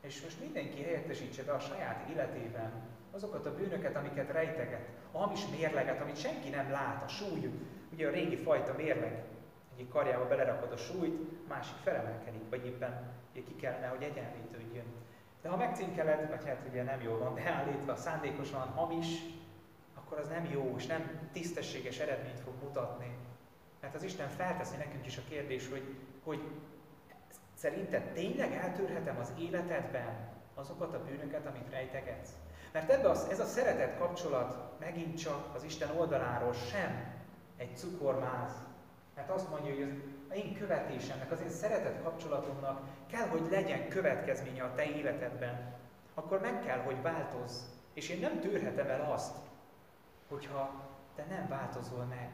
És 0.00 0.22
most 0.22 0.40
mindenki 0.40 0.82
helyettesítse 0.82 1.42
be 1.42 1.52
a 1.52 1.60
saját 1.60 2.08
életében 2.08 2.72
azokat 3.10 3.46
a 3.46 3.54
bűnöket, 3.54 3.96
amiket 3.96 4.30
rejteget, 4.30 4.88
a 5.12 5.18
hamis 5.18 5.40
mérleget, 5.56 6.00
amit 6.00 6.20
senki 6.20 6.48
nem 6.48 6.70
lát, 6.70 7.02
a 7.02 7.08
súly, 7.08 7.50
ugye 7.92 8.06
a 8.06 8.10
régi 8.10 8.36
fajta 8.36 8.74
mérleg, 8.76 9.24
egyik 9.74 9.88
karjába 9.88 10.26
belerakod 10.26 10.72
a 10.72 10.76
súlyt, 10.76 11.48
másik 11.48 11.76
felemelkedik, 11.82 12.42
vagy 12.50 12.66
éppen 12.66 13.17
ki 13.44 13.56
kellene, 13.56 13.86
hogy 13.86 14.02
egyenlítődjön. 14.02 14.84
De 15.42 15.48
ha 15.48 15.56
megcinkeled, 15.56 16.28
vagy 16.28 16.44
hát 16.46 16.66
ugye 16.68 16.82
nem 16.82 17.00
jól 17.02 17.18
van 17.18 17.34
beállítva, 17.34 17.96
szándékosan 17.96 18.60
hamis, 18.60 19.06
akkor 19.94 20.18
az 20.18 20.28
nem 20.28 20.44
jó, 20.44 20.74
és 20.76 20.86
nem 20.86 21.28
tisztességes 21.32 21.98
eredményt 21.98 22.40
fog 22.40 22.54
mutatni. 22.62 23.16
Mert 23.80 23.94
az 23.94 24.02
Isten 24.02 24.28
felteszi 24.28 24.76
nekünk 24.76 25.06
is 25.06 25.16
a 25.16 25.22
kérdés, 25.28 25.68
hogy, 25.68 25.96
hogy 26.24 26.40
szerinted 27.54 28.02
tényleg 28.12 28.52
eltörhetem 28.52 29.18
az 29.18 29.32
életedben 29.38 30.28
azokat 30.54 30.94
a 30.94 31.04
bűnöket, 31.04 31.46
amit 31.46 31.70
rejtegetsz? 31.70 32.30
Mert 32.72 32.90
ebbe 32.90 33.08
az, 33.08 33.26
ez 33.30 33.40
a 33.40 33.44
szeretet 33.44 33.98
kapcsolat 33.98 34.78
megint 34.80 35.18
csak 35.18 35.54
az 35.54 35.62
Isten 35.62 35.96
oldaláról 35.96 36.52
sem 36.52 37.14
egy 37.56 37.76
cukormáz. 37.76 38.52
Mert 39.14 39.30
azt 39.30 39.50
mondja, 39.50 39.74
hogy 39.74 40.02
az 40.28 40.36
én 40.36 40.54
követésemnek, 40.54 41.30
az 41.30 41.40
én 41.40 41.50
szeretet 41.50 42.02
kapcsolatomnak 42.02 42.88
kell, 43.10 43.28
hogy 43.28 43.50
legyen 43.50 43.88
következménye 43.88 44.62
a 44.62 44.74
te 44.74 44.84
életedben. 44.84 45.74
Akkor 46.14 46.40
meg 46.40 46.60
kell, 46.60 46.78
hogy 46.78 47.02
változz. 47.02 47.62
És 47.92 48.08
én 48.08 48.20
nem 48.20 48.40
tűrhetem 48.40 48.88
el 48.88 49.12
azt, 49.12 49.36
hogyha 50.28 50.88
te 51.14 51.24
nem 51.28 51.48
változol 51.48 52.04
meg. 52.04 52.32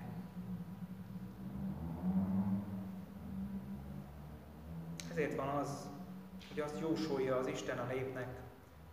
Ezért 5.11 5.35
van 5.35 5.49
az, 5.49 5.89
hogy 6.49 6.61
azt 6.61 6.81
jósolja 6.81 7.37
az 7.37 7.47
Isten 7.47 7.79
a 7.79 7.85
népnek, 7.85 8.29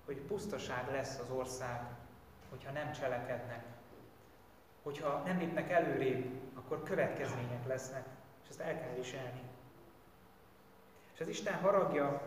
hogy 0.05 0.17
pusztaság 0.21 0.91
lesz 0.91 1.19
az 1.19 1.29
ország, 1.29 1.81
hogyha 2.49 2.71
nem 2.71 2.91
cselekednek. 2.91 3.63
Hogyha 4.83 5.21
nem 5.25 5.37
lépnek 5.37 5.71
előrébb, 5.71 6.39
akkor 6.53 6.83
következmények 6.83 7.67
lesznek, 7.67 8.05
és 8.43 8.49
ezt 8.49 8.59
el 8.59 8.79
kell 8.79 8.93
viselni. 8.95 9.41
Az 11.21 11.27
Isten 11.27 11.53
haragja 11.53 12.21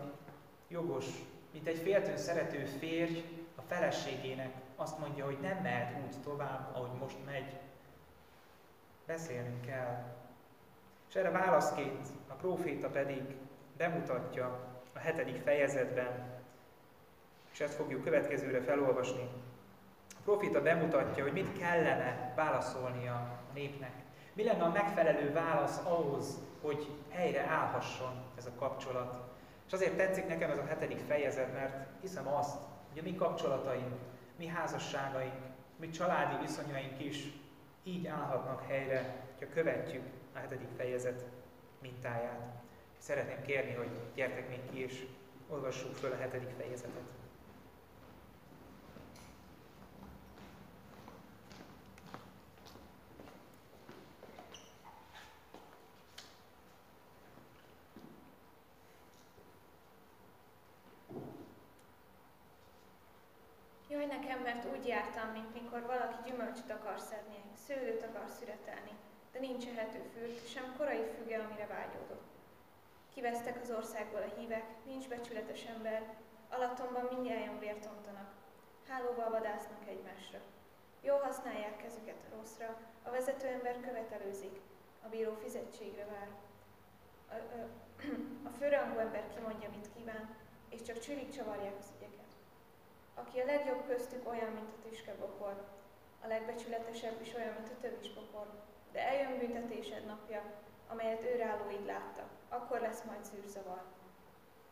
jogos, 0.67 1.05
mint 1.51 1.67
egy 1.67 1.77
féltőn 1.77 2.17
szerető 2.17 2.65
férj 2.65 3.23
a 3.55 3.61
feleségének 3.61 4.53
azt 4.75 4.99
mondja, 4.99 5.25
hogy 5.25 5.37
nem 5.41 5.57
mehet 5.57 5.95
úgy 6.05 6.21
tovább, 6.23 6.75
ahogy 6.75 6.99
most 6.99 7.17
megy. 7.25 7.59
Beszélnünk 9.05 9.65
kell. 9.65 10.03
És 11.09 11.15
erre 11.15 11.29
válaszként 11.29 12.07
a 12.27 12.33
próféta 12.33 12.89
pedig 12.89 13.21
bemutatja 13.77 14.59
a 14.93 14.99
hetedik 14.99 15.41
fejezetben, 15.41 16.33
és 17.51 17.59
ezt 17.59 17.75
fogjuk 17.75 18.03
következőre 18.03 18.61
felolvasni. 18.61 19.29
A 20.09 20.21
profita 20.23 20.61
bemutatja, 20.61 21.23
hogy 21.23 21.33
mit 21.33 21.57
kellene 21.57 22.33
válaszolnia 22.35 23.13
a 23.13 23.53
népnek. 23.53 23.93
Mi 24.33 24.43
lenne 24.43 24.63
a 24.63 24.71
megfelelő 24.71 25.33
válasz 25.33 25.79
ahhoz, 25.83 26.37
hogy 26.65 26.91
helyre 27.09 27.41
állhasson 27.41 28.23
ez 28.37 28.45
a 28.45 28.59
kapcsolat. 28.59 29.33
És 29.67 29.73
azért 29.73 29.97
tetszik 29.97 30.27
nekem 30.27 30.49
ez 30.51 30.57
a 30.57 30.65
hetedik 30.65 30.99
fejezet, 31.07 31.53
mert 31.53 31.87
hiszem 32.01 32.27
azt, 32.27 32.57
hogy 32.89 32.99
a 32.99 33.03
mi 33.03 33.15
kapcsolataink, 33.15 33.93
mi 34.37 34.47
házasságaink, 34.47 35.33
mi 35.75 35.89
családi 35.89 36.45
viszonyaink 36.45 37.03
is 37.03 37.31
így 37.83 38.07
állhatnak 38.07 38.67
helyre, 38.67 39.23
ha 39.39 39.45
követjük 39.53 40.03
a 40.33 40.37
hetedik 40.37 40.69
fejezet 40.77 41.25
mintáját. 41.81 42.63
Szeretném 42.97 43.41
kérni, 43.41 43.73
hogy 43.73 43.89
gyertek 44.15 44.49
még 44.49 44.59
ki, 44.71 44.79
és 44.83 45.05
olvassuk 45.49 45.95
föl 45.95 46.11
a 46.11 46.17
hetedik 46.17 46.49
fejezetet. 46.57 47.14
Jaj 64.05 64.17
nekem, 64.17 64.39
mert 64.39 64.65
úgy 64.75 64.87
jártam, 64.87 65.29
mint 65.31 65.53
mikor 65.53 65.81
valaki 65.85 66.29
gyümölcsöt 66.29 66.71
akar 66.71 66.99
szedni, 66.99 67.39
szőlőt 67.67 68.03
akar 68.03 68.29
szüretelni, 68.39 68.93
de 69.31 69.39
nincs 69.39 69.65
ehető 69.67 70.01
fürt, 70.13 70.47
sem 70.47 70.75
korai 70.77 71.03
füge, 71.15 71.39
amire 71.39 71.67
vágyódott. 71.67 72.27
Kivesztek 73.13 73.61
az 73.61 73.71
országból 73.71 74.21
a 74.21 74.39
hívek, 74.39 74.65
nincs 74.85 75.07
becsületes 75.07 75.63
ember, 75.63 76.13
alattomban 76.49 77.07
mindjárt 77.13 77.59
vért 77.59 77.85
ontanak. 77.85 78.29
Hálóval 78.87 79.29
vadásznak 79.29 79.87
egymásra. 79.87 80.39
Jól 81.01 81.19
használják 81.19 81.77
kezüket 81.77 82.21
a 82.25 82.35
rosszra, 82.35 82.77
a 83.03 83.09
vezető 83.09 83.47
ember 83.47 83.79
követelőzik, 83.79 84.59
a 85.05 85.07
bíró 85.07 85.33
fizetségre 85.33 86.05
vár. 86.05 86.29
A, 87.29 87.33
a, 87.33 87.61
a 88.49 88.51
főrangú 88.57 88.97
ember 88.97 89.27
kimondja, 89.35 89.69
mit 89.69 89.89
kíván, 89.95 90.35
és 90.69 90.81
csak 90.81 90.99
csürig 90.99 91.29
csavarják 91.29 91.75
az. 91.79 91.94
Aki 93.15 93.39
a 93.39 93.45
legjobb 93.45 93.87
köztük 93.87 94.29
olyan, 94.29 94.51
mint 94.51 94.69
a 94.69 94.87
tüskebokor, 94.89 95.67
a 96.23 96.27
legbecsületesebb 96.27 97.21
is 97.21 97.33
olyan, 97.33 97.53
mint 97.53 97.69
a 97.69 97.81
tövisbokor. 97.81 98.47
De 98.91 99.07
eljön 99.07 99.37
büntetésed 99.37 100.05
napja, 100.05 100.41
amelyet 100.87 101.23
őrállóid 101.23 101.85
láttak. 101.85 102.29
Akkor 102.49 102.79
lesz 102.79 103.03
majd 103.03 103.23
szűrzavar. 103.23 103.83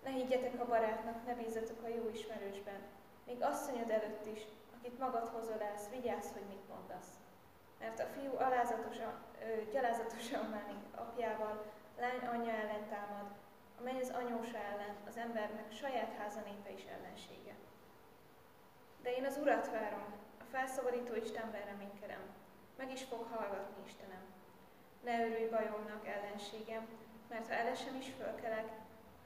Ne 0.03 0.09
higgyetek 0.09 0.61
a 0.61 0.65
barátnak, 0.65 1.25
ne 1.25 1.33
bízzatok 1.33 1.83
a 1.83 1.87
jó 1.87 2.09
ismerősben. 2.13 2.81
Még 3.25 3.41
asszonyod 3.41 3.89
előtt 3.89 4.25
is, 4.25 4.41
akit 4.77 4.99
magad 4.99 5.27
hozolálsz, 5.27 5.89
vigyázz, 5.89 6.31
hogy 6.31 6.45
mit 6.47 6.67
mondasz. 6.69 7.11
Mert 7.79 7.99
a 7.99 8.05
fiú 8.05 8.37
alázatosan, 8.37 9.13
ö, 9.41 9.71
gyalázatosan 9.71 10.51
bánik 10.51 10.83
apjával, 10.95 11.63
lány 11.99 12.19
anyja 12.19 12.53
ellen 12.53 12.87
támad, 12.89 13.27
amely 13.79 13.99
az 13.99 14.09
anyósa 14.09 14.57
ellen, 14.57 14.95
az 15.07 15.17
embernek 15.17 15.71
saját 15.71 16.13
háza 16.17 16.39
népe 16.39 16.71
is 16.71 16.83
ellensége. 16.83 17.55
De 19.03 19.15
én 19.15 19.25
az 19.25 19.37
Urat 19.37 19.71
várom, 19.71 20.05
a 20.39 20.43
felszabadító 20.51 21.15
Istenben 21.15 21.65
reménykedem. 21.65 22.23
Meg 22.77 22.91
is 22.91 23.03
fog 23.03 23.23
hallgatni 23.31 23.83
Istenem. 23.85 24.23
Ne 25.03 25.25
örülj 25.25 25.49
bajomnak, 25.49 26.07
ellenségem, 26.07 26.87
mert 27.29 27.47
ha 27.47 27.53
elesem 27.53 27.95
is 27.95 28.09
fölkelek, 28.17 28.67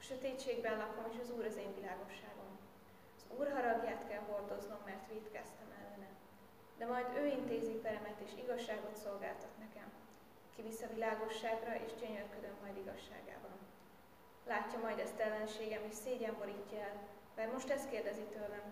a 0.00 0.02
sötétségben 0.02 0.78
lakom, 0.78 1.04
és 1.12 1.18
az 1.22 1.30
Úr 1.36 1.44
az 1.44 1.56
én 1.56 1.74
világosságom. 1.74 2.50
Az 3.16 3.24
Úr 3.38 3.48
haragját 3.52 4.08
kell 4.08 4.22
hordoznom, 4.30 4.82
mert 4.84 5.08
védkeztem 5.12 5.70
ellene. 5.80 6.10
De 6.78 6.86
majd 6.86 7.06
ő 7.20 7.26
intézi 7.26 7.76
peremet, 7.84 8.20
és 8.24 8.32
igazságot 8.44 8.96
szolgáltat 8.96 9.58
nekem. 9.58 9.88
Kivisz 10.56 10.82
a 10.82 10.92
világosságra, 10.94 11.72
és 11.84 11.92
gyönyörködöm 12.00 12.56
majd 12.62 12.76
igazságában. 12.76 13.56
Látja 14.46 14.78
majd 14.78 14.98
ezt 14.98 15.18
ellenségem, 15.18 15.82
és 15.90 15.94
szégyen 15.94 16.36
borítja 16.38 16.78
el, 16.78 16.96
mert 17.36 17.52
most 17.52 17.70
ezt 17.70 17.90
kérdezi 17.90 18.22
tőlem, 18.22 18.66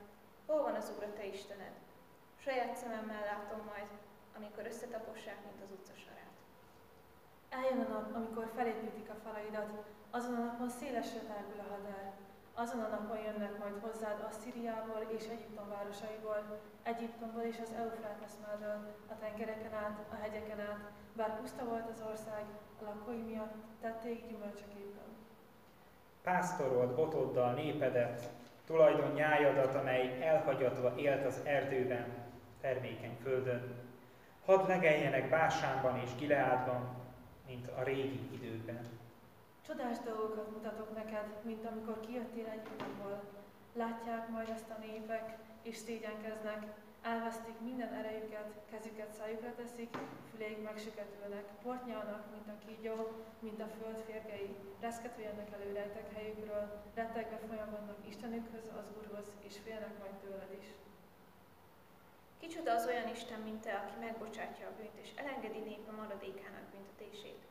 hol 0.46 0.62
van 0.62 0.74
az 0.74 0.92
Úr 0.96 1.04
a 1.04 1.12
te 1.16 1.24
Istened? 1.26 1.76
Saját 2.44 2.76
szememmel 2.76 3.24
látom 3.32 3.60
majd, 3.72 3.90
amikor 4.36 4.66
összetapossák, 4.66 5.38
mint 5.44 5.60
az 5.64 5.70
utcasarát. 5.76 6.36
Eljön 7.48 7.80
a 7.84 7.88
nap, 7.92 8.14
amikor 8.14 8.46
felépítik 8.56 9.08
a 9.10 9.20
falaidat, 9.24 9.70
azon 10.10 10.34
a 10.34 10.44
napon 10.44 10.68
szélesre 10.68 11.20
tágul 11.20 11.60
a 11.64 11.70
hadár. 11.74 12.12
Azon 12.54 12.80
a 12.80 12.88
napon 12.88 13.18
jönnek 13.18 13.58
majd 13.58 13.76
hozzád 13.80 14.26
Asszíriából 14.28 15.02
és 15.16 15.24
Egyiptom 15.34 15.68
városaiból, 15.68 16.60
Egyiptomból 16.82 17.42
és 17.42 17.58
az 17.62 17.72
Eufrátesz 17.82 18.36
mellől, 18.46 18.78
a 19.12 19.18
tengereken 19.18 19.74
át, 19.74 19.98
a 20.12 20.14
hegyeken 20.14 20.60
át, 20.60 20.90
bár 21.12 21.40
puszta 21.40 21.64
volt 21.64 21.88
az 21.94 22.02
ország, 22.10 22.44
a 22.80 22.84
lakói 22.84 23.22
miatt 23.22 23.54
tették 23.80 24.28
gyümölcsöképpen. 24.28 25.10
Pásztorolt 26.22 26.94
botoddal 26.94 27.52
népedet, 27.52 28.30
tulajdon 28.66 29.12
nyájadat, 29.12 29.74
amely 29.74 30.22
elhagyatva 30.22 30.92
élt 30.96 31.24
az 31.24 31.40
erdőben, 31.44 32.06
termékeny 32.60 33.16
földön. 33.22 33.74
Hadd 34.44 34.68
legeljenek 34.68 35.30
Básánban 35.30 36.00
és 36.04 36.10
Gileádban, 36.18 36.96
mint 37.46 37.68
a 37.68 37.82
régi 37.82 38.20
időkben. 38.32 38.80
Csodás 39.66 39.96
dolgokat 40.04 40.50
mutatok 40.50 40.94
neked, 40.94 41.26
mint 41.42 41.66
amikor 41.66 42.00
kijöttél 42.00 42.46
Egyiptomból. 42.46 43.22
Látják 43.72 44.28
majd 44.28 44.48
ezt 44.48 44.70
a 44.70 44.80
népek, 44.80 45.36
és 45.62 45.76
szégyenkeznek, 45.76 46.66
elvesztik 47.12 47.58
minden 47.60 47.92
erejüket, 47.92 48.48
kezüket 48.70 49.12
szájukra 49.18 49.54
teszik, 49.54 49.96
füléig 50.30 50.62
megsüketülnek, 50.62 51.46
portnyalnak, 51.62 52.24
mint 52.30 52.48
a 52.48 52.66
kígyó, 52.66 52.96
mint 53.38 53.60
a 53.60 53.68
föld 53.78 53.98
férgei, 54.06 54.56
reszketve 54.80 55.22
jönnek 55.22 55.52
elő 55.52 55.72
rejtek 55.72 56.14
helyükről, 56.14 56.82
rettegve 56.94 57.38
folyamodnak 57.48 58.00
Istenükhöz, 58.08 58.68
az 58.80 58.92
Úrhoz, 58.98 59.28
és 59.46 59.54
félnek 59.64 59.98
majd 59.98 60.14
tőled 60.22 60.52
is. 60.60 60.66
Kicsoda 62.40 62.72
az 62.74 62.86
olyan 62.86 63.08
Isten, 63.08 63.40
mint 63.40 63.60
te, 63.60 63.72
aki 63.72 63.94
megbocsátja 64.00 64.66
a 64.66 64.76
bűnt, 64.76 64.98
és 65.02 65.10
elengedi 65.14 65.58
népe 65.58 65.90
maradékának 65.90 66.66
büntetését. 66.72 67.42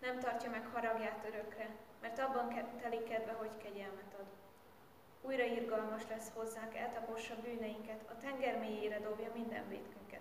Nem 0.00 0.18
tartja 0.18 0.50
meg 0.50 0.66
haragját 0.66 1.24
örökre, 1.28 1.68
mert 2.00 2.18
abban 2.18 2.46
telik 2.80 3.04
kedve, 3.08 3.32
hogy 3.32 3.56
kegyelmet 3.62 4.12
ad. 4.18 4.37
Újra 5.28 5.44
irgalmas 5.44 6.02
lesz 6.08 6.30
hozzánk, 6.34 6.74
eltapossa 6.74 7.34
bűneinket, 7.42 8.00
a 8.10 8.16
tenger 8.20 8.58
mélyére 8.58 8.98
dobja 9.00 9.30
minden 9.34 9.68
vétkünket. 9.68 10.20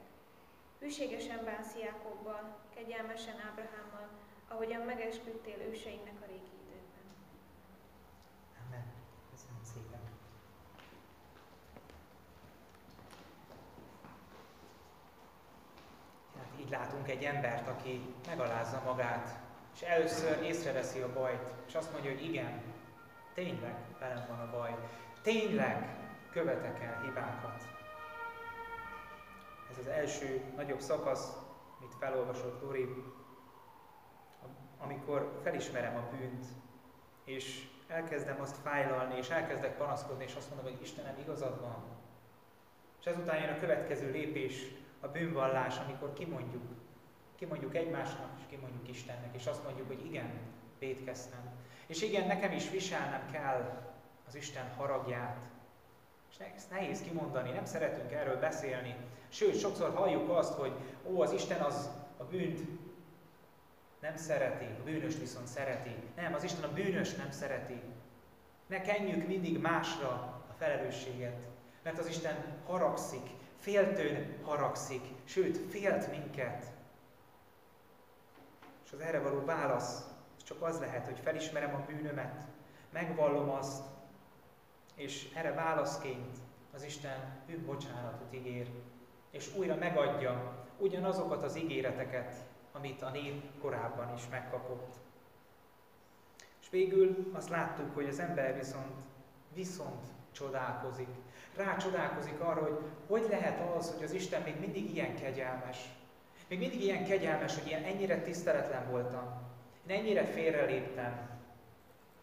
Hűségesen 0.80 1.46
bánsz 1.46 1.76
Jákobbal, 1.82 2.58
kegyelmesen 2.76 3.36
Ábrahámmal, 3.50 4.10
ahogyan 4.48 4.82
megesküdtél 4.82 5.60
őseinknek 5.62 6.14
a 6.22 6.26
régi 6.26 6.56
időkben. 6.66 7.06
Amen. 8.66 8.86
Köszönöm 9.32 9.62
szépen. 9.74 10.00
Hát 16.38 16.60
így 16.60 16.70
látunk 16.70 17.10
egy 17.10 17.24
embert, 17.24 17.68
aki 17.68 18.14
megalázza 18.26 18.82
magát, 18.86 19.40
és 19.76 19.82
először 19.82 20.44
észreveszi 20.44 21.00
a 21.00 21.14
bajt, 21.14 21.54
és 21.68 21.76
azt 21.76 21.92
mondja, 21.92 22.12
hogy 22.12 22.24
igen, 22.24 22.76
tényleg 23.38 23.76
velem 24.00 24.26
van 24.28 24.40
a 24.40 24.52
baj, 24.52 24.76
tényleg 25.22 25.96
követek 26.32 26.80
el 26.80 27.02
hibákat. 27.02 27.68
Ez 29.72 29.78
az 29.78 29.88
első 29.88 30.42
nagyobb 30.56 30.80
szakasz, 30.80 31.38
amit 31.80 31.94
felolvasott 32.00 32.62
Lori, 32.62 33.04
amikor 34.78 35.40
felismerem 35.44 35.96
a 35.96 36.16
bűnt, 36.16 36.46
és 37.24 37.68
elkezdem 37.88 38.42
azt 38.42 38.58
fájlalni, 38.58 39.18
és 39.18 39.30
elkezdek 39.30 39.78
panaszkodni, 39.78 40.24
és 40.24 40.36
azt 40.36 40.50
mondom, 40.50 40.72
hogy 40.72 40.82
Istenem, 40.82 41.18
igazad 41.20 41.62
van. 41.62 41.84
És 43.00 43.06
ezután 43.06 43.42
jön 43.42 43.54
a 43.54 43.60
következő 43.60 44.12
lépés, 44.12 44.68
a 45.00 45.08
bűnvallás, 45.08 45.78
amikor 45.78 46.14
kimondjuk, 46.14 46.64
kimondjuk 47.36 47.76
egymásnak, 47.76 48.30
és 48.38 48.44
kimondjuk 48.50 48.88
Istennek, 48.88 49.36
és 49.36 49.46
azt 49.46 49.64
mondjuk, 49.64 49.88
hogy 49.88 50.06
igen, 50.06 50.57
védkeztem. 50.80 51.40
És 51.88 52.02
igen, 52.02 52.28
nekem 52.28 52.52
is 52.52 52.70
viselnem 52.70 53.32
kell 53.32 53.88
az 54.28 54.36
Isten 54.36 54.74
haragját. 54.78 55.38
És 56.30 56.38
ezt 56.56 56.70
nehéz 56.70 57.02
kimondani, 57.02 57.52
nem 57.52 57.66
szeretünk 57.66 58.12
erről 58.12 58.40
beszélni. 58.40 58.96
Sőt, 59.30 59.60
sokszor 59.60 59.94
halljuk 59.94 60.30
azt, 60.30 60.54
hogy 60.54 60.72
ó, 61.06 61.22
az 61.22 61.32
Isten 61.32 61.62
az 61.62 61.90
a 62.18 62.24
bűnt 62.24 62.62
nem 64.00 64.16
szereti, 64.16 64.66
a 64.66 64.84
bűnös 64.84 65.18
viszont 65.18 65.48
szereti. 65.48 65.96
Nem, 66.16 66.34
az 66.34 66.44
Isten 66.44 66.64
a 66.64 66.74
bűnös 66.74 67.14
nem 67.16 67.32
szereti. 67.32 67.82
Ne 68.68 68.82
kenjük 68.82 69.28
mindig 69.28 69.60
másra 69.60 70.10
a 70.50 70.54
felelősséget, 70.58 71.38
mert 71.84 72.00
az 72.00 72.08
Isten 72.08 72.62
haragszik, 72.66 73.30
féltőn 73.60 74.38
haragszik, 74.44 75.02
sőt, 75.24 75.72
félt 75.72 76.12
minket. 76.12 76.66
És 78.86 78.92
az 78.92 79.00
erre 79.00 79.20
való 79.20 79.46
válasz 79.46 80.04
csak 80.48 80.62
az 80.62 80.80
lehet, 80.80 81.06
hogy 81.06 81.20
felismerem 81.20 81.76
a 81.76 81.86
bűnömet, 81.92 82.48
megvallom 82.92 83.50
azt, 83.50 83.84
és 84.96 85.32
erre 85.36 85.54
válaszként 85.54 86.38
az 86.74 86.84
Isten 86.84 87.42
bűnbocsánatot 87.48 88.34
ígér, 88.34 88.70
és 89.32 89.56
újra 89.56 89.76
megadja 89.76 90.66
ugyanazokat 90.78 91.44
az 91.44 91.58
ígéreteket, 91.58 92.36
amit 92.72 93.02
a 93.02 93.10
nép 93.10 93.60
korábban 93.62 94.14
is 94.16 94.22
megkapott. 94.30 94.96
És 96.62 96.70
végül 96.70 97.32
azt 97.34 97.50
láttuk, 97.50 97.94
hogy 97.94 98.08
az 98.08 98.20
ember 98.20 98.56
viszont, 98.58 99.02
viszont 99.54 100.06
csodálkozik. 100.32 101.10
Rácsodálkozik 101.56 102.40
arra, 102.40 102.62
hogy 102.62 102.80
hogy 103.08 103.26
lehet 103.30 103.76
az, 103.76 103.94
hogy 103.94 104.04
az 104.04 104.12
Isten 104.12 104.42
még 104.42 104.60
mindig 104.60 104.96
ilyen 104.96 105.16
kegyelmes. 105.16 105.78
Még 106.48 106.60
mindig 106.60 106.82
ilyen 106.82 107.06
kegyelmes, 107.06 107.54
hogy 107.60 107.68
ilyen 107.68 107.84
ennyire 107.84 108.22
tiszteletlen 108.22 108.90
voltam. 108.90 109.47
Én 109.88 110.00
ennyire 110.00 110.26
félreléptem. 110.26 111.30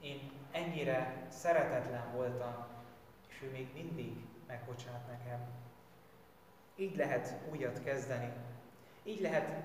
Én 0.01 0.31
ennyire 0.51 1.27
szeretetlen 1.29 2.13
voltam. 2.15 2.67
És 3.29 3.43
ő 3.43 3.51
még 3.51 3.69
mindig 3.75 4.17
megbocsát 4.47 5.07
nekem. 5.09 5.41
Így 6.77 6.97
lehet 6.97 7.35
újat 7.51 7.83
kezdeni. 7.85 8.33
Így 9.03 9.21
lehet 9.21 9.63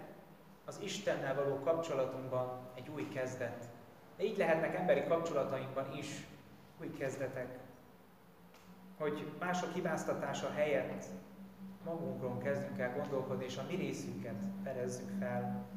az 0.65 0.79
Istennel 0.83 1.35
való 1.35 1.59
kapcsolatunkban 1.59 2.69
egy 2.75 2.89
új 2.93 3.07
kezdet. 3.07 3.69
De 4.17 4.23
így 4.23 4.37
lehetnek 4.37 4.75
emberi 4.75 5.03
kapcsolatainkban 5.07 5.97
is 5.97 6.27
új 6.79 6.91
kezdetek. 6.93 7.59
Hogy 8.97 9.31
mások 9.39 9.73
hibáztatása 9.73 10.51
helyett 10.51 11.05
magunkon 11.83 12.39
kezdünk 12.39 12.79
el 12.79 12.93
gondolkodni, 12.93 13.45
és 13.45 13.57
a 13.57 13.65
mi 13.69 13.75
részünket 13.75 14.43
fedezzük 14.63 15.09
fel. 15.19 15.67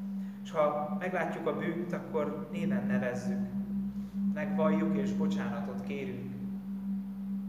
És 0.43 0.51
ha 0.51 0.97
meglátjuk 0.99 1.47
a 1.47 1.57
bűnt, 1.57 1.93
akkor 1.93 2.49
néven 2.51 2.87
nevezzük. 2.87 3.49
Megvalljuk 4.35 4.97
és 4.97 5.13
bocsánatot 5.13 5.83
kérünk. 5.87 6.35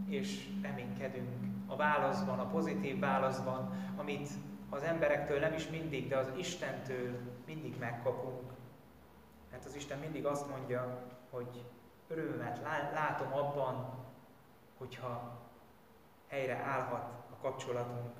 És 0.08 0.48
reménykedünk 0.62 1.44
a 1.66 1.76
válaszban, 1.76 2.38
a 2.38 2.46
pozitív 2.46 2.98
válaszban, 2.98 3.70
amit 3.96 4.28
az 4.70 4.82
emberektől 4.82 5.38
nem 5.38 5.52
is 5.52 5.68
mindig, 5.68 6.08
de 6.08 6.16
az 6.16 6.30
Istentől 6.36 7.18
mindig 7.46 7.78
megkapunk. 7.78 8.52
Mert 9.50 9.64
az 9.64 9.74
Isten 9.74 9.98
mindig 9.98 10.26
azt 10.26 10.50
mondja, 10.50 11.02
hogy 11.30 11.64
örömet 12.08 12.60
látom 12.92 13.32
abban, 13.32 13.88
hogyha 14.78 15.40
helyre 16.26 16.56
állhat 16.56 17.12
a 17.30 17.36
kapcsolatunk. 17.42 18.12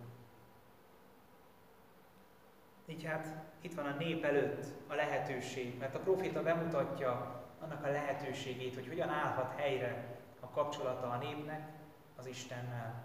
Így 2.87 3.05
hát 3.05 3.27
itt 3.61 3.75
van 3.75 3.87
a 3.87 3.97
nép 3.99 4.25
előtt 4.25 4.65
a 4.87 4.95
lehetőség, 4.95 5.79
mert 5.79 5.95
a 5.95 5.99
proféta 5.99 6.43
bemutatja 6.43 7.43
annak 7.61 7.85
a 7.85 7.91
lehetőségét, 7.91 8.75
hogy 8.75 8.89
hogyan 8.89 9.09
állhat 9.09 9.61
helyre 9.61 10.19
a 10.41 10.49
kapcsolata 10.49 11.11
a 11.11 11.17
népnek 11.17 11.69
az 12.17 12.27
Istennel. 12.27 13.05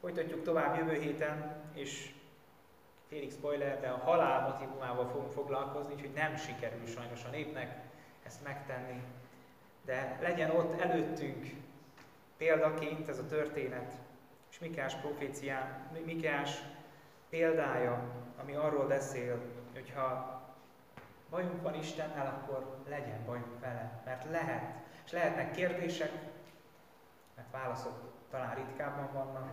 Folytatjuk 0.00 0.42
tovább 0.42 0.76
jövő 0.76 1.00
héten, 1.00 1.62
és 1.74 2.14
félig 3.08 3.30
spoiler, 3.30 3.80
de 3.80 3.88
a 3.88 3.96
halál 3.96 4.48
motivumával 4.48 5.08
fogunk 5.08 5.32
foglalkozni, 5.32 5.94
úgyhogy 5.94 6.12
nem 6.14 6.36
sikerül 6.36 6.86
sajnos 6.86 7.24
a 7.24 7.28
népnek 7.28 7.78
ezt 8.26 8.44
megtenni. 8.44 9.02
De 9.84 10.18
legyen 10.20 10.50
ott 10.50 10.80
előttünk 10.80 11.46
példaként 12.36 13.08
ez 13.08 13.18
a 13.18 13.26
történet, 13.26 13.94
és 14.50 14.58
Mikás 14.58 14.94
profécián, 14.94 15.90
Mikás 16.04 16.62
példája, 17.28 18.02
ami 18.42 18.54
arról 18.54 18.86
beszél, 18.86 19.40
hogy 19.72 19.92
ha 19.94 20.40
bajunk 21.30 21.62
van 21.62 21.74
Istennel, 21.74 22.26
akkor 22.26 22.76
legyen 22.88 23.24
bajunk 23.24 23.60
vele, 23.60 24.02
mert 24.04 24.30
lehet. 24.30 24.74
És 25.04 25.12
lehetnek 25.12 25.50
kérdések, 25.50 26.12
mert 27.36 27.50
válaszok 27.50 28.12
talán 28.30 28.54
ritkábban 28.54 29.12
vannak, 29.12 29.52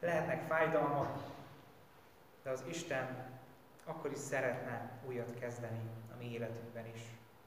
lehetnek 0.00 0.46
fájdalmak, 0.46 1.18
de 2.42 2.50
az 2.50 2.64
Isten 2.68 3.30
akkor 3.84 4.12
is 4.12 4.18
szeretne 4.18 4.90
újat 5.06 5.38
kezdeni 5.38 5.90
a 6.12 6.16
mi 6.18 6.32
életünkben 6.32 6.86
is. 6.86 7.00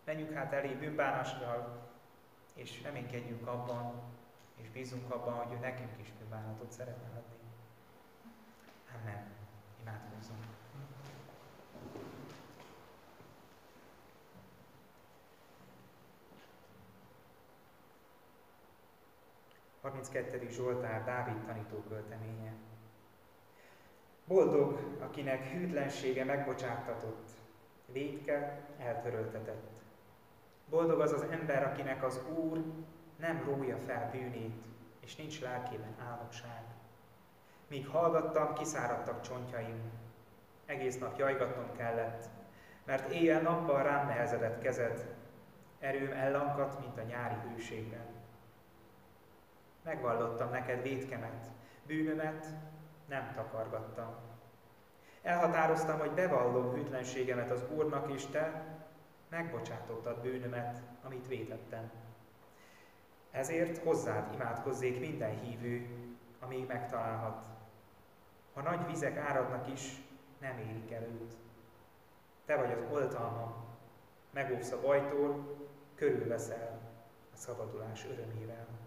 Menjünk 0.04 0.34
hát 0.34 0.54
elé 0.54 0.74
bűnbánással, 0.74 1.84
és 2.54 2.82
reménykedjünk 2.84 3.48
abban, 3.48 4.02
és 4.56 4.70
bízunk 4.70 5.14
abban, 5.14 5.34
hogy 5.34 5.58
ő 5.58 5.60
nekünk 5.60 6.00
is 6.02 6.12
bűnbánatot 6.20 6.72
szeretne 6.72 7.08
adni. 7.08 7.36
Amen. 9.02 9.24
Imádkozzunk. 9.82 10.55
32. 19.86 20.48
Zsoltár 20.50 21.04
Dávid 21.04 21.42
tanító 21.46 21.84
költeménye. 21.90 22.54
Boldog, 24.28 24.80
akinek 25.00 25.48
hűtlensége 25.48 26.24
megbocsáttatott, 26.24 27.30
védke 27.92 28.62
eltöröltetett. 28.78 29.70
Boldog 30.70 31.00
az 31.00 31.12
az 31.12 31.22
ember, 31.22 31.64
akinek 31.64 32.04
az 32.04 32.20
Úr 32.38 32.64
nem 33.20 33.44
rója 33.46 33.78
fel 33.78 34.10
bűnét, 34.12 34.66
és 35.00 35.16
nincs 35.16 35.42
lelkében 35.42 35.96
álmokság. 36.10 36.64
Míg 37.68 37.88
hallgattam, 37.88 38.54
kiszáradtak 38.54 39.22
csontjaim. 39.22 39.92
Egész 40.66 41.00
nap 41.00 41.18
jajgatnom 41.18 41.76
kellett, 41.78 42.30
mert 42.86 43.12
éjjel-nappal 43.12 43.84
rám 43.84 44.08
nehezedett 44.08 44.62
kezed, 44.62 45.16
erőm 45.80 46.12
ellankadt, 46.12 46.80
mint 46.80 46.98
a 46.98 47.02
nyári 47.02 47.36
hőségben. 47.50 48.15
Megvallottam 49.86 50.50
neked 50.50 50.82
védkemet, 50.82 51.48
bűnömet 51.86 52.46
nem 53.08 53.32
takargattam. 53.36 54.16
Elhatároztam, 55.22 56.00
hogy 56.00 56.12
bevallom 56.12 56.74
hűtlenségemet 56.74 57.52
az 57.52 57.64
Úrnak, 57.76 58.12
és 58.14 58.26
te 58.26 58.64
megbocsátottad 59.30 60.22
bűnömet, 60.22 60.82
amit 61.04 61.28
vétettem. 61.28 61.92
Ezért 63.32 63.78
hozzád 63.78 64.34
imádkozzék 64.34 65.00
minden 65.00 65.40
hívő, 65.40 65.88
amíg 66.40 66.68
megtalálhat. 66.68 67.46
Ha 68.54 68.62
nagy 68.62 68.86
vizek 68.86 69.18
áradnak 69.18 69.72
is, 69.72 70.02
nem 70.40 70.58
érik 70.58 70.92
el 70.92 71.04
őt. 71.04 71.36
Te 72.46 72.56
vagy 72.56 72.72
az 72.72 72.92
oltalmam, 72.92 73.54
megóvsz 74.32 74.72
a 74.72 74.82
bajtól, 74.82 75.58
körülveszel 75.96 76.80
a 77.34 77.38
szabadulás 77.38 78.06
örömével. 78.06 78.85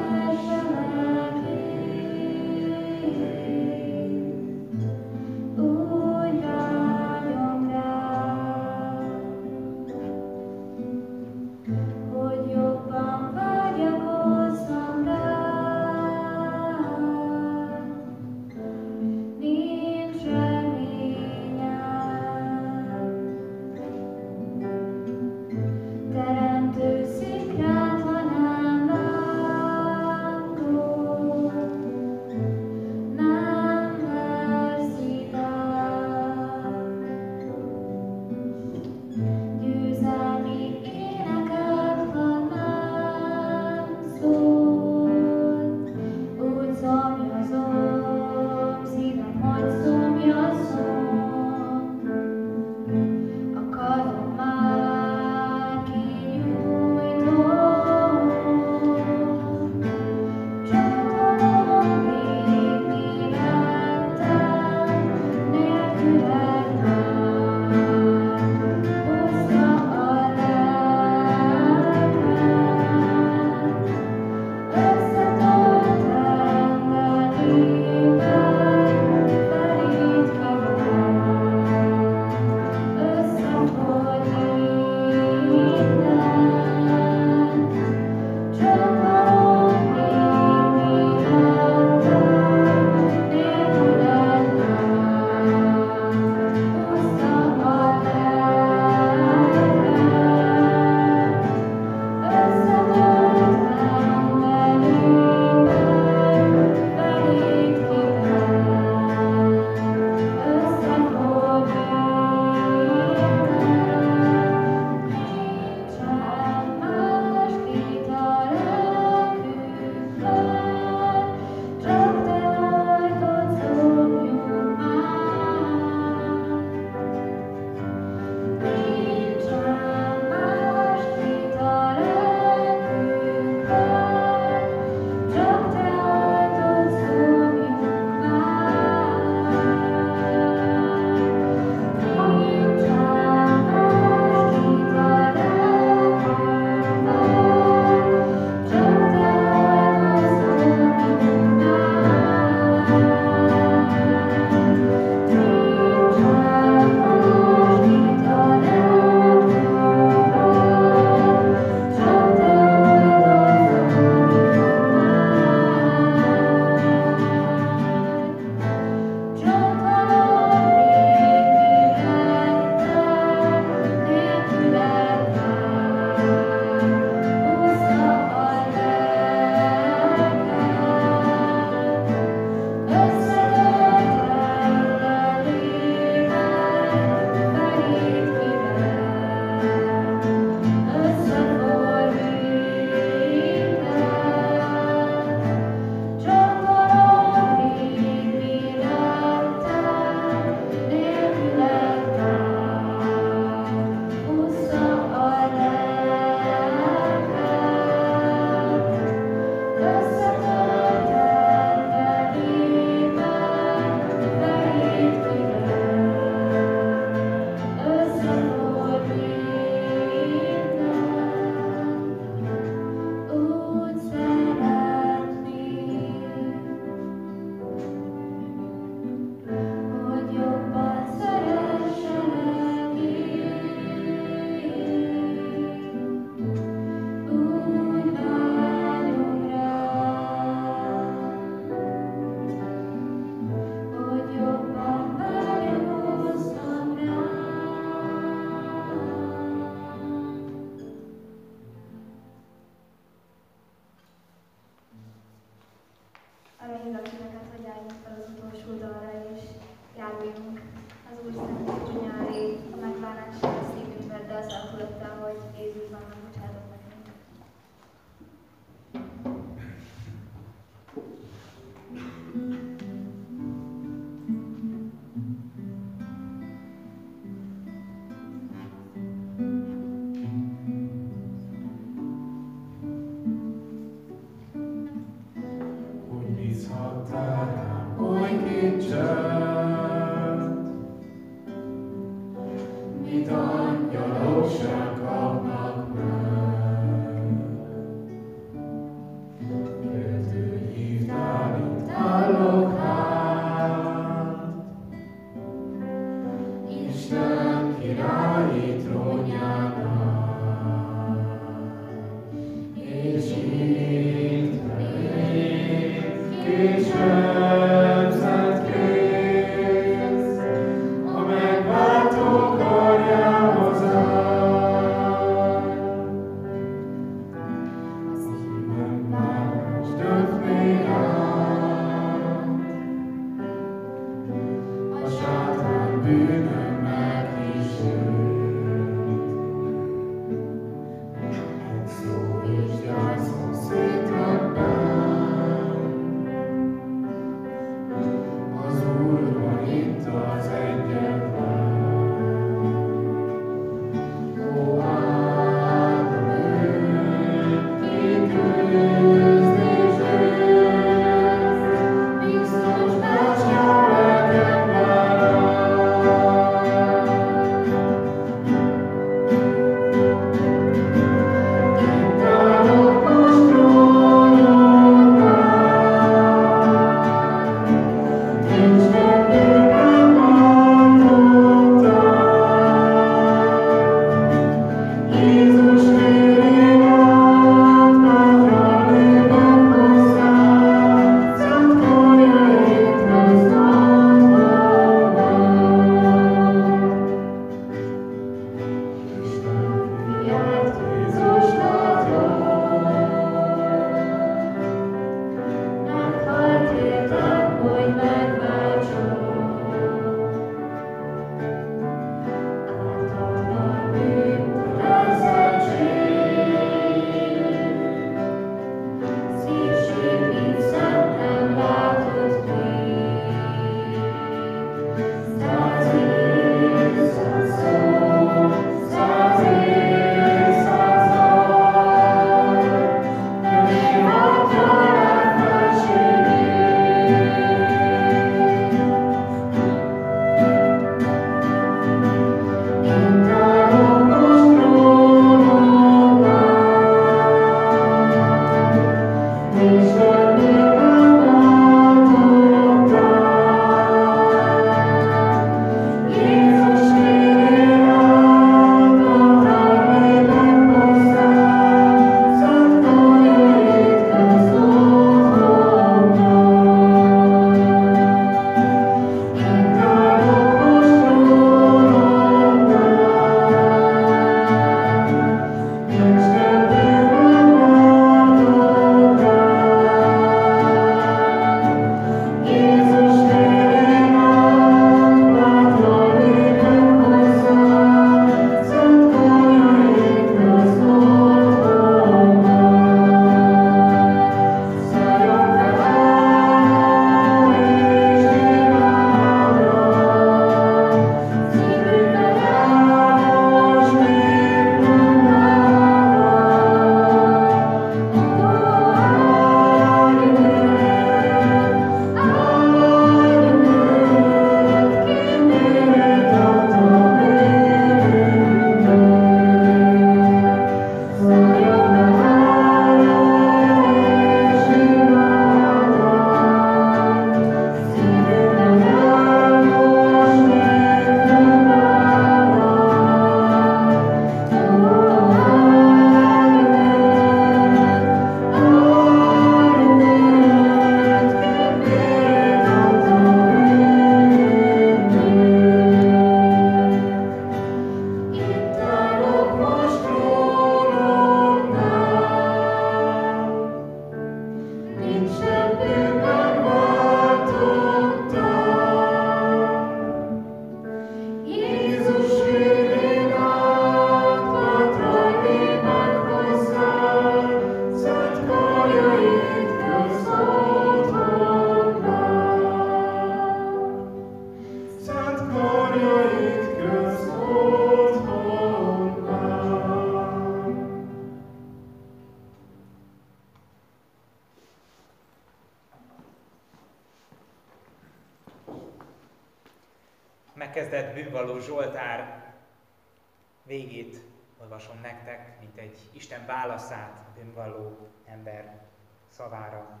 Válaszát 596.68 597.20
bűnvalló 597.34 598.08
ember 598.26 598.80
szavára. 599.28 600.00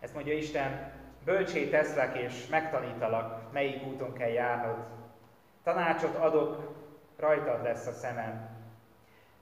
Ezt 0.00 0.14
mondja 0.14 0.34
Isten, 0.34 0.92
bölcsé 1.24 1.68
teszlek 1.68 2.18
és 2.18 2.46
megtanítalak, 2.46 3.52
melyik 3.52 3.86
úton 3.86 4.12
kell 4.12 4.28
járnod. 4.28 4.76
Tanácsot 5.62 6.14
adok, 6.14 6.74
rajtad 7.16 7.62
lesz 7.62 7.86
a 7.86 7.92
szemem. 7.92 8.48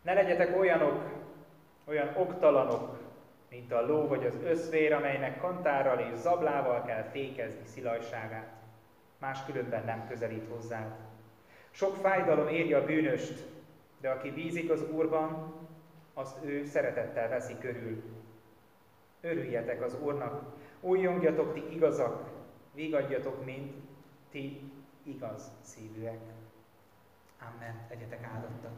Ne 0.02 0.12
legyetek 0.12 0.56
olyanok, 0.58 1.02
olyan 1.84 2.16
oktalanok, 2.16 2.98
mint 3.50 3.72
a 3.72 3.86
ló 3.86 4.06
vagy 4.06 4.26
az 4.26 4.36
összvér, 4.44 4.92
amelynek 4.92 5.40
kantárral 5.40 5.98
és 5.98 6.18
zablával 6.18 6.82
kell 6.84 7.02
fékezni 7.02 7.64
szilajságát. 7.64 8.52
Máskülönben 9.18 9.84
nem 9.84 10.06
közelít 10.08 10.48
hozzád. 10.50 10.92
Sok 11.70 11.96
fájdalom 11.96 12.48
éri 12.48 12.72
a 12.72 12.84
bűnöst, 12.84 13.57
de 14.00 14.10
aki 14.10 14.30
bízik 14.30 14.70
az 14.70 14.90
Úrban, 14.90 15.54
azt 16.14 16.44
ő 16.44 16.64
szeretettel 16.64 17.28
veszi 17.28 17.58
körül. 17.58 18.02
Örüljetek 19.20 19.82
az 19.82 19.96
Úrnak, 20.02 20.42
újjongjatok 20.80 21.52
ti 21.52 21.72
igazak, 21.72 22.30
vigadjatok 22.74 23.44
mind 23.44 23.72
ti 24.30 24.72
igaz 25.02 25.50
szívűek. 25.62 26.20
Amen. 27.54 27.86
Legyetek 27.88 28.24
áldottak. 28.34 28.72